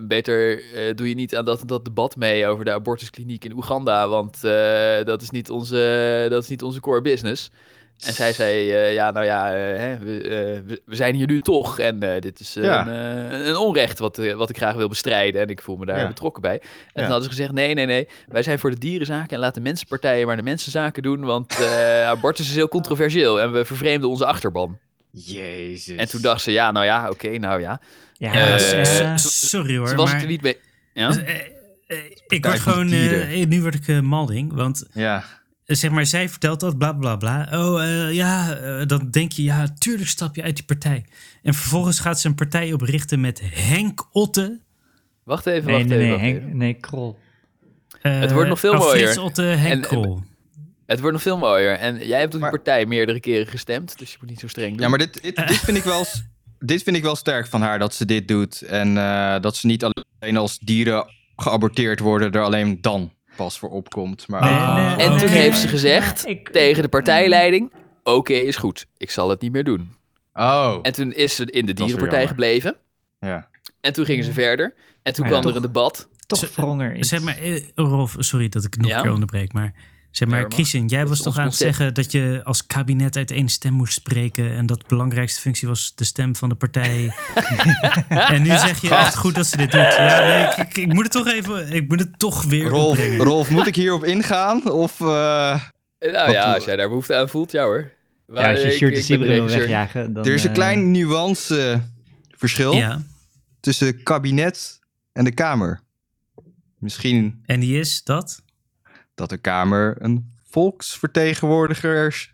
[0.00, 0.62] beter
[0.96, 4.08] doe je niet aan dat, dat debat mee over de abortuskliniek in Oeganda...
[4.08, 4.40] want
[5.06, 7.50] dat, is niet onze, dat is niet onze core business.
[8.00, 11.26] En zij zei, eh, ja, nou ja, eh, hè, we, eh, we, we zijn hier
[11.26, 11.78] nu toch.
[11.78, 12.86] En eh, dit is Ja.
[12.86, 15.40] een, eh, een onrecht wat, eh, wat ik graag wil bestrijden.
[15.40, 16.06] En ik voel me daar Ja.
[16.08, 16.52] betrokken bij.
[16.60, 16.90] En Ja.
[16.92, 18.08] toen hadden ze gezegd, nee, nee, nee.
[18.28, 21.24] Wij zijn voor de dierenzaken en laten mensenpartijen maar de mensenzaken doen.
[21.24, 24.78] Want eh, abortus is heel controversieel en we vervreemden onze achterban.
[25.10, 25.96] Jezus.
[25.96, 27.80] En toen dacht ze, ja, nou ja, oké, nou ja.
[28.12, 28.58] Ja,
[29.18, 30.14] sorry hoor, Ze was maar...
[30.14, 30.58] het er niet mee...
[30.94, 31.08] Ja?
[31.08, 31.18] Dus,
[32.26, 32.88] ik word gewoon...
[33.48, 35.24] nu word ik malding, want Ja,
[35.64, 37.48] zeg maar, zij vertelt dat, bla bla bla.
[37.52, 41.04] Oh eh, ja, eh, dan denk je, ja, tuurlijk stap je uit die partij.
[41.42, 44.60] En vervolgens gaat ze een partij oprichten met Henk Otte.
[45.24, 46.10] Wacht even, Nee, wacht nee, even.
[46.20, 46.56] nee, Henk, even.
[46.56, 47.18] nee, Krol.
[48.02, 48.98] eh, Het wordt nog veel oh, mooier.
[49.02, 50.22] Frits Otte, Henk En- Krol.
[50.86, 51.72] Het wordt nog veel mooier.
[51.78, 54.48] En jij hebt op die Maar- partij meerdere keren gestemd, dus je moet niet zo
[54.48, 54.80] streng doen.
[54.80, 56.04] Ja, maar dit, dit, dit, vind ik wel,
[56.58, 58.62] dit vind ik wel sterk van haar, dat ze dit doet.
[58.62, 63.70] En eh, dat ze niet alleen als dieren geaborteerd worden, er alleen dan pas voor
[63.70, 64.28] opkomt.
[64.28, 64.52] Maar Nee,
[64.92, 69.10] ook- nee, En toen heeft ze gezegd Ik- tegen de partijleiding: Oké, is goed, ik
[69.10, 69.92] zal het niet meer doen.
[70.34, 72.76] Oh, En toen is ze in de dierenpartij gebleven.
[73.20, 73.48] ja.
[73.80, 74.74] En toen gingen ze verder.
[75.02, 76.08] En toen ja, kwam er een debat.
[76.26, 76.42] Toch
[76.80, 77.08] er iets.
[77.08, 78.96] Zeg maar, eh, Rolf, sorry dat ik nog Ja?
[78.96, 79.74] een keer onderbreek, maar
[80.16, 83.30] zeg maar, Christian, jij dat was toch aan het zeggen dat je als kabinet uit
[83.30, 87.14] één stem moest spreken en dat de belangrijkste functie was de stem van de partij.
[88.08, 89.80] en nu zeg je echt goed dat ze dit doet.
[89.80, 92.88] Ja, nee, ik, ik, ik moet het toch even, ik moet het toch weer Rolf,
[92.90, 93.18] opbrengen.
[93.24, 94.70] Rolf, moet ik hierop ingaan?
[94.70, 95.60] Of, eh, Nou
[95.98, 97.90] Wat ja, als jij daar behoefte aan voelt, ja hoor.
[98.32, 100.24] ja, als je ik- Shirt ik de wil wegjagen, dan...
[100.24, 101.82] er is een eh, klein nuance
[102.36, 103.02] verschil Ja,
[103.60, 104.80] tussen kabinet
[105.12, 105.80] en de Kamer.
[106.78, 108.42] Misschien en die is dat?
[109.14, 112.33] Dat de Kamer een volksvertegenwoordigers...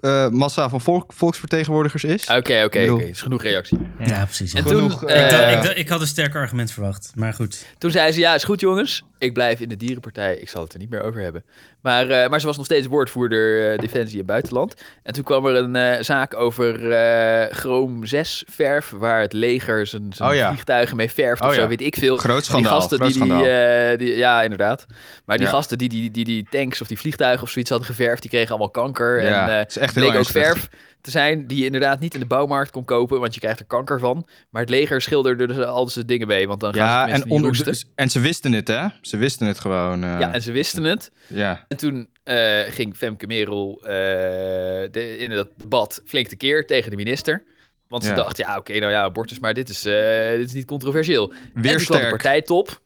[0.00, 2.22] eh, massa van volk, volksvertegenwoordigers is.
[2.26, 2.78] Oké, oké, oké.
[2.80, 3.78] bedoel- Is genoeg reactie.
[3.98, 4.52] Ja, precies.
[4.54, 7.12] En Genoeg, toen, eh, ik, dacht, eh, ik, dacht- ik had een sterker argument verwacht,
[7.14, 7.64] maar goed.
[7.78, 9.02] toen zei ze, ja, is goed jongens.
[9.18, 10.36] Ik blijf in de dierenpartij.
[10.36, 11.44] Ik zal het er niet meer over hebben.
[11.80, 14.74] Maar, eh, maar ze was nog steeds woordvoerder eh, Defensie en Buitenland.
[15.02, 18.90] En toen kwam er een eh, zaak over eh Chroom 6 verf...
[18.90, 20.48] waar het leger zijn, zijn Oh ja.
[20.48, 21.68] vliegtuigen mee verft of Oh zo, ja.
[21.68, 22.16] weet ik veel.
[22.16, 23.96] Groot die gasten groot die, die, schandaal.
[23.96, 24.86] die- ja, inderdaad.
[25.24, 25.52] Maar die Ja.
[25.52, 28.48] gasten die die, die die tanks of die vliegtuigen of zoiets hadden geverfd, die kregen
[28.48, 29.22] allemaal kanker.
[29.22, 30.68] Ja, en eh, het is echt heel bleek ook verf
[31.00, 33.66] te zijn die je inderdaad niet in de bouwmarkt kon kopen, want je krijgt er
[33.66, 34.28] kanker van.
[34.50, 37.30] Maar het leger schilderde er al dus dingen mee, want dan gaan Ja, ze en,
[37.30, 37.88] onder, roesten.
[37.94, 38.86] en ze wisten het, hè?
[39.00, 40.04] Ze wisten het gewoon.
[40.04, 41.10] eh, Ja, en ze wisten het.
[41.26, 41.64] ja.
[41.68, 43.88] En toen eh, ging Femke Merel eh,
[44.90, 47.42] de, in dat debat flink tekeer tegen de minister.
[47.88, 48.14] Want ze Ja.
[48.16, 51.32] dacht, ja, oké, nou ja, abortus, maar dit is, dit is niet controversieel.
[51.54, 52.08] Weer en toen sterk.
[52.08, 52.80] partijtop.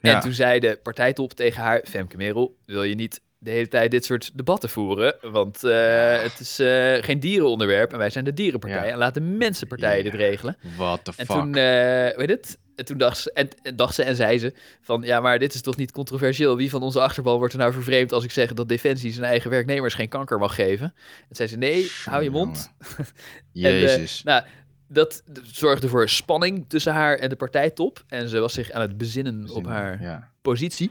[0.00, 0.14] Ja.
[0.14, 3.90] En toen zei de partijtop tegen haar, Femke Merel, wil je niet de hele tijd
[3.90, 5.14] dit soort debatten voeren?
[5.20, 8.86] Want eh, het is eh, geen dierenonderwerp en wij zijn de dierenpartij.
[8.86, 8.92] Ja.
[8.92, 10.02] En laat de mensenpartij Ja.
[10.02, 10.56] dit regelen.
[10.76, 11.36] What the En fuck.
[11.36, 12.58] toen, eh weet het?
[12.76, 15.54] En toen dacht ze, en, en dacht ze en zei ze van, ja, maar dit
[15.54, 16.56] is toch niet controversieel?
[16.56, 19.50] Wie van onze achterban wordt er nou vervreemd als ik zeg dat Defensie zijn eigen
[19.50, 20.94] werknemers geen kanker mag geven?
[21.28, 22.70] En zei ze, nee, hou je mond.
[22.98, 24.22] En, eh, Jezus.
[24.22, 24.42] nou,
[24.88, 28.04] dat zorgde voor spanning tussen haar en de partijtop.
[28.08, 30.28] En ze was zich aan het bezinnen op haar Ja.
[30.42, 30.90] positie.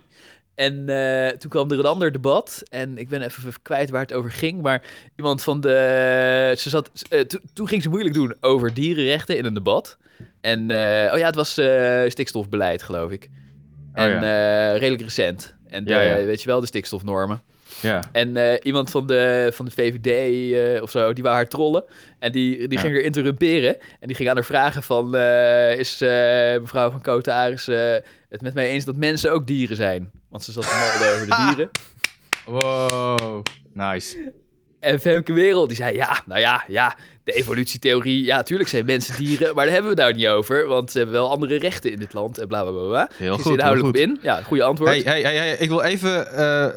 [0.61, 2.63] En eh, toen kwam er een ander debat.
[2.69, 4.61] En ik ben even kwijt waar het over ging.
[4.61, 4.81] Maar
[5.15, 6.53] iemand van de.
[6.57, 9.97] Ze zat, eh, to- toen ging ze moeilijk doen over dierenrechten in een debat.
[10.41, 11.59] En eh, oh ja, het was
[12.07, 13.29] stikstofbeleid, geloof ik.
[13.95, 14.71] Oh en ja.
[14.71, 15.55] redelijk recent.
[15.67, 16.15] En de, Ja, ja.
[16.25, 17.41] weet je wel, de stikstofnormen.
[17.81, 18.03] ja.
[18.11, 21.83] En iemand van de, van de VVD of zo, die wou haar trollen.
[22.19, 23.75] En die, die ging er interrumperen.
[23.99, 25.15] En die ging aan haar vragen van...
[25.77, 25.97] is
[26.61, 27.95] mevrouw van Cote Aris eh,
[28.31, 30.11] het met mij eens dat mensen ook dieren zijn?
[30.29, 31.69] Want ze zat te malden over de dieren.
[32.45, 33.43] Wow.
[33.73, 34.33] Nice.
[34.79, 35.95] En Femke Wereld, die zei...
[35.95, 38.23] Ja, nou ja, ja, de evolutietheorie...
[38.23, 40.67] Ja, tuurlijk zijn mensen dieren, maar daar hebben we het nou niet over.
[40.67, 43.09] Want ze hebben wel andere rechten in dit land en bla, bla, bla, bla.
[43.13, 43.61] Heel Ging goed.
[43.61, 44.19] Heel in.
[44.21, 44.91] Ja, goede antwoord.
[44.91, 46.67] Hey, hey, hey, hey, ik wil even eh,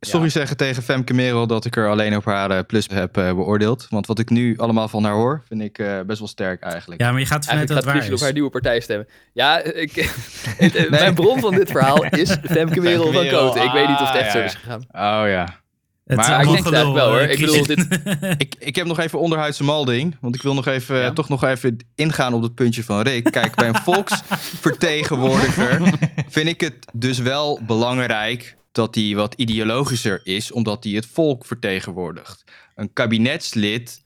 [0.00, 3.32] sorry zeggen tegen Femke Merel dat ik er alleen op haar eh, plus heb eh,
[3.34, 3.86] beoordeeld.
[3.90, 7.00] Want wat ik nu allemaal van haar hoor, vind ik eh, best wel sterk eigenlijk.
[7.00, 8.24] Ja, maar je gaat vanuit dat Eigenlijk het gaat waar Christian op is.
[8.24, 9.06] haar nieuwe partij stemmen.
[9.32, 9.92] Ja, ik,
[10.64, 13.62] het- mijn bron van dit verhaal is Femke Merel van Koten.
[13.64, 14.80] Ik weet niet of het echt ah, zo is gegaan.
[14.92, 15.58] Oh ja.
[16.06, 17.20] Het Maar ik denk het eigenlijk wel, hoor.
[17.20, 18.34] eh, Ik bedoel, Christian.
[18.38, 21.12] Ik, ik heb nog even onderhuidse malding, want ik wil nog even, Ja.
[21.12, 23.24] toch nog even ingaan op het puntje van Rick.
[23.30, 25.80] Kijk, bij een volksvertegenwoordiger
[26.28, 31.46] vind ik het dus wel belangrijk dat hij wat ideologischer is, omdat hij het volk
[31.46, 32.44] vertegenwoordigt.
[32.74, 34.04] Een kabinetslid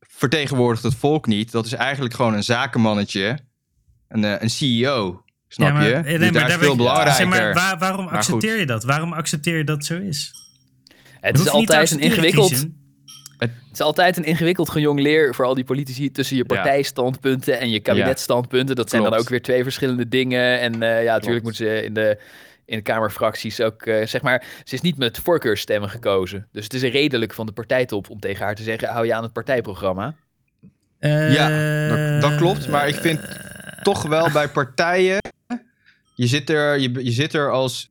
[0.00, 1.50] vertegenwoordigt het volk niet.
[1.52, 3.38] Dat is eigenlijk gewoon een zakenmannetje,
[4.08, 5.22] een, eh, een CEO.
[5.48, 5.94] Snap Ja, maar- je?
[5.94, 7.14] Dus nee, maar daar is veel ik- belangrijker.
[7.14, 8.58] Zeg maar, waar- waarom Maar accepteer goed.
[8.60, 8.84] je dat?
[8.84, 10.32] Waarom accepteer je dat het zo is?
[11.20, 12.66] Het is altijd een ingewikkeld...
[13.38, 16.54] Het is altijd een ingewikkeld gejongleer voor al die politici tussen je Ja.
[16.54, 18.76] partijstandpunten en je kabinetstandpunten.
[18.76, 20.60] Dat zijn dan ook weer twee verschillende dingen.
[20.60, 22.20] En eh, ja, natuurlijk moeten ze in de,
[22.70, 26.48] in de Kamerfracties ook, eh, zeg maar, ze is niet met voorkeurstemmen gekozen.
[26.52, 29.22] Dus het is redelijk van de partijtop om tegen haar te zeggen, hou je aan
[29.22, 30.14] het partijprogramma.
[31.00, 32.68] Ja, Eh, dat, dat klopt.
[32.68, 33.20] Maar ik vind
[33.82, 35.18] toch wel bij partijen.
[36.14, 37.90] Je zit er, je, je zit er als.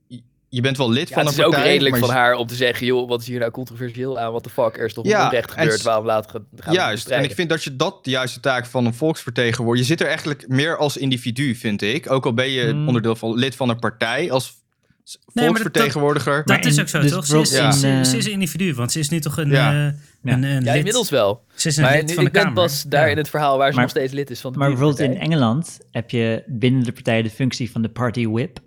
[0.51, 1.69] Je bent wel lid Ja, van het een is ook partij.
[1.71, 4.31] redelijk van je- haar om te zeggen, joh, wat is hier nou controversieel aan?
[4.31, 6.79] Wat de fuck, er is toch Ja, onrecht en gebeurd, waarom laten we gaan we
[6.79, 7.07] Juist.
[7.07, 9.87] En ik vind dat je dat de juiste taak van een volksvertegenwoordiger.
[9.87, 12.11] Je zit er eigenlijk meer als individu, vind ik.
[12.11, 12.87] Ook al ben je Hmm.
[12.87, 14.31] onderdeel van lid van een partij.
[14.31, 14.53] Als
[15.33, 16.35] dat- volksvertegenwoordiger.
[16.37, 17.25] Dat Maar is ook zo, dus toch?
[17.25, 19.71] Ze is, ze- ze eh, is een individu, want ze is nu toch een, Ja.
[19.71, 21.43] eh, een, een Ja, inmiddels wel.
[21.55, 23.11] Ze is een Maar lid nu- van de ik ben pas daar Ja.
[23.11, 25.17] in het verhaal waar ze Maar- nog steeds lid is van de Maar bijvoorbeeld in.
[25.17, 28.59] Engeland heb je binnen de partij de functie van de party whip.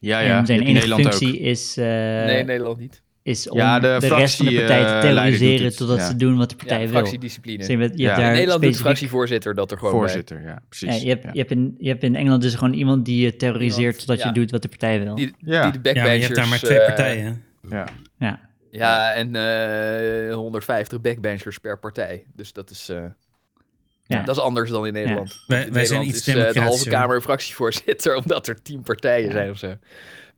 [0.00, 0.38] Ja, ja.
[0.38, 1.40] en zijn enige functie ook.
[1.40, 3.02] is, eh, Nee, in Nederland niet.
[3.22, 6.06] Is om Ja, de de, rest van de partij te doet terroriseren totdat ja.
[6.06, 6.92] ze doen wat de partij Ja, wil.
[6.98, 7.58] fractiediscipline.
[7.58, 8.08] Dus je hebt, je Ja.
[8.08, 10.00] hebt In daar in Nederland doet de fractievoorzitter dat er gewoon bij.
[10.00, 10.88] Voorzitter, ja, precies.
[10.88, 11.30] Ja, je, hebt, Ja.
[11.32, 14.26] Je, hebt in, je hebt in Engeland dus gewoon iemand die je terroriseert totdat ja.
[14.26, 15.14] je doet wat de partij wil.
[15.14, 15.70] Die, Ja.
[15.70, 17.44] die de Ja, maar je hebt daar maar twee backbenchers, eh, partijen.
[17.70, 17.86] Ja.
[18.18, 18.50] Ja.
[18.70, 19.36] Ja, en
[20.28, 22.24] eh 150 backbenchers per partij.
[22.34, 23.04] Dus dat is, eh,
[24.06, 24.22] Ja.
[24.22, 25.44] dat is anders dan in Nederland.
[25.46, 26.88] Wij- zijn iets is eh, de halve.
[26.88, 29.74] Kamer een fractievoorzitter, omdat er tien partijen zijn of zo.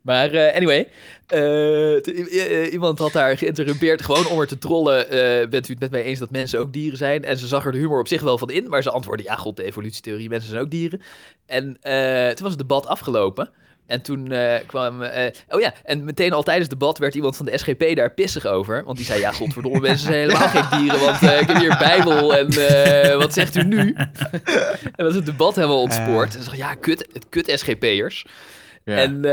[0.04, 0.88] Maar eh, anyway,
[1.26, 5.10] eh, i- iemand had haar geïnterrumpeerd gewoon om er te trollen.
[5.10, 7.24] eh, bent u het met mij eens dat mensen ook dieren zijn?
[7.24, 9.34] En ze zag er de humor op zich wel van in, maar ze antwoordde, ja
[9.36, 11.02] god, de evolutietheorie, mensen zijn ook dieren.
[11.46, 13.50] En eh, toen was het debat afgelopen.
[13.86, 15.02] En toen eh, kwam...
[15.02, 18.10] eh, oh ja, en meteen al tijdens het debat werd iemand van de SGP daar
[18.10, 18.84] pissig over.
[18.84, 21.00] Want die zei, ja, godverdomme, mensen zijn helemaal geen dieren.
[21.00, 23.94] Want eh, ik heb hier bijbel en eh, wat zegt u nu?
[24.96, 26.34] en was het debat helemaal ontspoord.
[26.36, 28.26] En ze zei, ja, kut, het kut SGP'ers.
[28.84, 28.96] Ja.
[28.96, 29.24] En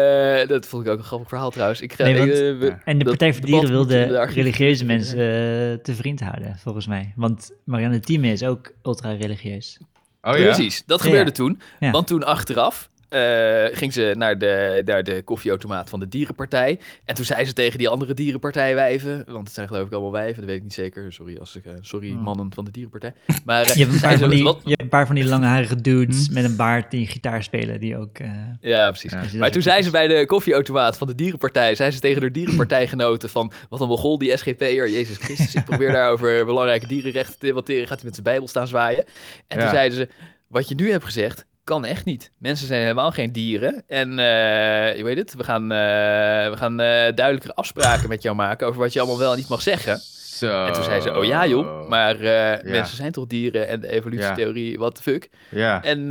[0.41, 1.81] eh, dat vond ik ook een grappig verhaal trouwens.
[1.81, 2.75] Ik ga, Nee, want- eh, we-.
[2.85, 6.19] En de Partij voor Dieren wil moeten we de daar- religieuze mensen eh, te vriend
[6.19, 7.13] houden, volgens mij.
[7.15, 9.79] Want Marianne Thieme is ook ultra-religieus.
[10.21, 10.43] Oh ja?
[10.43, 11.35] Precies, dat Ja, gebeurde ja.
[11.35, 11.61] toen.
[11.79, 11.91] Ja.
[11.91, 16.79] Want toen achteraf eh, ging ze naar de, naar de koffieautomaat van de dierenpartij.
[17.05, 20.35] En toen zei ze tegen die andere dierenpartijwijven, want het zijn geloof ik allemaal wijven,
[20.35, 21.13] dat weet ik niet zeker.
[21.13, 22.21] Sorry, als ik, eh, sorry Hmm.
[22.21, 23.13] mannen van de dierenpartij.
[23.45, 25.05] Maar eh, Je hebt een zei paar ze, van die, wat- je hebt een paar
[25.05, 26.33] van die langharige dudes Hm.
[26.33, 28.17] met een baard die gitaar spelen, die ook...
[28.17, 28.31] eh,
[28.61, 29.11] Ja, precies.
[29.11, 29.21] Ja.
[29.21, 32.31] dat Maar toen zei ze bij de koffieautomaat van de dierenpartij, zei ze tegen de
[32.31, 37.39] dierenpartijgenoten van, wat een mogol die SGP'er, Jezus Christus, ik probeer daar over belangrijke dierenrechten
[37.39, 39.03] te debatteren, gaat hij met zijn bijbel staan zwaaien.
[39.47, 40.09] En toen zeiden ze,
[40.47, 42.31] wat je nu hebt gezegd, kan echt niet.
[42.37, 43.83] Mensen zijn helemaal geen dieren.
[43.87, 48.35] En eh, je weet het, we gaan, eh, we gaan eh, duidelijkere afspraken met jou
[48.35, 49.97] maken over wat je allemaal wel en niet mag zeggen.
[50.37, 50.65] Zo.
[50.65, 52.61] En toen zei ze, oh ja joh, maar Ja.
[52.63, 55.29] mensen zijn toch dieren en de evolutietheorie, what the fuck.
[55.49, 55.83] Ja.
[55.83, 56.07] En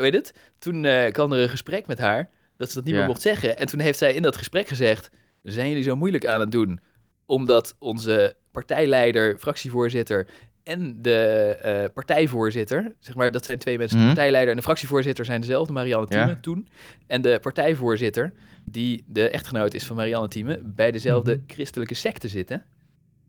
[0.00, 2.98] weet het, toen kwam er een gesprek met haar dat ze dat niet Ja.
[2.98, 3.58] meer mocht zeggen.
[3.58, 5.10] En toen heeft zij in dat gesprek gezegd:
[5.42, 6.80] Zijn jullie zo moeilijk aan het doen?
[7.26, 10.26] Omdat onze partijleider, fractievoorzitter
[10.64, 11.18] en de
[11.62, 13.96] eh, partijvoorzitter, zeg maar, dat zijn twee mensen.
[13.98, 14.06] Mhm.
[14.06, 16.16] De partijleider en de fractievoorzitter zijn dezelfde, Marianne Ja.
[16.24, 16.68] Thieme toen.
[17.06, 18.32] En de partijvoorzitter,
[18.64, 22.56] die de echtgenoot is van Marianne Thieme, bij dezelfde christelijke secte zitten.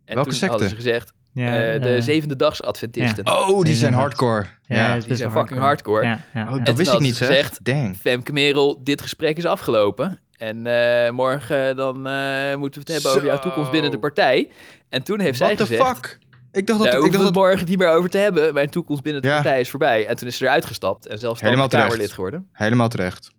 [0.06, 0.50] En Welke toen secte?
[0.52, 3.28] hadden ze gezegd, ja, eh, de eh, zevende dags Adventisten.
[3.28, 4.46] Oh, die zijn hardcore.
[4.66, 6.04] Ja, Die best zijn fucking hardcore.
[6.06, 7.36] Ja, ja, Oh, dat toen wist ik niet, ze zeg.
[7.36, 7.98] gezegd, Dang.
[7.98, 10.20] Femke Merel, dit gesprek is afgelopen.
[10.38, 14.50] En eh, morgen dan eh, moeten we het hebben over jouw toekomst binnen de partij.
[14.90, 16.20] En toen heeft zij What the gezegd, fuck?
[16.56, 16.88] Ik dacht dat...
[16.88, 18.54] Ik hoeven we dacht het dat morgen niet meer over te hebben.
[18.54, 19.34] Mijn toekomst binnen de Ja.
[19.34, 20.08] partij is voorbij.
[20.08, 21.88] En toen is ze eruit gestapt en zelfs Helemaal terecht.
[21.88, 22.48] Kamerlid geworden.
[22.52, 23.34] helemaal terecht.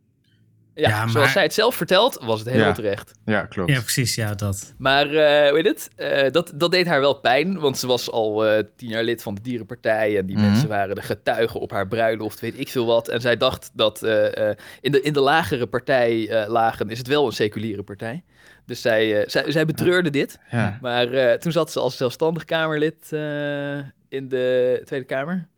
[0.74, 2.74] Ja, Ja, maar- zoals zij het zelf vertelt, was het helemaal Ja.
[2.74, 3.12] terecht.
[3.24, 3.70] Ja, klopt.
[3.70, 4.14] Ja, precies.
[4.14, 4.74] Ja, dat.
[4.78, 8.46] Maar eh weet het, eh, dat, dat deed haar wel pijn, want ze was al
[8.46, 10.46] eh, tien jaar lid van de Dierenpartij en die Mhm.
[10.46, 13.08] mensen waren de getuigen op haar bruiloft, weet ik veel wat.
[13.08, 17.26] En zij dacht dat eh, eh, in, de, in de lagere partijlagen is het wel
[17.26, 18.24] een seculiere partij.
[18.66, 20.78] Dus zij, eh, zij, zij betreurde dit, Ja.
[20.80, 23.76] maar eh, toen zat ze als zelfstandig Kamerlid eh,
[24.08, 25.48] in de Tweede Kamer.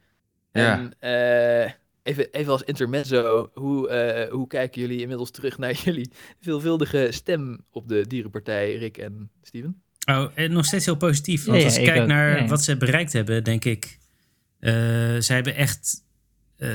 [0.53, 0.79] Ja.
[0.79, 1.73] En eh,
[2.03, 6.11] even, even als intermezzo, hoe, eh, hoe kijken jullie inmiddels terug naar jullie
[6.41, 9.83] veelvuldige stem op de Dierenpartij, Rick en Steven?
[10.09, 11.45] Oh, en nog steeds heel positief.
[11.45, 12.09] Want Ja, ja, als ik ik kijk ook.
[12.09, 13.99] naar Ja, wat ze bereikt hebben, denk ik...
[14.61, 14.71] eh
[15.19, 16.05] zij hebben echt...
[16.57, 16.69] eh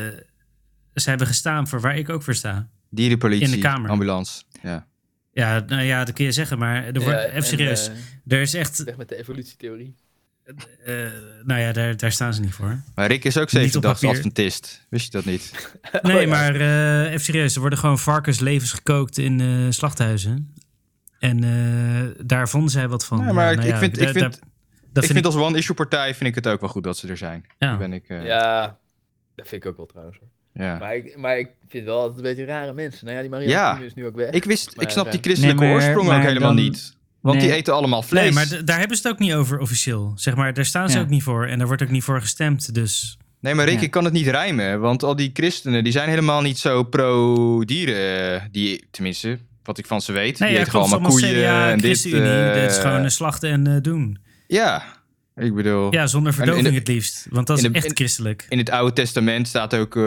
[0.93, 2.69] zij hebben gestaan voor waar ik ook voor sta.
[2.89, 3.89] Dierenpolitie, In de Kamer.
[3.89, 4.43] ambulance.
[4.61, 4.87] Ja.
[5.33, 7.87] Ja, nou ja, dat kun je zeggen, maar er wordt, Ja, even en, serieus.
[7.89, 7.95] eh,
[8.35, 8.83] er is echt...
[8.83, 9.95] weg met de evolutietheorie.
[10.85, 10.95] eh,
[11.43, 12.81] nou ja, daar, daar staan ze niet voor.
[12.95, 14.03] Maar Rick is ook zevendags.
[14.03, 14.85] Adventist.
[14.89, 15.51] Wist je dat niet?
[16.01, 16.27] Nee, ja.
[16.27, 17.53] maar eh, even serieus.
[17.55, 20.53] Er worden gewoon varkenslevens gekookt in eh, slachthuizen.
[21.19, 23.17] En eh, daar vonden zij wat van.
[23.25, 24.39] Ja, maar ik- nou ik vind- ik vind- daar-
[24.93, 27.17] dat ik vind als one-issue partij vind ik het ook wel goed dat ze er
[27.17, 27.45] zijn.
[27.57, 27.67] Ja.
[27.67, 28.07] Daar ben ik...
[28.09, 28.77] eh, Ja,
[29.35, 30.17] dat vind ik ook wel trouwens.
[30.19, 30.27] Hoor.
[30.53, 30.77] Ja.
[30.77, 33.05] Maar, ik, maar ik vind wel altijd een beetje rare mensen.
[33.05, 33.77] Nou ja, die Maria Ja.
[33.79, 34.29] Is nu ook weg.
[34.29, 36.95] Ik wist, Maar, ik snap eh, die christelijke Nee, maar- oorsprong ook helemaal dan- niet.
[37.21, 38.23] Want die eten allemaal vlees.
[38.23, 40.11] Nee, maar daar hebben ze het ook niet over officieel.
[40.15, 41.03] Zeg maar, daar staan ze Ja.
[41.03, 41.47] ook niet voor.
[41.47, 42.73] En daar wordt ook niet voor gestemd.
[42.73, 43.81] Dus Nee, maar Rick, Ja.
[43.83, 44.79] ik kan het niet rijmen.
[44.79, 48.33] Want al die christenen, die zijn helemaal niet zo pro-dieren.
[48.35, 50.39] eh, Die, tenminste, wat ik van ze weet.
[50.39, 51.03] nee, die ja, eten gewoon klopt.
[51.03, 51.85] allemaal koeien CDA, en dit.
[51.85, 52.47] ChristenUnie.
[52.49, 54.17] eh, dit is gewoon eh, slachten en eh, doen.
[54.47, 54.83] Ja,
[55.35, 55.93] ik bedoel...
[55.93, 57.27] Ja, zonder verdoving in de- het liefst.
[57.29, 58.45] Want dat is in de- echt in- christelijk.
[58.49, 60.01] In het Oude Testament staat ook eh,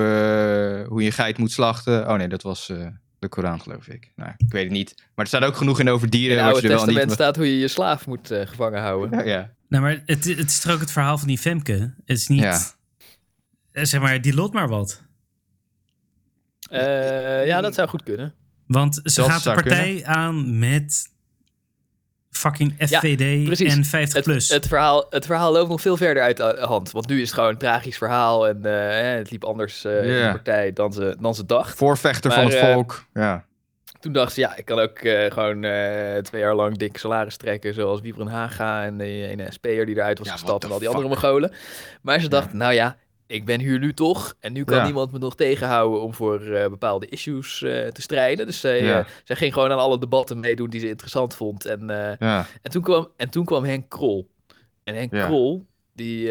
[0.88, 2.08] hoe je een geit moet slachten.
[2.08, 2.86] Oh nee, dat was eh,
[3.18, 4.12] de Koran, geloof ik.
[4.16, 4.94] Nou, ik weet het niet.
[4.96, 6.36] Maar er staat ook genoeg in over in dieren.
[6.36, 7.14] het wat Oude Testament niet...
[7.14, 9.18] staat hoe je je slaaf moet eh, gevangen houden.
[9.18, 9.50] Ja, ja.
[9.68, 11.94] Nou, maar het, het is toch ook het verhaal van die Femke.
[12.04, 12.40] Het is niet...
[12.40, 12.60] Ja.
[13.84, 15.02] Zeg maar, die lot maar wat.
[16.70, 18.34] Eh, ja, dat zou goed kunnen.
[18.66, 21.08] Want ze Dat gaat de partij aan met
[22.36, 24.48] fucking FVD en 50 Het, plus.
[24.48, 26.90] het, verhaal, het verhaal loopt nog veel verder uit de hand.
[26.90, 28.48] Want nu is het gewoon een tragisch verhaal.
[28.48, 31.76] En eh, het liep anders eh, in de partij dan ze, dan ze dacht.
[31.76, 33.04] Voorvechter Maar, van het eh, volk.
[33.14, 33.44] Ja.
[34.00, 37.36] Toen dacht ze, ja, ik kan ook eh, gewoon eh, twee jaar lang dik salaris
[37.36, 37.74] trekken.
[37.74, 40.64] Zoals Wiebren Haga en de ene SP'er die eruit was Ja, gestapt.
[40.64, 40.96] En al die fuck?
[40.96, 41.52] andere Mongolen.
[42.02, 42.96] Maar ze dacht, nou ja,
[43.26, 44.34] ik ben hier nu toch.
[44.40, 44.84] En nu kan Ja.
[44.84, 48.46] niemand me nog tegenhouden om voor eh, bepaalde issues eh, te strijden.
[48.46, 48.98] Dus zij, Ja.
[48.98, 51.64] eh, zij ging gewoon aan alle debatten meedoen die ze interessant vond.
[51.64, 51.86] En,
[52.18, 52.46] Ja.
[52.62, 54.30] en, toen, kwam, en toen kwam Henk Krol.
[54.84, 55.26] En Henk Ja.
[55.26, 56.26] Krol, die...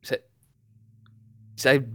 [0.00, 0.22] zij,
[1.54, 1.86] zij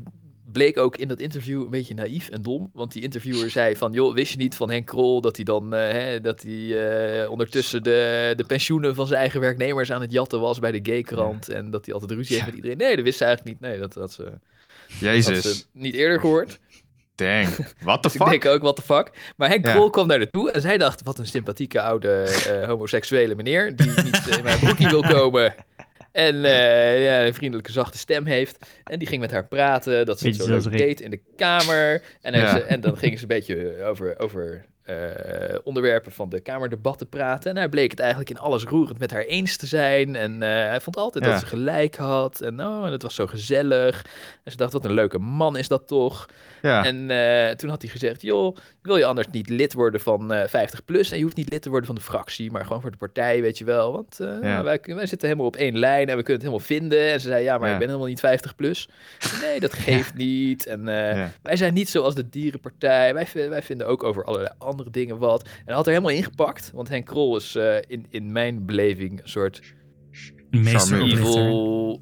[0.56, 2.70] bleek ook in dat interview een beetje naïef en dom.
[2.74, 3.92] Want die interviewer zei van...
[3.94, 5.74] joh, wist je niet van Henk Krol dat hij dan...
[5.74, 10.12] eh, hè, dat hij eh, ondertussen de, de pensioenen van zijn eigen werknemers aan het
[10.12, 11.50] jatten was bij de gaykrant.
[11.50, 12.46] En dat hij altijd ruzie heeft Ja.
[12.46, 12.78] met iedereen.
[12.88, 13.70] Nee, dat wist ze eigenlijk niet.
[13.70, 14.32] Nee, dat had ze, dat
[14.90, 15.58] had Jezus.
[15.58, 16.60] ze niet eerder gehoord.
[17.16, 17.48] Dang.
[17.80, 18.52] What the Dus ik denk fuck?
[18.52, 19.12] ook, what the fuck.
[19.38, 19.72] Maar Henk Ja.
[19.74, 23.88] Krol kwam daar naartoe en zij dacht, wat een sympathieke oude eh, homoseksuele meneer, die
[24.04, 25.56] niet in mijn broekie wil komen.
[26.16, 28.58] En eh, ja, een vriendelijke, zachte stem heeft.
[28.84, 30.78] En die ging met haar praten, dat ze het zo leuk zoals Rick.
[30.88, 32.02] deed in de kamer.
[32.22, 32.58] En, heeft Ja.
[32.58, 34.96] ze, en dan gingen ze een beetje over, over eh,
[35.64, 37.50] onderwerpen van de kamerdebatten praten.
[37.52, 40.16] En hij bleek het eigenlijk in alles roerend met haar eens te zijn.
[40.16, 41.32] En eh, hij vond altijd Ja.
[41.32, 42.42] dat ze gelijk had.
[42.42, 44.06] En oh, en het was zo gezellig.
[44.44, 46.26] En ze dacht, wat een leuke man is dat toch.
[46.66, 46.86] Ja.
[46.86, 50.48] En eh, toen had hij gezegd, joh, wil je anders niet lid worden van eh
[50.48, 51.12] 50 plus?
[51.12, 53.42] En je hoeft niet lid te worden van de fractie, maar gewoon voor de partij,
[53.42, 53.92] weet je wel.
[53.92, 54.64] Want eh, Ja.
[54.64, 57.12] wij, wij zitten helemaal op één lijn en we kunnen het helemaal vinden.
[57.12, 57.74] En ze zei, ja, maar Ja.
[57.74, 58.90] ik ben helemaal niet 50 plus.
[59.42, 60.66] Nee, dat geeft niet.
[60.66, 61.32] En eh, Ja.
[61.42, 63.14] wij zijn niet zoals de dierenpartij.
[63.14, 65.44] Wij, wij vinden ook over allerlei andere dingen wat.
[65.44, 69.22] En hij had er helemaal ingepakt, want Henk Krol is eh, in, in mijn beleving
[69.22, 69.62] een soort
[70.50, 72.00] Meester evil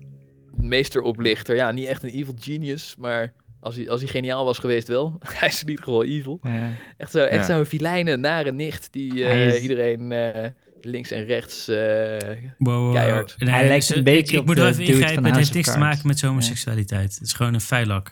[0.58, 1.56] meesteroplichter.
[1.56, 3.34] Ja, niet echt een evil genius, maar
[3.64, 5.18] als hij, als hij geniaal was geweest wel.
[5.40, 6.40] hij is in ieder geval evil.
[6.44, 6.70] Ja.
[6.98, 7.56] Echt zo- echt Ja.
[7.56, 10.50] zo'n vilijne, nare nicht die eh, is- iedereen eh,
[10.82, 11.68] links en rechts...
[11.68, 12.94] eh, Wow, wow, wow.
[12.94, 13.36] Keihard.
[13.40, 15.26] Nee, Hij lijkt ze- een ik- beetje Ik, op moet even ingrijpen.
[15.26, 17.14] Het heeft niks te maken met homoseksualiteit.
[17.14, 18.12] Het is gewoon een feilak.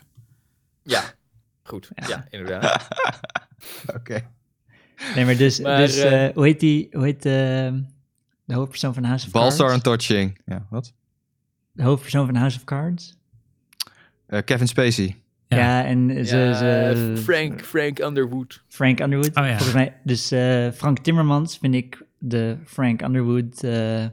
[0.84, 1.04] ja,
[1.64, 1.90] goed.
[1.96, 2.08] Ja.
[2.08, 2.88] Ja, inderdaad.
[3.98, 4.30] Oké.
[5.16, 6.02] Nee, maar dus, Maar, dus
[6.34, 7.84] hoe heet die, hoe heet de,
[8.46, 9.82] de hoofdpersoon van House of Cards?
[9.84, 10.40] touching.
[10.46, 10.94] Ja, wat?
[11.72, 13.16] De hoofdpersoon van House of Cards?
[14.28, 15.21] Eh, Kevin Spacey.
[15.52, 15.58] Ja.
[15.58, 18.64] Ja, en ze, Ja, ze, Frank, Frank Underwood.
[18.68, 19.36] Frank Underwood.
[19.38, 19.50] Oh ja.
[19.50, 24.10] Volgens mij, dus eh, Frank Timmermans vind ik de Frank Underwood eh, eh,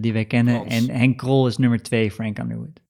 [0.00, 0.66] die wij kennen.
[0.66, 2.80] En Henk Krol is nummer twee Frank Underwood.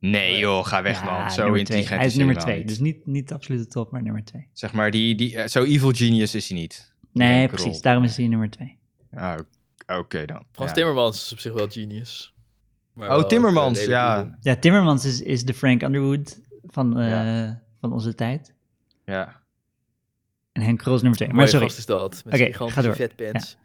[0.00, 1.30] Nee joh, ga weg Ja, man.
[1.30, 1.98] Zo intelligent.
[1.98, 2.58] Hij is hij nummer twee.
[2.58, 2.68] niet.
[2.68, 4.48] Dus niet, niet de absolute top, maar nummer twee.
[4.52, 6.94] Zeg maar, die, die, zo evil genius is hij niet.
[7.12, 7.62] Nee, Henk Krol.
[7.62, 7.82] precies.
[7.82, 8.78] Daarom is hij nummer twee.
[9.14, 9.38] Ah,
[9.98, 10.42] Oké dan.
[10.52, 10.76] Frans Ja.
[10.76, 12.34] Timmermans is op zich wel genius.
[12.92, 14.36] Maar Oh, wel, Timmermans, ja.
[14.40, 17.62] Ja, Timmermans is, is de Frank Underwood van, eh, Ja.
[17.80, 18.54] van onze tijd.
[19.04, 19.42] Ja.
[20.52, 21.32] En Henk Krol is nummer twee.
[21.32, 21.66] Maar sorry.
[21.66, 22.22] is dat.
[22.24, 22.94] Met Oké, ga gigantische door.
[22.94, 23.56] vetpants.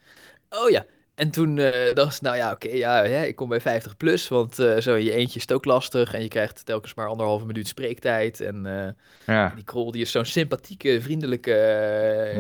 [0.50, 0.86] Oh ja.
[1.16, 4.28] En toen eh, dacht ze, nou ja, oké, ja, hè, ik kom bij 50 plus,
[4.28, 7.08] want eh, zo in je eentje is het ook lastig en je krijgt telkens maar
[7.08, 8.42] anderhalve minuut spreektijd.
[8.42, 8.90] En eh,
[9.36, 9.52] Ja.
[9.56, 11.52] die Krol, die is zo'n sympathieke, vriendelijke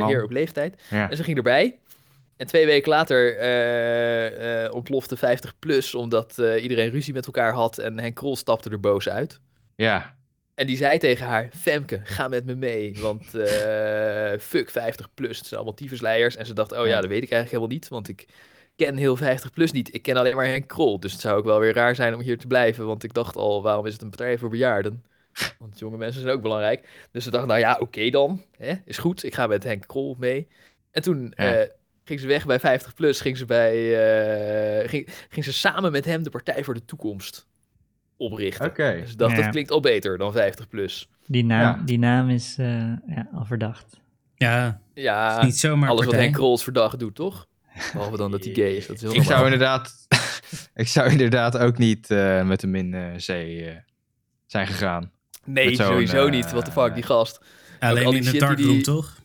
[0.07, 0.81] heer op leeftijd.
[0.90, 1.10] Ja.
[1.10, 1.80] En ze ging erbij.
[2.38, 7.53] En twee weken later eh, eh, ontplofte 50 plus, omdat eh, iedereen ruzie met elkaar
[7.53, 9.40] had en Henk Krol stapte er boos uit.
[9.76, 10.15] Ja.
[10.60, 15.38] En die zei tegen haar, Femke, ga met me mee, want eh, fuck 50 plus,
[15.38, 16.36] het zijn allemaal tyfusleiers.
[16.36, 18.26] En ze dacht, oh ja, dat weet ik eigenlijk helemaal niet, want ik
[18.76, 19.94] ken heel 50 plus niet.
[19.94, 22.22] Ik ken alleen maar Henk Krol, dus het zou ook wel weer raar zijn om
[22.22, 25.03] hier te blijven, want ik dacht al, waarom is het een partij voor bejaarden?
[25.60, 26.90] Want jonge mensen zijn ook belangrijk.
[27.11, 30.15] Dus ze dacht, nou ja, oké dan, hè, is goed, ik ga met Henk Krol
[30.19, 30.48] mee.
[30.91, 31.56] En toen Ja.
[31.60, 31.69] eh,
[32.03, 33.76] ging ze weg bij 50 plus, ging ze, bij,
[34.81, 37.48] eh, ging, ging ze samen met hem de Partij voor de Toekomst
[38.20, 38.66] oprichten.
[38.66, 38.98] Oké.
[39.02, 39.41] Dus ik dacht, Ja.
[39.41, 41.10] dat klinkt al beter dan 50 plus.
[41.28, 41.84] Die naam, Ja.
[41.86, 42.68] die naam is eh,
[43.08, 44.00] ja, al verdacht.
[44.36, 46.14] Ja, Ja, is niet zomaar alles wat.
[46.14, 47.48] Henk Krols verdacht doet, toch?
[47.94, 48.88] Behalve dan dat hij gay is.
[48.88, 50.08] Dat is heel Ik zou inderdaad,
[50.76, 53.76] ik zou inderdaad ook niet eh, met hem in eh, zee eh,
[54.46, 55.12] zijn gegaan.
[55.46, 56.52] Nee, sowieso niet.
[56.52, 57.40] What the fuck, die gast.
[57.80, 59.18] Alleen al die in de shit die darkroom, die- toch?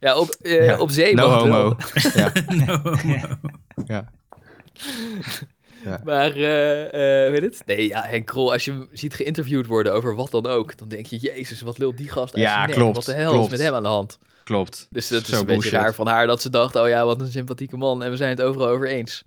[0.00, 0.78] Ja, op, eh, Ja.
[0.78, 1.52] op zee No het wel.
[1.62, 1.76] homo.
[3.86, 4.04] Ja.
[5.84, 6.00] Ja.
[6.04, 7.62] Maar, eh, eh, weet het?
[7.66, 10.88] Nee, ja, Henk Krol, als je hem ziet geïnterviewd worden over wat dan ook, dan
[10.88, 13.44] denk je, jezus, wat lult die gast uit Ja, klopt, Wat de hel klopt.
[13.44, 14.18] is met hem aan de hand?
[14.44, 14.86] Klopt.
[14.90, 17.20] Dus dat is Zo een beetje raar van haar dat ze dacht, oh ja, wat
[17.20, 19.22] een sympathieke man en we zijn het overal over eens.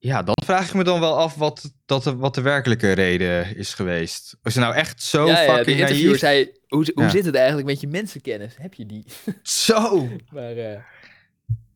[0.00, 3.56] Ja, dan vraag ik me dan wel af wat, dat de, wat de werkelijke reden
[3.56, 4.36] is geweest.
[4.42, 6.18] Is ze nou echt zo ja, ja, de fucking interviewer naïef?
[6.20, 7.10] zei, hoe, hoe Ja.
[7.10, 8.54] zit het eigenlijk met je mensenkennis?
[8.58, 9.04] Heb je die?
[9.42, 10.08] Zo!
[10.34, 10.78] Maar, eh,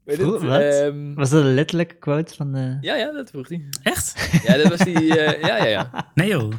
[0.05, 0.43] Weet Vroeg- het?
[0.51, 0.61] wat?
[0.61, 2.79] Ehm, Was dat een letterlijke quote van de...
[2.81, 3.65] ja, ja, dat vroeg hij.
[3.83, 4.29] Echt?
[4.47, 5.19] Ja, dat was die...
[5.19, 5.91] eh, ja, ja, ja.
[6.15, 6.53] Nee joh.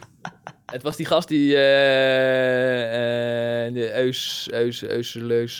[0.65, 1.55] Het was die gast die...
[1.55, 4.83] eh eh de Eus, Eus,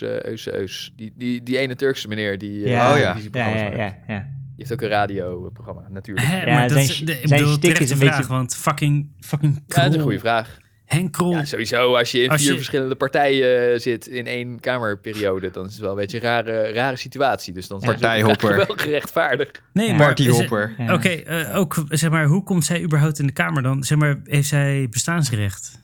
[0.02, 0.92] eh, Eus, Eus.
[0.96, 2.68] Die, die, die ene Turkse meneer die...
[2.68, 3.14] Ja, Oh, ja.
[3.14, 4.28] die ja, ja, ja, ja.
[4.56, 6.26] Die heeft ook een radioprogramma, natuurlijk.
[6.26, 9.10] Hè, Ja, maar dat zijn is, de, ik bedoel, is een vraag, beetje- want fucking,
[9.20, 10.58] fucking Ja, dat is een goede vraag.
[10.84, 11.30] Henk Krol.
[11.32, 11.96] Ja, sowieso.
[11.96, 15.72] Als je in Als vier je- verschillende partijen eh, zit in één kamerperiode, dan is
[15.72, 17.52] het wel een beetje een rare, rare situatie.
[17.54, 18.56] Dus dan is het Partijhopper.
[18.66, 19.62] wel gerechtvaardigd.
[19.72, 19.96] nee.
[19.96, 20.74] Partyhopper.
[20.78, 20.94] Ja.
[20.94, 23.84] Oké, eh, ook zeg maar, hoe komt zij überhaupt in de Kamer dan?
[23.84, 25.80] Zeg maar, heeft zij bestaansrecht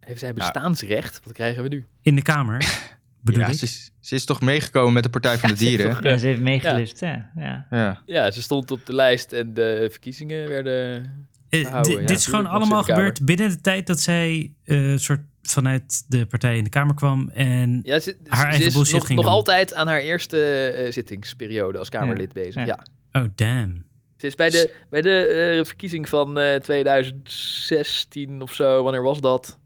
[0.00, 1.20] Heeft zij bestaansrecht?
[1.24, 1.86] Wat krijgen we nu?
[2.02, 2.64] in de Kamer?
[3.22, 3.54] Bedoel Ja, ik?
[3.54, 5.94] ze is, ze is toch meegekomen met de Partij van de Ja, ze heeft Dieren?
[5.94, 7.30] toch- Ja, ze heeft meegelust, ja.
[7.36, 7.66] ja.
[7.70, 8.02] Ja.
[8.06, 11.28] Ja, ze stond op de lijst en de verkiezingen werden...
[11.48, 16.04] Eh, ja, dit is gewoon allemaal gebeurd binnen de tijd dat zij eh, soort vanuit
[16.08, 17.28] de partij in de Kamer kwam.
[17.28, 19.34] En Ja, ze, Haar ze eigen is bullshit nog, ging nog doen.
[19.34, 22.66] altijd aan haar eerste eh, zittingsperiode als Kamerlid bezig.
[22.66, 22.84] ja.
[23.12, 23.20] Ja.
[23.22, 23.86] oh damn.
[24.16, 25.26] Ze is bij de, bij de
[25.58, 29.58] eh, verkiezing van eh 2016 of zo, wanneer was dat?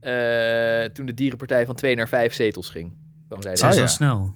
[0.00, 2.92] Eh, toen de Dierenpartij van twee naar vijf zetels ging.
[3.28, 3.74] kwam zij ja.
[3.74, 4.34] wel snel.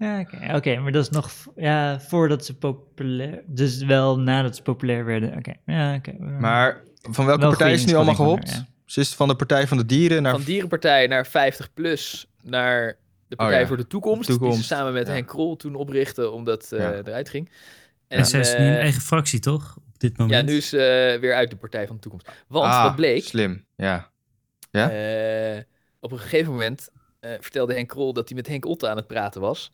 [0.00, 3.42] Ja, oké, oké, maar dat is nog ja, voordat ze populair...
[3.46, 5.52] Dus wel nadat ze populair werden, oké.
[5.64, 6.12] Ja, oké.
[6.18, 8.50] Maar van welke Wel partij is ze nu allemaal gehopt?
[8.52, 10.32] van Ze is van de Partij van de Dieren naar...
[10.32, 12.96] Van Dierenpartij naar 50 plus naar
[13.28, 14.40] de Partij Oh ja, voor de Toekomst.
[14.40, 15.12] Die ze samen met ja.
[15.12, 16.92] Henk Krol toen oprichtten, omdat eh Ja.
[16.92, 17.50] eruit ging.
[18.08, 19.76] En, zij is nu een eh, eigen fractie, toch?
[19.76, 20.38] Op dit moment.
[20.38, 22.30] Ja, nu is ze eh, weer uit de Partij van de Toekomst.
[22.48, 24.10] Want Ah, wat bleek, Slim, ja.
[24.70, 24.90] Ja?
[24.90, 25.62] Eh,
[26.00, 26.88] op een gegeven moment
[27.20, 29.72] eh, vertelde Henk Krol dat hij met Henk Otte aan het praten was.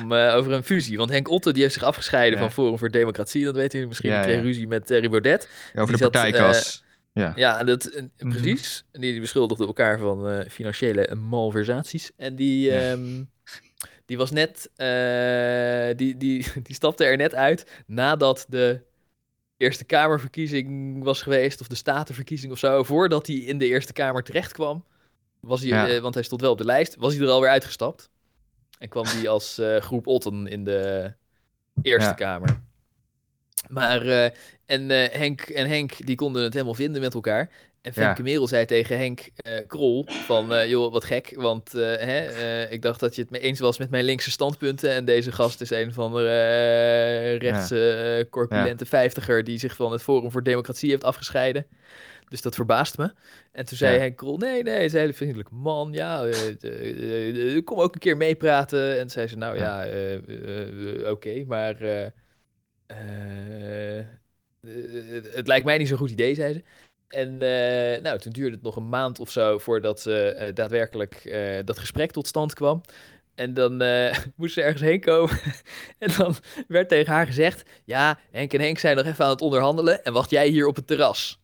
[0.00, 0.96] Om, eh, over een fusie.
[0.96, 2.44] Want Henk Otte die heeft zich afgescheiden Ja.
[2.44, 3.44] van Forum voor Democratie.
[3.44, 4.10] Dat weet u misschien.
[4.10, 4.42] Ja, Die kreeg ja.
[4.42, 5.48] ruzie met Thierry Baudet.
[5.74, 6.84] Ja, Over die de partijkas.
[7.12, 7.32] ja.
[7.36, 8.30] Ja, en dat, Mhm.
[8.30, 8.84] precies.
[8.92, 12.10] En die beschuldigden elkaar van eh, financiële malversaties.
[12.16, 12.80] En die, Ja.
[12.90, 13.22] ehm,
[14.06, 14.70] die was net...
[14.76, 18.80] eh, die, die, die stapte er net uit nadat de
[19.56, 21.60] Eerste Kamerverkiezing was geweest.
[21.60, 22.82] Of de Statenverkiezing of zo.
[22.82, 24.84] Voordat hij in de Eerste Kamer terecht kwam.
[25.40, 25.88] Was hij, Ja.
[25.88, 26.96] eh, want hij stond wel op de lijst.
[26.96, 28.10] Was hij er alweer uitgestapt.
[28.82, 31.12] En kwam hij als eh, groep Otten in de
[31.82, 32.14] Eerste Ja.
[32.14, 32.60] Kamer.
[33.68, 34.30] Maar, eh,
[34.66, 37.50] en eh, Henk en Henk, die konden het helemaal vinden met elkaar.
[37.80, 39.28] En Femke Merel zei tegen Henk
[39.66, 43.78] Krol van, joh, wat gek, want hè, ik dacht dat je het mee eens was
[43.78, 49.58] met mijn linkse standpunten en deze gast is een van de rechtse corpulente vijftiger die
[49.58, 51.66] zich van het Forum voor Democratie heeft afgescheiden.
[52.32, 53.12] Dus dat verbaast me.
[53.52, 54.00] En toen zei Ja.
[54.00, 57.78] Henk Krol, nee, nee, hij is een hele vriendelijke man, ja, eh, eh, eh, kom
[57.78, 58.92] ook een keer meepraten.
[58.92, 59.86] En toen zei ze, nou ja,
[61.10, 61.76] oké, maar...
[64.60, 66.62] het, het lijkt mij niet zo'n goed idee, zei ze.
[67.08, 67.36] En
[68.02, 72.26] nou, toen duurde het nog een maand of zo voordat ze daadwerkelijk dat gesprek tot
[72.26, 72.80] stand kwam.
[73.34, 73.82] En dan
[74.36, 75.38] moest ze ergens heen komen.
[75.98, 76.34] en dan
[76.68, 80.04] werd tegen haar gezegd: Ja, Henk en Henk zijn nog even aan het onderhandelen.
[80.04, 81.41] En wacht jij hier op het terras.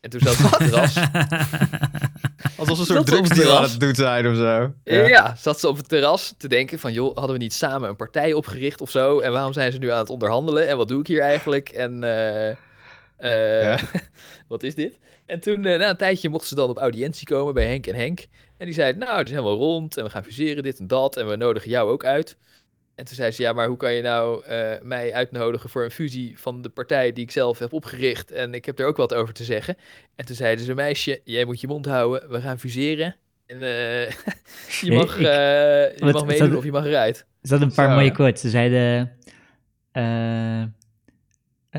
[0.00, 0.96] En toen zat ze op het terras.
[2.56, 4.72] Alsof ze een soort drugsdeal aan het doen zijn of zo.
[4.84, 5.36] Ja.
[5.36, 8.32] zat ze op het terras te denken van, joh, hadden we niet samen een partij
[8.32, 9.20] opgericht of zo?
[9.20, 10.68] En waarom zijn ze nu aan het onderhandelen?
[10.68, 11.68] En wat doe ik hier eigenlijk?
[11.68, 12.00] En
[13.20, 13.78] Ja.
[14.48, 14.98] wat is dit?
[15.28, 17.94] En toen, eh, na een tijdje, mochten ze dan op audiëntie komen bij Henk en
[17.94, 18.26] Henk.
[18.56, 21.16] En die zeiden, nou, het is helemaal rond en we gaan fuseren, dit en dat.
[21.16, 22.36] En we nodigen jou ook uit.
[22.98, 25.90] En toen zei ze, ja, maar hoe kan je nou eh, mij uitnodigen voor een
[25.90, 28.30] fusie van de partij die ik zelf heb opgericht?
[28.30, 29.76] En ik heb er ook wat over te zeggen.
[30.16, 33.16] En toen zeiden ze, meisje, jij moet je mond houden, we gaan fuseren.
[33.46, 34.10] En eh,
[34.80, 37.18] je mag, ik- eh, je wat- mag meedoen dat- of je mag eruit.
[37.18, 38.40] Er zaten een paar Zo, mooie quotes.
[38.40, 39.12] Ze zeiden...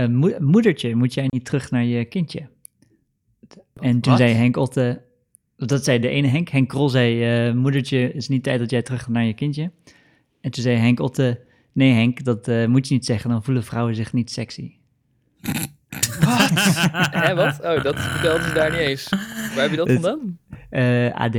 [0.10, 2.48] mo- moedertje, moet jij niet terug naar je kindje?
[3.82, 4.18] En toen Wat?
[4.22, 5.02] zei Henk Otte...
[5.58, 6.50] Dat zei de ene Henk.
[6.50, 7.54] Henk Krol zei...
[7.54, 9.72] moedertje, is niet tijd dat jij terug gaat naar je kindje.
[10.42, 11.40] En toen zei Henk Otte...
[11.74, 13.30] Nee Henk, dat eh, moet je niet zeggen.
[13.30, 14.72] Dan voelen vrouwen zich niet sexy.
[17.12, 17.60] Hé, wat?
[17.64, 19.10] Oh, dat vertelden ze daar niet eens.
[19.56, 20.40] Waar heb je dat Het- vandaan?
[20.70, 21.34] Eh, AD.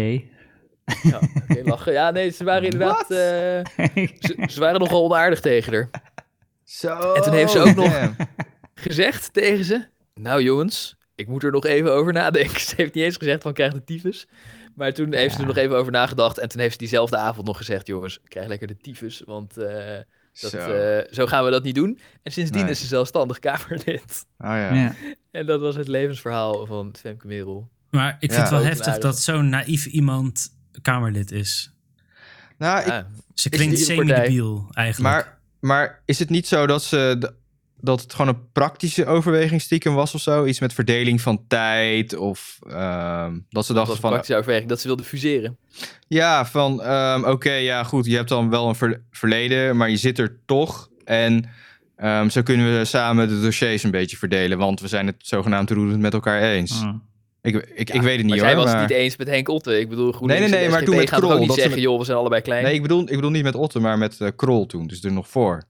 [1.03, 1.93] Ja, oké, lachen.
[1.93, 3.03] Ja, nee, ze waren inderdaad...
[3.11, 3.17] eh,
[4.19, 5.91] ze, ze waren nogal onaardig tegen haar.
[6.65, 7.13] Zo.
[7.13, 8.17] En toen heeft ze ook nog- damn.
[8.75, 9.87] gezegd tegen ze.
[10.15, 12.61] Nou jongens, ik moet er nog even over nadenken.
[12.69, 14.29] Ze heeft niet eens gezegd van krijg de tyfus.
[14.75, 16.39] Maar toen heeft ze er nog even over nagedacht.
[16.39, 17.87] En toen heeft ze diezelfde avond nog gezegd...
[17.87, 19.23] jongens, krijg lekker de tyfus.
[19.27, 19.97] Want eh,
[20.41, 20.59] dat, Zo.
[20.59, 21.99] eh, zo gaan we dat niet doen.
[22.23, 22.71] En sindsdien Nee.
[22.71, 24.27] is ze zelfstandig Kamerlid.
[24.39, 24.75] Oh ja.
[24.75, 24.95] Ja.
[25.31, 27.69] En dat was het levensverhaal van Femke Merel.
[27.91, 28.41] Maar ik vind Ja.
[28.41, 30.49] het wel heftig dat zo'n naïef iemand
[30.83, 31.73] Kamerlid is.
[32.59, 35.15] Nou, ik, Ze klinkt semi-debiel eigenlijk.
[35.15, 37.17] maar, maar is het niet zo dat ze...
[37.19, 37.35] de-
[37.81, 40.45] dat het gewoon een praktische overweging stiekem was of zo?
[40.45, 44.11] Iets met verdeling van tijd of ehm, dat ze dachten een van...
[44.11, 45.57] praktische overweging dat ze wilden fuseren.
[46.09, 49.97] Ja, van ehm, oké, ja goed, je hebt dan wel een ver- verleden, maar je
[49.97, 50.89] zit er toch.
[51.05, 51.49] En
[51.97, 55.71] ehm, zo kunnen we samen de dossiers een beetje verdelen, want we zijn het zogenaamd
[55.71, 56.83] roerend met elkaar eens.
[56.83, 57.09] Mm.
[57.43, 58.47] Ik, ik, Ja, ik weet het niet maar hoor.
[58.47, 58.81] zij was maar...
[58.81, 59.79] het niet eens met Henk Otte.
[59.81, 62.05] Ik bedoel, GroenLinks Nee, nee, nee, maar toen met Krol, niet zeggen, met- joh, we
[62.05, 62.65] zijn allebei klein.
[62.65, 65.29] Nee, ik bedoel, ik bedoel niet met Otte, maar met Krol toen, dus er nog
[65.29, 65.63] voor.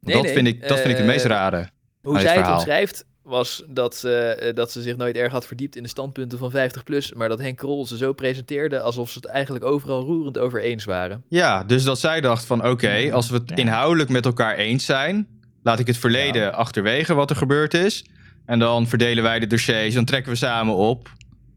[0.00, 1.68] Nee, dat, nee, vind ik, dat vind ik het eh, meest rare.
[2.02, 2.54] Hoe zij het verhaal.
[2.54, 6.38] omschrijft, was dat, ze, eh, dat ze zich nooit erg had verdiept in de standpunten
[6.38, 7.12] van 50PLUS.
[7.16, 10.84] Maar dat Henk Krol ze zo presenteerde alsof ze het eigenlijk overal roerend over eens
[10.84, 11.24] waren.
[11.28, 13.56] Ja, dus dat zij dacht van oké, als we het Ja.
[13.56, 15.26] inhoudelijk met elkaar eens zijn,
[15.62, 18.04] laat ik het verleden achterwege wat er gebeurd is.
[18.46, 21.08] En dan verdelen wij de dossiers, dan trekken we samen op.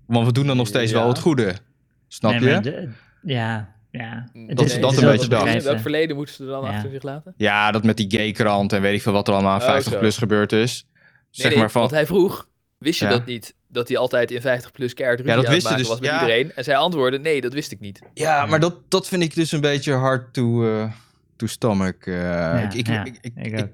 [0.07, 0.97] Want we doen dan nog steeds Ja.
[0.99, 1.53] wel het goede.
[2.07, 2.59] Snap Nee, je?
[2.61, 2.89] de-
[3.23, 4.29] ja, ja.
[4.47, 5.63] Het Dat is- dat een beetje begrijpen.
[5.63, 6.75] Welk verleden moeten ze er dan Ja.
[6.75, 7.33] achter zich laten?
[7.37, 9.93] Ja, dat met die gay-krant en weet ik veel wat er allemaal aan Oh, 50
[9.93, 9.99] zo.
[9.99, 10.85] plus gebeurd is.
[10.93, 11.81] Nee, Zeg nee, maar van.
[11.81, 12.47] Want hij vroeg,
[12.77, 13.11] wist je Ja.
[13.11, 13.55] dat niet?
[13.67, 16.09] Dat hij altijd in 50PLUS keihard ruzie Ja, dat aan het wist dus, was met
[16.09, 16.21] ja.
[16.21, 16.51] iedereen.
[16.55, 18.01] En zij antwoordde, nee, dat wist ik niet.
[18.13, 20.91] Ja, maar dat, dat vind ik dus een beetje hard to, eh
[21.35, 21.93] to stomach.
[21.99, 22.63] eh.
[22.63, 23.67] ik, ik, ja, ik, ik,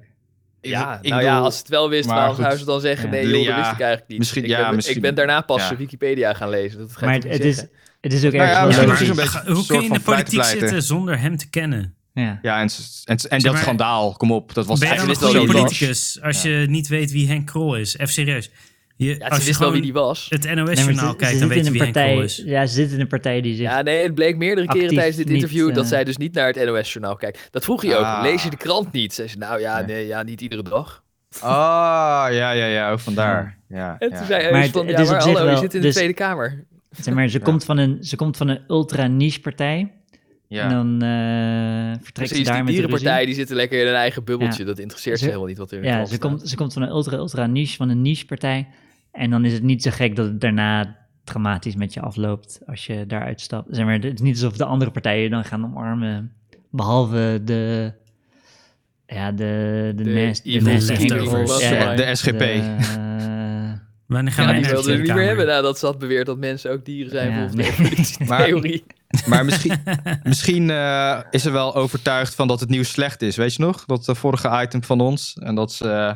[0.62, 2.44] ja, nou ja, als ze het wel wist, maar waarom goed.
[2.44, 3.12] zou ze dan zeggen, Ja.
[3.12, 4.18] nee joh, dat Ja, wist ik eigenlijk niet.
[4.20, 5.76] misschien- ik, ja, ben, misschien- ik ben daarna pas ja.
[5.76, 6.80] Wikipedia gaan lezen.
[6.80, 7.66] Dat ga ik Maar het, is,
[8.02, 11.20] het is ook Nou ja, beetje Ga- Hoe kun je in de politiek zitten zonder
[11.20, 11.94] hem te kennen?
[12.14, 12.40] Ja.
[12.42, 12.70] Ja, en,
[13.04, 14.54] en, dat maar- schandaal, kom op.
[14.54, 17.94] Dat was Ben je dan een politicus als je niet weet wie Henk Krol is?
[17.98, 18.50] Even serieus.
[19.00, 20.26] Je, Ja, ze als je wist wel wie die was.
[20.30, 22.42] het NOS-journaal kijkt, ze dan weet in je een wie Henk partij, is.
[22.46, 23.66] Ja, ze zit in een partij die zich...
[23.66, 26.48] Ja, nee, het bleek meerdere keren tijdens dit niet, interview dat zij dus niet naar
[26.54, 27.48] het NOS-journaal kijkt.
[27.52, 28.04] Dat vroeg hij ook.
[28.04, 28.20] Ah.
[28.24, 29.14] Lees je de krant niet?
[29.14, 30.08] Zei ze, nou ja, Nee.
[30.08, 31.04] ja, niet iedere dag.
[31.40, 31.50] Ah,
[32.32, 33.58] ja, ja, ja, ook vandaar.
[33.70, 34.18] Ja, En ja.
[34.18, 35.86] toen zei Maar het- van, het ja, is maar hallo, je wel- zit in de
[35.86, 36.66] dus- Tweede Kamer.
[37.02, 37.44] Zeg maar, ze, Ja.
[37.44, 39.92] komt van een, ze komt van een ultra-niche partij.
[40.48, 40.64] Ja.
[40.64, 43.86] En dan eh vertrekt Precies, ze daar die met de dierenpartij die zitten lekker in
[43.86, 44.60] hun eigen bubbeltje.
[44.62, 44.68] Ja.
[44.68, 46.20] Dat interesseert ze Ze- helemaal niet wat er in de Ja, ze staat.
[46.20, 48.68] komt, ze komt van een ultra-ultra-niche, van een niche-partij.
[49.12, 52.86] En dan is het niet zo gek dat het daarna dramatisch met je afloopt als
[52.86, 53.68] je daaruit stapt.
[53.72, 56.34] Zeg maar, het is niet alsof de andere partijen je dan gaan omarmen.
[56.72, 57.94] Behalve de...
[59.06, 59.94] Ja, de...
[59.96, 60.52] De, De nest, de
[61.60, 62.38] Ja, de SGP.
[62.38, 63.72] de, eh,
[64.10, 66.38] Wanneer gaan Ja, wij die wilden we niet meer hebben nadat ze had beweerd dat
[66.38, 67.66] mensen ook dieren zijn Ja, volgens nee.
[67.66, 68.84] de evolutietheorie.
[69.26, 69.84] Maar misschien,
[70.24, 73.36] misschien eh, is ze wel overtuigd van dat het nieuws slecht is.
[73.36, 73.86] Weet je nog?
[73.86, 75.38] Dat eh, vorige item van ons.
[75.40, 76.16] En dat ze eh,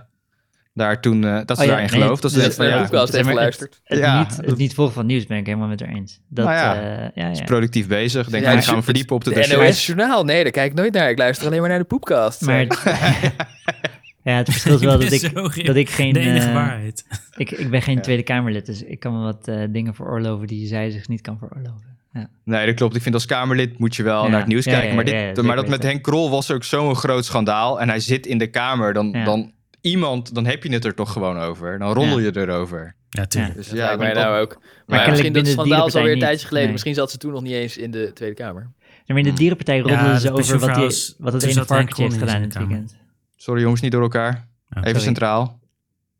[0.73, 2.21] daar toen, eh, dat ze Oh ja, daarin nee, gelooft.
[2.21, 3.81] Dat ze van ja, podcast zeg heeft geluisterd.
[3.83, 6.19] Het, Ja, niet, dat- het niet volgen van nieuws ben ik helemaal met haar eens.
[6.29, 8.29] Dat, Nou ja, ja, ja, is productief bezig.
[8.29, 9.55] Denk, Ja, dan gaan we het- verdiepen op de, De.
[9.57, 11.09] NOS Journaal, nee, daar kijk ik nooit naar.
[11.09, 12.41] Ik luister alleen maar naar de poepcast.
[12.41, 12.81] Maar het,
[14.23, 16.13] ja, het verschil is wel dat ik, dat ik geen...
[16.13, 17.05] De enige eh, waarheid.
[17.37, 18.01] ik, ik ben geen Ja.
[18.01, 21.37] Tweede Kamerlid, dus ik kan me wat eh, dingen veroorloven die zij zich niet kan
[21.37, 21.91] veroorloven.
[22.13, 22.27] Ja.
[22.43, 22.95] Nee, dat klopt.
[22.95, 24.89] Ik vind als Kamerlid moet je wel Ja, naar het nieuws ja, kijken.
[24.89, 25.83] ja, maar, dit, ja, ja, maar dat met.
[25.83, 27.81] Henk Krol was ook zo'n groot schandaal.
[27.81, 28.93] En hij zit in de Kamer.
[28.93, 29.23] Dan, Ja.
[29.23, 29.51] dan
[29.84, 31.80] iemand, dan heb je het er toch gewoon over.
[31.80, 32.26] Dan rommel Ja.
[32.26, 32.95] je erover.
[33.10, 33.55] Ja, tuurlijk.
[33.55, 34.61] Dus Dat ja, mij nou ook.
[34.88, 36.64] Maar, misschien dat schandaal is alweer een tijdje geleden.
[36.64, 36.72] Nee.
[36.72, 38.72] Misschien zat ze toen nog niet eens in de Tweede Kamer.
[39.07, 42.03] Maar in de dierenpartij roddelen Ja, ze over wat, die, is- wat het ene varkentje
[42.03, 42.95] heeft gedaan in het weekend.
[43.35, 44.47] Sorry jongens, niet door elkaar.
[44.69, 44.99] Even sorry.
[44.99, 45.60] centraal.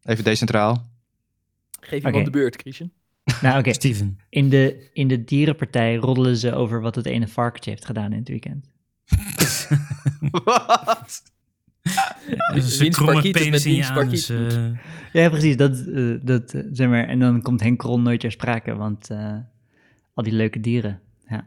[0.04, 0.90] Even decentraal.
[1.80, 2.08] Geef Oké.
[2.08, 2.92] iemand de beurt, Christian.
[3.42, 4.20] Nou oké, Steven.
[4.30, 8.20] in, de, in de dierenpartij roddelen ze over wat het ene varkentje heeft gedaan in
[8.20, 8.66] het weekend.
[10.44, 11.22] Wat?
[12.54, 14.26] Dus een kromme penis met in je wiens anus.
[14.28, 14.54] parkiet
[15.14, 15.58] eh, Ja, precies.
[15.58, 19.10] Dat, eh, dat, eh, zeg maar, en dan komt Henk Krol nooit ter sprake, want
[19.10, 19.36] eh,
[20.14, 21.02] al die leuke dieren.
[21.28, 21.46] Ja,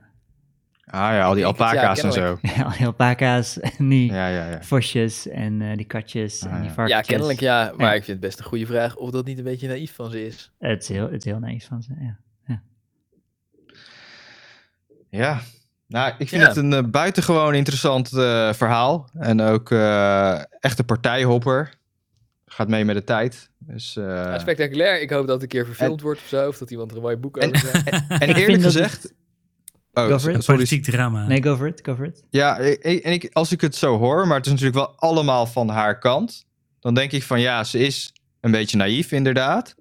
[0.85, 2.39] Ah ja, al die ja, alpaca's en zo.
[2.57, 4.63] ja al die alpaca's en die Ja, ja, ja.
[4.63, 6.75] vosjes en eh, die katjes Ah, en die ja.
[6.75, 7.07] varkentjes.
[7.07, 7.73] Ja, kennelijk ja.
[7.77, 7.93] Maar Ja.
[7.95, 10.27] ik vind het best een goede vraag of dat niet een beetje naïef van ze
[10.27, 10.53] is.
[10.59, 12.19] Het is heel, het is heel naïef van ze, ja.
[15.11, 15.41] Ja.
[15.89, 16.49] Nou, ik vind Ja.
[16.49, 19.09] het een eh, buitengewoon interessant eh, verhaal.
[19.19, 21.75] En ook eh echt een partijhopper.
[22.47, 23.51] Gaat mee met de tijd.
[23.59, 25.01] Dus, eh, Ja, spectaculair.
[25.01, 26.49] Ik hoop dat het een keer verfilmd wordt of zo.
[26.49, 28.05] Of dat iemand er een mooi boek En- over schrijft.
[28.23, 29.13] en eerlijk gezegd...
[29.93, 30.37] Oh, Go for it.
[30.37, 31.27] Een politiek drama.
[31.27, 32.23] Nee, go for it, go for it.
[32.31, 35.47] Ja, ik- en ik, als ik het zo hoor, maar het is natuurlijk wel allemaal
[35.47, 36.47] van haar kant.
[36.81, 39.75] Dan denk ik van ja, ze is een beetje naïef inderdaad.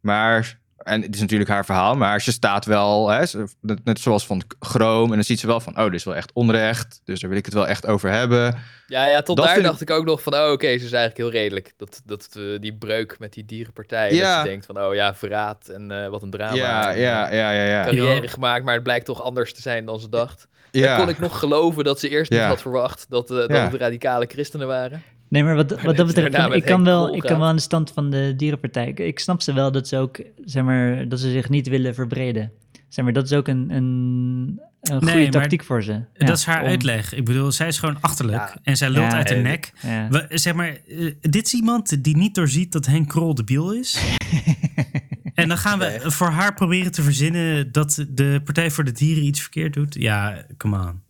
[0.00, 3.46] Maar, en het is natuurlijk haar verhaal, maar ze staat wel, hè, ze-
[3.84, 5.08] net, zoals van Groom.
[5.08, 7.00] En dan ziet ze wel van, oh, dit is wel echt onrecht.
[7.04, 8.58] Dus daar wil ik het wel echt over hebben.
[8.86, 11.16] Ja, ja tot Dat daar dacht ik ook nog van, oh oké, ze is eigenlijk
[11.16, 11.72] heel redelijk.
[11.76, 14.14] Dat, dat eh, die breuk met die dierenpartij.
[14.14, 14.34] Ja.
[14.34, 16.54] Dat ze denkt van, oh ja, verraad en eh, wat een drama.
[16.54, 17.84] ja, ja, eh, ja, ja, ja.
[17.84, 18.28] Carrière Ja.
[18.28, 20.48] gemaakt, maar het blijkt toch anders te zijn dan ze dacht.
[20.70, 20.96] Dan ja.
[20.96, 22.46] kon ik nog geloven dat ze eerst niet Ja.
[22.48, 23.56] had verwacht dat, dat Ja.
[23.70, 25.02] het radicale christenen waren.
[25.30, 27.90] Nee, maar wat, wat dat betreft, ik kan, wel, ik kan wel aan de stand
[27.92, 28.88] van de dierenpartij.
[28.88, 31.94] Ik, ik snap ze wel dat ze ook, zeg maar, dat ze zich niet willen
[31.94, 32.52] verbreden.
[32.88, 35.92] Zeg maar, dat is ook een, een een goede Nee, tactiek voor ze.
[35.92, 37.14] Ja, dat is haar om- uitleg.
[37.14, 38.38] Ik bedoel, zij is gewoon achterlijk.
[38.38, 38.56] Ja.
[38.62, 39.72] En zij lult Ja, uit de en- nek.
[39.82, 40.08] Ja.
[40.08, 43.98] We- zeg maar, eh, dit is iemand die niet doorziet dat Henk Krol debiel is.
[45.34, 49.24] en dan gaan we voor haar proberen te verzinnen dat de Partij voor de Dieren
[49.24, 49.94] iets verkeerd doet.
[49.94, 51.00] Ja, come on.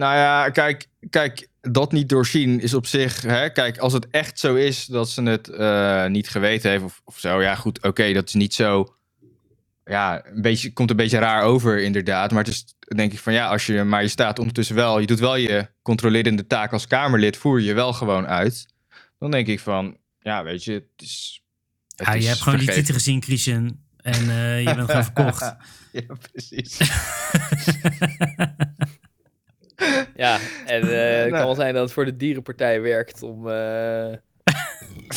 [0.00, 3.22] Nou ja, kijk, kijk, dat niet doorzien is op zich.
[3.22, 7.02] Hè, kijk, als het echt zo is dat ze het eh, niet geweten heeft of,
[7.04, 8.94] of zo, ja, goed, oké, dat is niet zo.
[9.84, 12.30] Ja, een beetje, komt een beetje raar over, inderdaad.
[12.30, 12.64] Maar het is,
[12.96, 15.68] denk ik van ja, als je, maar je staat ondertussen wel, je doet wel je
[15.82, 18.66] controlerende taak als Kamerlid, voer je wel gewoon uit.
[19.18, 21.42] Dan denk ik van, ja, weet je, het is.
[21.96, 22.94] het Ja, is je hebt gewoon die vergeven.
[22.94, 23.78] titel gezien, Christian.
[23.96, 25.40] En eh, je bent gewoon verkocht.
[25.92, 26.78] ja, precies.
[30.16, 31.44] Ja, en eh, het kan Nou.
[31.44, 34.06] wel zijn dat het voor de dierenpartij werkt om, eh,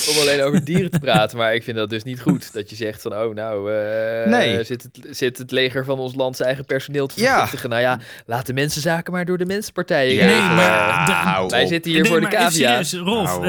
[0.10, 1.38] om alleen over dieren te praten.
[1.38, 2.53] Maar ik vind dat dus niet goed.
[2.53, 4.64] Dat je zegt van, oh nou, eh, Nee.
[4.64, 7.31] zit, het, zit het leger van ons land zijn eigen personeel te Ja.
[7.34, 7.69] vergiftigen?
[7.69, 10.14] Nou ja, laat de mensenzaken maar door de mensenpartijen.
[10.15, 12.84] Ja, Nee, maar de- Wij zitten hier Nee, voor de cavia.
[12.84, 13.44] serieus, Rolf, eh,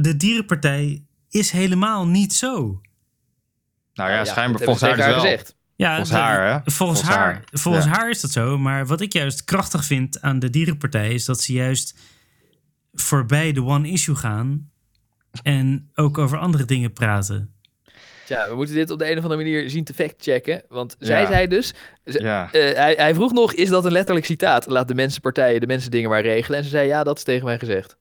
[0.00, 2.80] de Dierenpartij is helemaal niet zo.
[3.94, 5.14] Nou ja, schijnbaar dat hebben volgens haar dus wel.
[5.20, 5.55] gezegd.
[5.76, 6.52] Ja, Volgens de- haar, hè?
[6.52, 7.90] Volgens, Volgens haar, haar, volgens ja.
[7.90, 8.58] haar is dat zo.
[8.58, 11.98] Maar wat ik juist krachtig vind aan de Dierenpartij is dat ze juist
[12.92, 14.70] voorbij de one issue gaan
[15.42, 17.54] en ook over andere dingen praten.
[18.26, 20.62] Ja, we moeten dit op de een of andere manier zien te factchecken.
[20.68, 21.26] Want zij Ja.
[21.26, 21.72] zei dus,
[22.04, 22.52] ze- Ja.
[22.52, 24.66] eh, hij, hij vroeg nog, is dat een letterlijk citaat?
[24.66, 26.58] Laat de mensenpartijen de mensen dingen maar regelen.
[26.58, 27.96] En ze zei, ja, dat is tegen mij gezegd.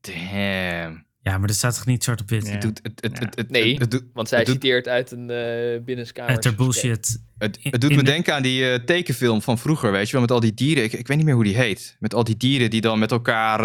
[0.00, 1.04] Damn.
[1.24, 2.46] Ja, maar dat staat toch niet zwart op wit?
[2.46, 2.52] Ja.
[2.52, 3.24] Het doet, het, het, Ja.
[3.24, 3.70] het, het, Nee.
[3.72, 6.30] het, het doet, Want zij Het doet- citeert uit een uh, binnenskamer.
[6.30, 7.20] Uiter bullshit.
[7.38, 10.20] het, het doet me in- denken aan die eh, tekenfilm van vroeger, weet je wel,
[10.20, 10.84] met al die dieren.
[10.84, 11.96] Ik, ik weet niet meer hoe die heet.
[11.98, 13.60] Met al die dieren die dan met elkaar...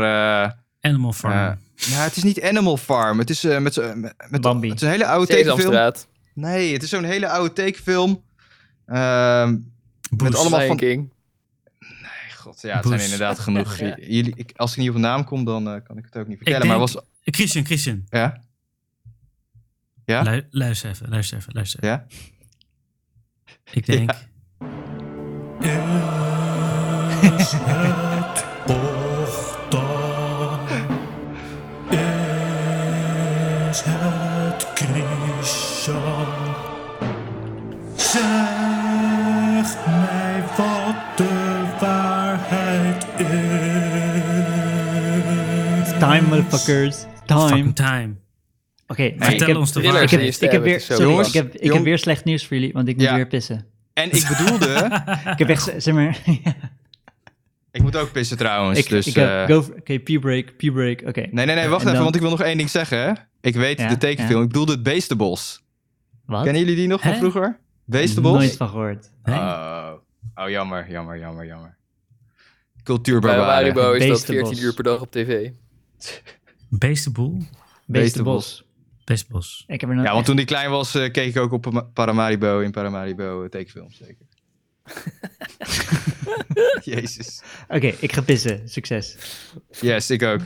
[0.46, 1.34] eh, Animal Farm.
[1.34, 1.58] Ja.
[2.04, 3.20] het is niet Animal Farm.
[3.20, 4.68] Het is eh, met, met, met Bambi.
[4.70, 5.92] Het is een hele oude tekenfilm.
[6.34, 8.24] Nee, het is zo'n hele oude tekenfilm.
[8.86, 9.56] Ehm
[10.18, 10.78] met allemaal van...
[10.78, 11.10] King.
[11.80, 11.90] Nee,
[12.38, 13.78] god, ja, het zijn inderdaad genoeg.
[13.80, 13.98] Ja.
[14.00, 16.28] Jullie, ik, als ik niet op een naam kom, dan eh, kan ik het ook
[16.28, 16.60] niet vertellen.
[16.62, 16.98] denk- Maar was...
[17.24, 18.06] Christian, Christian.
[18.10, 18.44] Ja?
[20.06, 20.22] Ja?
[20.22, 21.90] Lu- luister even, luister even, luister even.
[21.90, 22.06] Ja?
[23.72, 24.12] Ik denk...
[27.40, 28.99] Is het
[46.10, 47.06] Time, motherfuckers.
[47.26, 47.48] Time.
[47.48, 48.16] Fucking time.
[48.88, 51.34] Oké, maar ik Vertel heb, ons de ik heb, ik heb weer, sorry, Jongens, ik
[51.34, 53.16] heb, ik jong- heb weer slecht nieuws voor jullie, want ik moet Ja.
[53.16, 53.66] weer pissen.
[53.94, 54.74] En ik bedoelde...
[55.34, 56.18] Ik heb echt, zeg maar,
[57.72, 58.80] ik moet ook pissen trouwens.
[58.80, 61.20] ik, dus, ik heb, eh, oké, pee break, pee break, oké.
[61.32, 62.98] Nee, nee, nee, wacht En even, dan- want ik wil nog één ding zeggen.
[63.00, 63.12] Hè?
[63.42, 64.38] Ik weet Ja, de tekenfilm.
[64.38, 64.44] ja.
[64.46, 65.64] Ik bedoelde het Beestenbos.
[66.26, 66.44] Wat?
[66.44, 67.60] Kennen jullie die nog van vroeger?
[67.86, 68.38] Beestenbos?
[68.38, 69.10] Nooit van gehoord.
[69.24, 69.92] Oh.
[70.36, 71.78] oh, jammer, jammer, jammer, jammer.
[72.74, 73.46] Bij Cultuurbarbaren.
[73.46, 74.48] Maribo is dat Beestenbos.
[74.48, 75.50] 14 uur per dag op tv.
[76.70, 77.38] Beestenboel?
[77.86, 78.64] Beestenbos.
[79.04, 79.64] Beestenbos.
[79.68, 81.52] Ik heb er nog Ja, want echt- toen die klein was, eh, keek ik ook
[81.52, 84.26] op Pa- Paramaribo in Paramaribo eh, tekenfilms, zeker.
[86.84, 87.42] Jezus.
[87.68, 88.70] Oké, ik ga pissen.
[88.70, 89.18] Succes.
[89.82, 90.42] Yes, ik ook.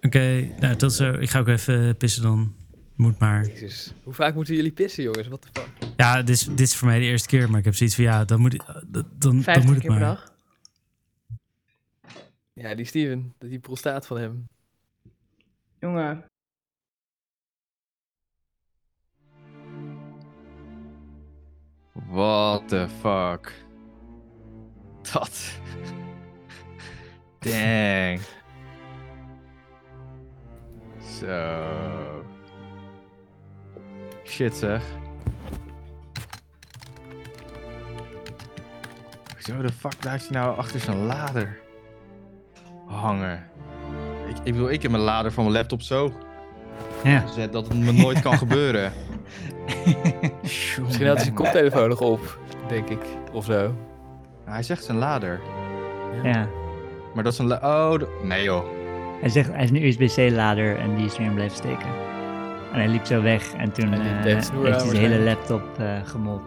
[0.00, 1.12] Oké, nou tot zo.
[1.12, 2.54] Ik ga ook even pissen dan.
[2.96, 3.46] Moet maar.
[3.46, 3.92] Jezus.
[4.02, 5.28] Hoe vaak moeten jullie pissen, jongens?
[5.28, 5.68] Wat de fuck?
[5.96, 8.04] Ja, dit is, dit is voor mij de eerste keer, maar ik heb zoiets van
[8.04, 10.08] ja, dan moet, ik- dan, dan, dan 50 moet het keer per maar.
[10.14, 10.32] dag.
[12.52, 13.34] Ja, die Steven.
[13.38, 14.48] Die prostaat van hem.
[15.82, 16.24] Jongen.
[21.92, 23.52] What the fuck.
[25.12, 25.58] Dat.
[27.38, 28.20] Dang.
[31.18, 32.24] Zo.
[34.24, 34.82] Shit zeg.
[39.38, 41.60] Zo de fuck blijft hij nou achter zijn lader
[42.86, 43.51] hangen?
[44.32, 46.12] Ik, ik bedoel, ik heb mijn lader van mijn laptop zo
[47.04, 47.20] Ja.
[47.20, 48.92] gezet dat het me nooit kan gebeuren.
[50.42, 52.38] Misschien had hij zijn koptelefoon nog op,
[52.68, 52.98] denk ik.
[53.32, 53.74] Of zo.
[54.44, 55.40] Hij zegt zijn lader.
[56.22, 56.48] ja.
[57.14, 58.64] Maar dat is een Oh, nee joh.
[59.20, 61.86] Hij zegt, hij is een USB-C-lader en die is erin blijven steken.
[62.72, 65.62] En hij liep zo weg en toen En eh, deed heeft hij zijn hele laptop
[65.78, 66.42] eh gemold.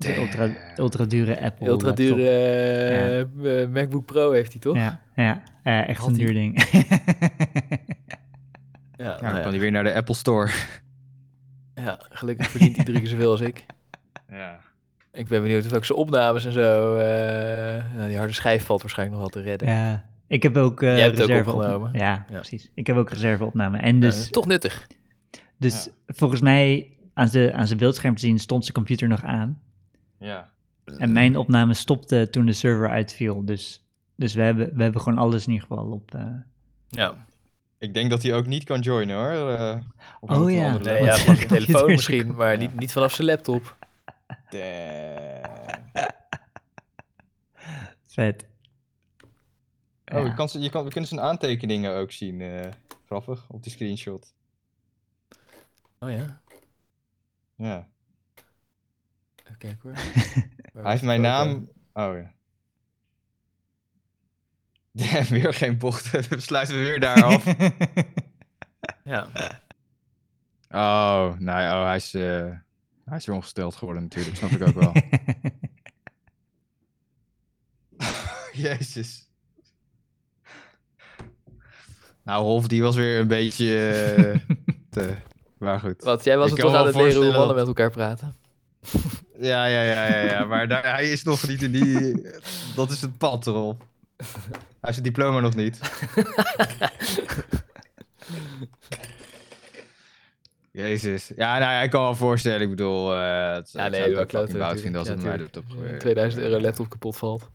[0.00, 4.76] De ultra, ultra dure Apple Ultra dure eh, eh, MacBook Pro heeft hij toch?
[4.76, 6.62] Ja, ja eh, echt Had een duur ding.
[8.96, 10.50] Ja, nou dan kan hij weer naar de Apple Store.
[11.74, 13.64] Ja, gelukkig verdient hij drie keer zoveel als ik.
[14.30, 14.58] Ja.
[15.12, 16.96] Ik ben benieuwd of ook zijn opnames en zo.
[16.96, 19.68] eh, nou, die harde schijf valt waarschijnlijk nog wel te redden.
[19.68, 20.04] ja.
[20.26, 21.90] Ik heb ook eh Jij hebt het ook reserve opgenomen.
[21.92, 21.98] Ja,
[22.30, 22.34] Ja.
[22.38, 22.70] precies.
[22.74, 23.78] Ik heb ook reserveopname.
[23.78, 24.86] En dus, toch nuttig.
[25.58, 29.60] dus volgens mij aan zijn, aan zijn beeldscherm te zien stond zijn computer nog aan.
[30.20, 30.50] Ja.
[30.98, 33.44] En mijn opname stopte toen de server uitviel.
[33.44, 33.84] Dus,
[34.16, 36.14] dus we, hebben, we hebben gewoon alles in ieder geval op.
[36.14, 36.34] eh,
[36.88, 37.26] Ja.
[37.78, 39.50] Ik denk dat hij ook niet kan joinen hoor.
[39.54, 39.76] eh,
[40.20, 40.78] Oh, ja.
[40.78, 43.76] Nee, ja, van zijn telefoon misschien, maar niet, niet vanaf zijn laptop.
[44.50, 45.90] Damn.
[48.06, 48.46] vet.
[50.12, 50.24] Oh, Ja.
[50.26, 52.40] je kan, ze- je kan, we kunnen zijn aantekeningen ook zien.
[52.40, 52.70] eh,
[53.06, 54.34] grappig, op die screenshot.
[55.98, 56.40] Oh ja,
[57.56, 57.88] Ja.
[59.50, 59.92] Even kijken hoor.
[60.82, 61.68] Hij heeft mijn naam.
[61.92, 62.32] Oh ja.
[65.12, 66.24] Damn, weer geen bochten.
[66.28, 67.44] We sluiten weer daar af.
[69.04, 69.28] Ja,
[70.72, 72.50] Oh, nou ja, oh, hij is, eh,
[73.04, 74.92] hij is weer ongesteld geworden natuurlijk, snap ik ook wel.
[78.52, 79.28] Jezus.
[82.22, 84.56] Nou, Rolf, die was weer een beetje eh,
[84.90, 85.16] te...
[85.58, 86.02] Maar goed.
[86.02, 88.36] wat, jij was Ik het toch aan het leren hoe mannen met elkaar praten?
[89.40, 90.44] Ja, ja, ja, ja, ja.
[90.44, 92.22] Maar daar, hij is nog niet in die...
[92.74, 93.76] Dat is het pad, Rolf.
[94.16, 94.26] Hij
[94.80, 95.78] heeft zijn diploma nog niet.
[100.70, 101.30] Jezus.
[101.36, 102.60] Ja, nou ja, ik kan me wel voorstellen.
[102.60, 106.00] Ik bedoel, eh het, Ja, ik nee, wel woud vinden als het laptop gebeurt.
[106.00, 107.50] 2000 euro Eh, laptop kapot valt.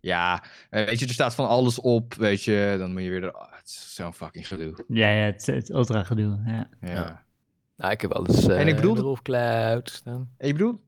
[0.00, 2.74] Ja, eh, weet je, er staat van alles op, weet je.
[2.78, 3.22] Dan moet je weer...
[3.24, 4.74] er- het is zo'n fucking gedoe.
[4.88, 6.38] Ja, ja het, het ultra gedoe.
[6.46, 6.68] Ja.
[6.80, 6.90] Ja.
[6.92, 7.22] Ja.
[7.76, 10.30] Nou, ik heb alles eh En ik bedoel- in de Rolf Cloud staan.
[10.38, 10.78] Ik bedoel, eh,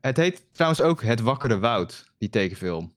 [0.00, 2.92] het heet trouwens ook Het Wakkere Woud, die tekenfilm.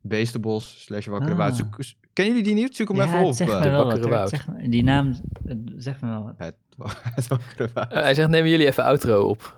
[0.00, 1.36] Beestenbos slash Wakkere Ah.
[1.38, 1.56] Woud.
[1.56, 1.76] Zoek-
[2.12, 2.76] Kennen jullie die niet?
[2.76, 3.34] Zoek hem Ja, even het op.
[3.34, 3.60] zegt eh.
[3.60, 3.92] me wel wat.
[3.92, 4.08] Wakkere.
[4.14, 4.30] Woud.
[4.30, 5.14] Het die naam
[5.46, 6.34] het zegt me wel wat.
[6.36, 6.54] Het,
[7.14, 7.92] het Wakkere Woud.
[7.92, 9.56] Eh, hij zegt, nemen jullie even outro op.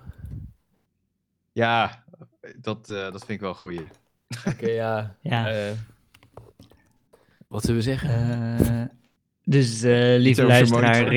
[1.51, 2.03] Ja,
[2.61, 3.87] dat, eh, dat vind ik wel goeie.
[4.47, 5.15] Oké, ja.
[5.21, 5.49] Ja.
[5.51, 5.71] eh,
[7.47, 8.09] wat zullen we zeggen?
[8.59, 8.85] Eh,
[9.43, 11.07] dus eh, lieve luisteraar.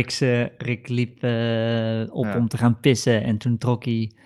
[0.58, 2.36] Rick, liep eh, op Ja.
[2.36, 4.20] om te gaan pissen en toen trok hij eh,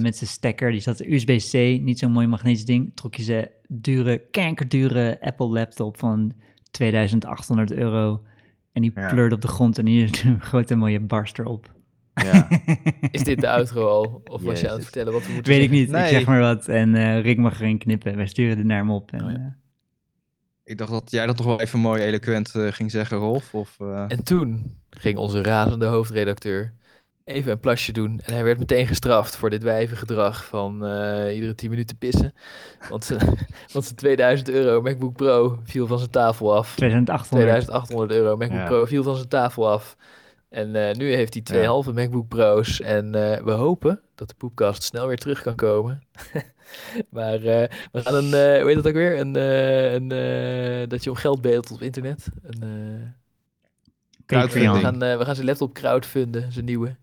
[0.00, 1.52] met zijn stekker, die zat USB-C,
[1.82, 6.32] niet zo'n mooi magnetisch ding, trok hij zijn dure, kankerdure Apple laptop van
[6.70, 8.22] 2800 euro
[8.72, 9.08] en die Ja.
[9.12, 11.72] pleurde op de grond en hier is een grote mooie barst erop.
[12.14, 12.48] Ja.
[13.10, 14.22] Is dit de outro al?
[14.24, 15.86] Of was je aan het vertellen wat we moeten Weet ik zeggen?
[15.86, 16.10] niet, ik Nee.
[16.10, 19.12] zeg maar wat en eh, Rick mag erin knippen, wij sturen het naar hem op.
[19.12, 19.36] En, Oh ja.
[19.36, 19.44] eh,
[20.64, 23.54] ik dacht dat jij dat toch wel even mooi eloquent eh, ging zeggen, Rolf.
[23.54, 26.72] Of, eh, En toen ging onze razende hoofdredacteur
[27.24, 28.20] even een plasje doen.
[28.24, 32.34] En hij werd meteen gestraft voor dit wijvengedrag van eh, iedere 10 minuten pissen.
[32.88, 36.74] Want, zijn- want zijn 2000 euro MacBook Pro viel van zijn tafel af.
[36.74, 37.48] 2800.
[37.48, 38.66] 2800 euro MacBook Ja.
[38.66, 39.96] Pro viel van zijn tafel af.
[40.48, 41.66] En eh, nu heeft hij twee Ja.
[41.66, 42.80] halve MacBook Pro's.
[42.80, 46.02] En eh, we hopen dat de poepkast snel weer terug kan komen.
[47.10, 48.30] maar we gaan een,
[48.60, 49.18] hoe heet dat ook weer?
[49.18, 49.34] Een,
[49.94, 52.26] een, dat je om geld bedelt op internet.
[52.42, 52.60] Een,
[54.72, 56.96] we, gaan, we gaan zijn laptop crowdfunden, zijn nieuwe.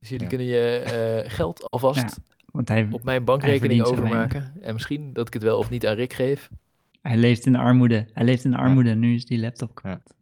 [0.00, 0.28] Dus jullie Ja.
[0.28, 2.08] kunnen je eh, geld alvast Ja.
[2.50, 4.52] Want hij, op mijn bankrekening overmaken.
[4.62, 6.48] En misschien dat ik het wel of niet aan Rick geef.
[7.02, 8.06] hij leeft in armoede.
[8.12, 8.94] Hij leeft in armoede.
[8.94, 10.14] Nu is die laptop kapot.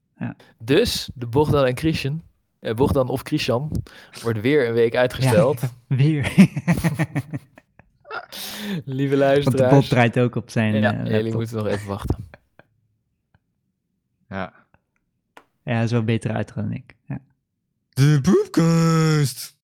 [0.59, 2.23] Dus de Bogdan en Christian,
[2.61, 3.71] eh, Bogdan of Christian,
[4.23, 5.61] wordt weer een week uitgesteld.
[5.87, 6.33] Weer.
[8.85, 9.89] Lieve Want de bot luisteraars.
[9.89, 12.29] draait ook op zijn ja, eh, jullie moeten nog even wachten.
[14.29, 14.53] ja.
[15.65, 16.97] Ja, zo beter uit dan ik.
[17.07, 17.19] Ja.
[17.89, 19.57] De poepkast!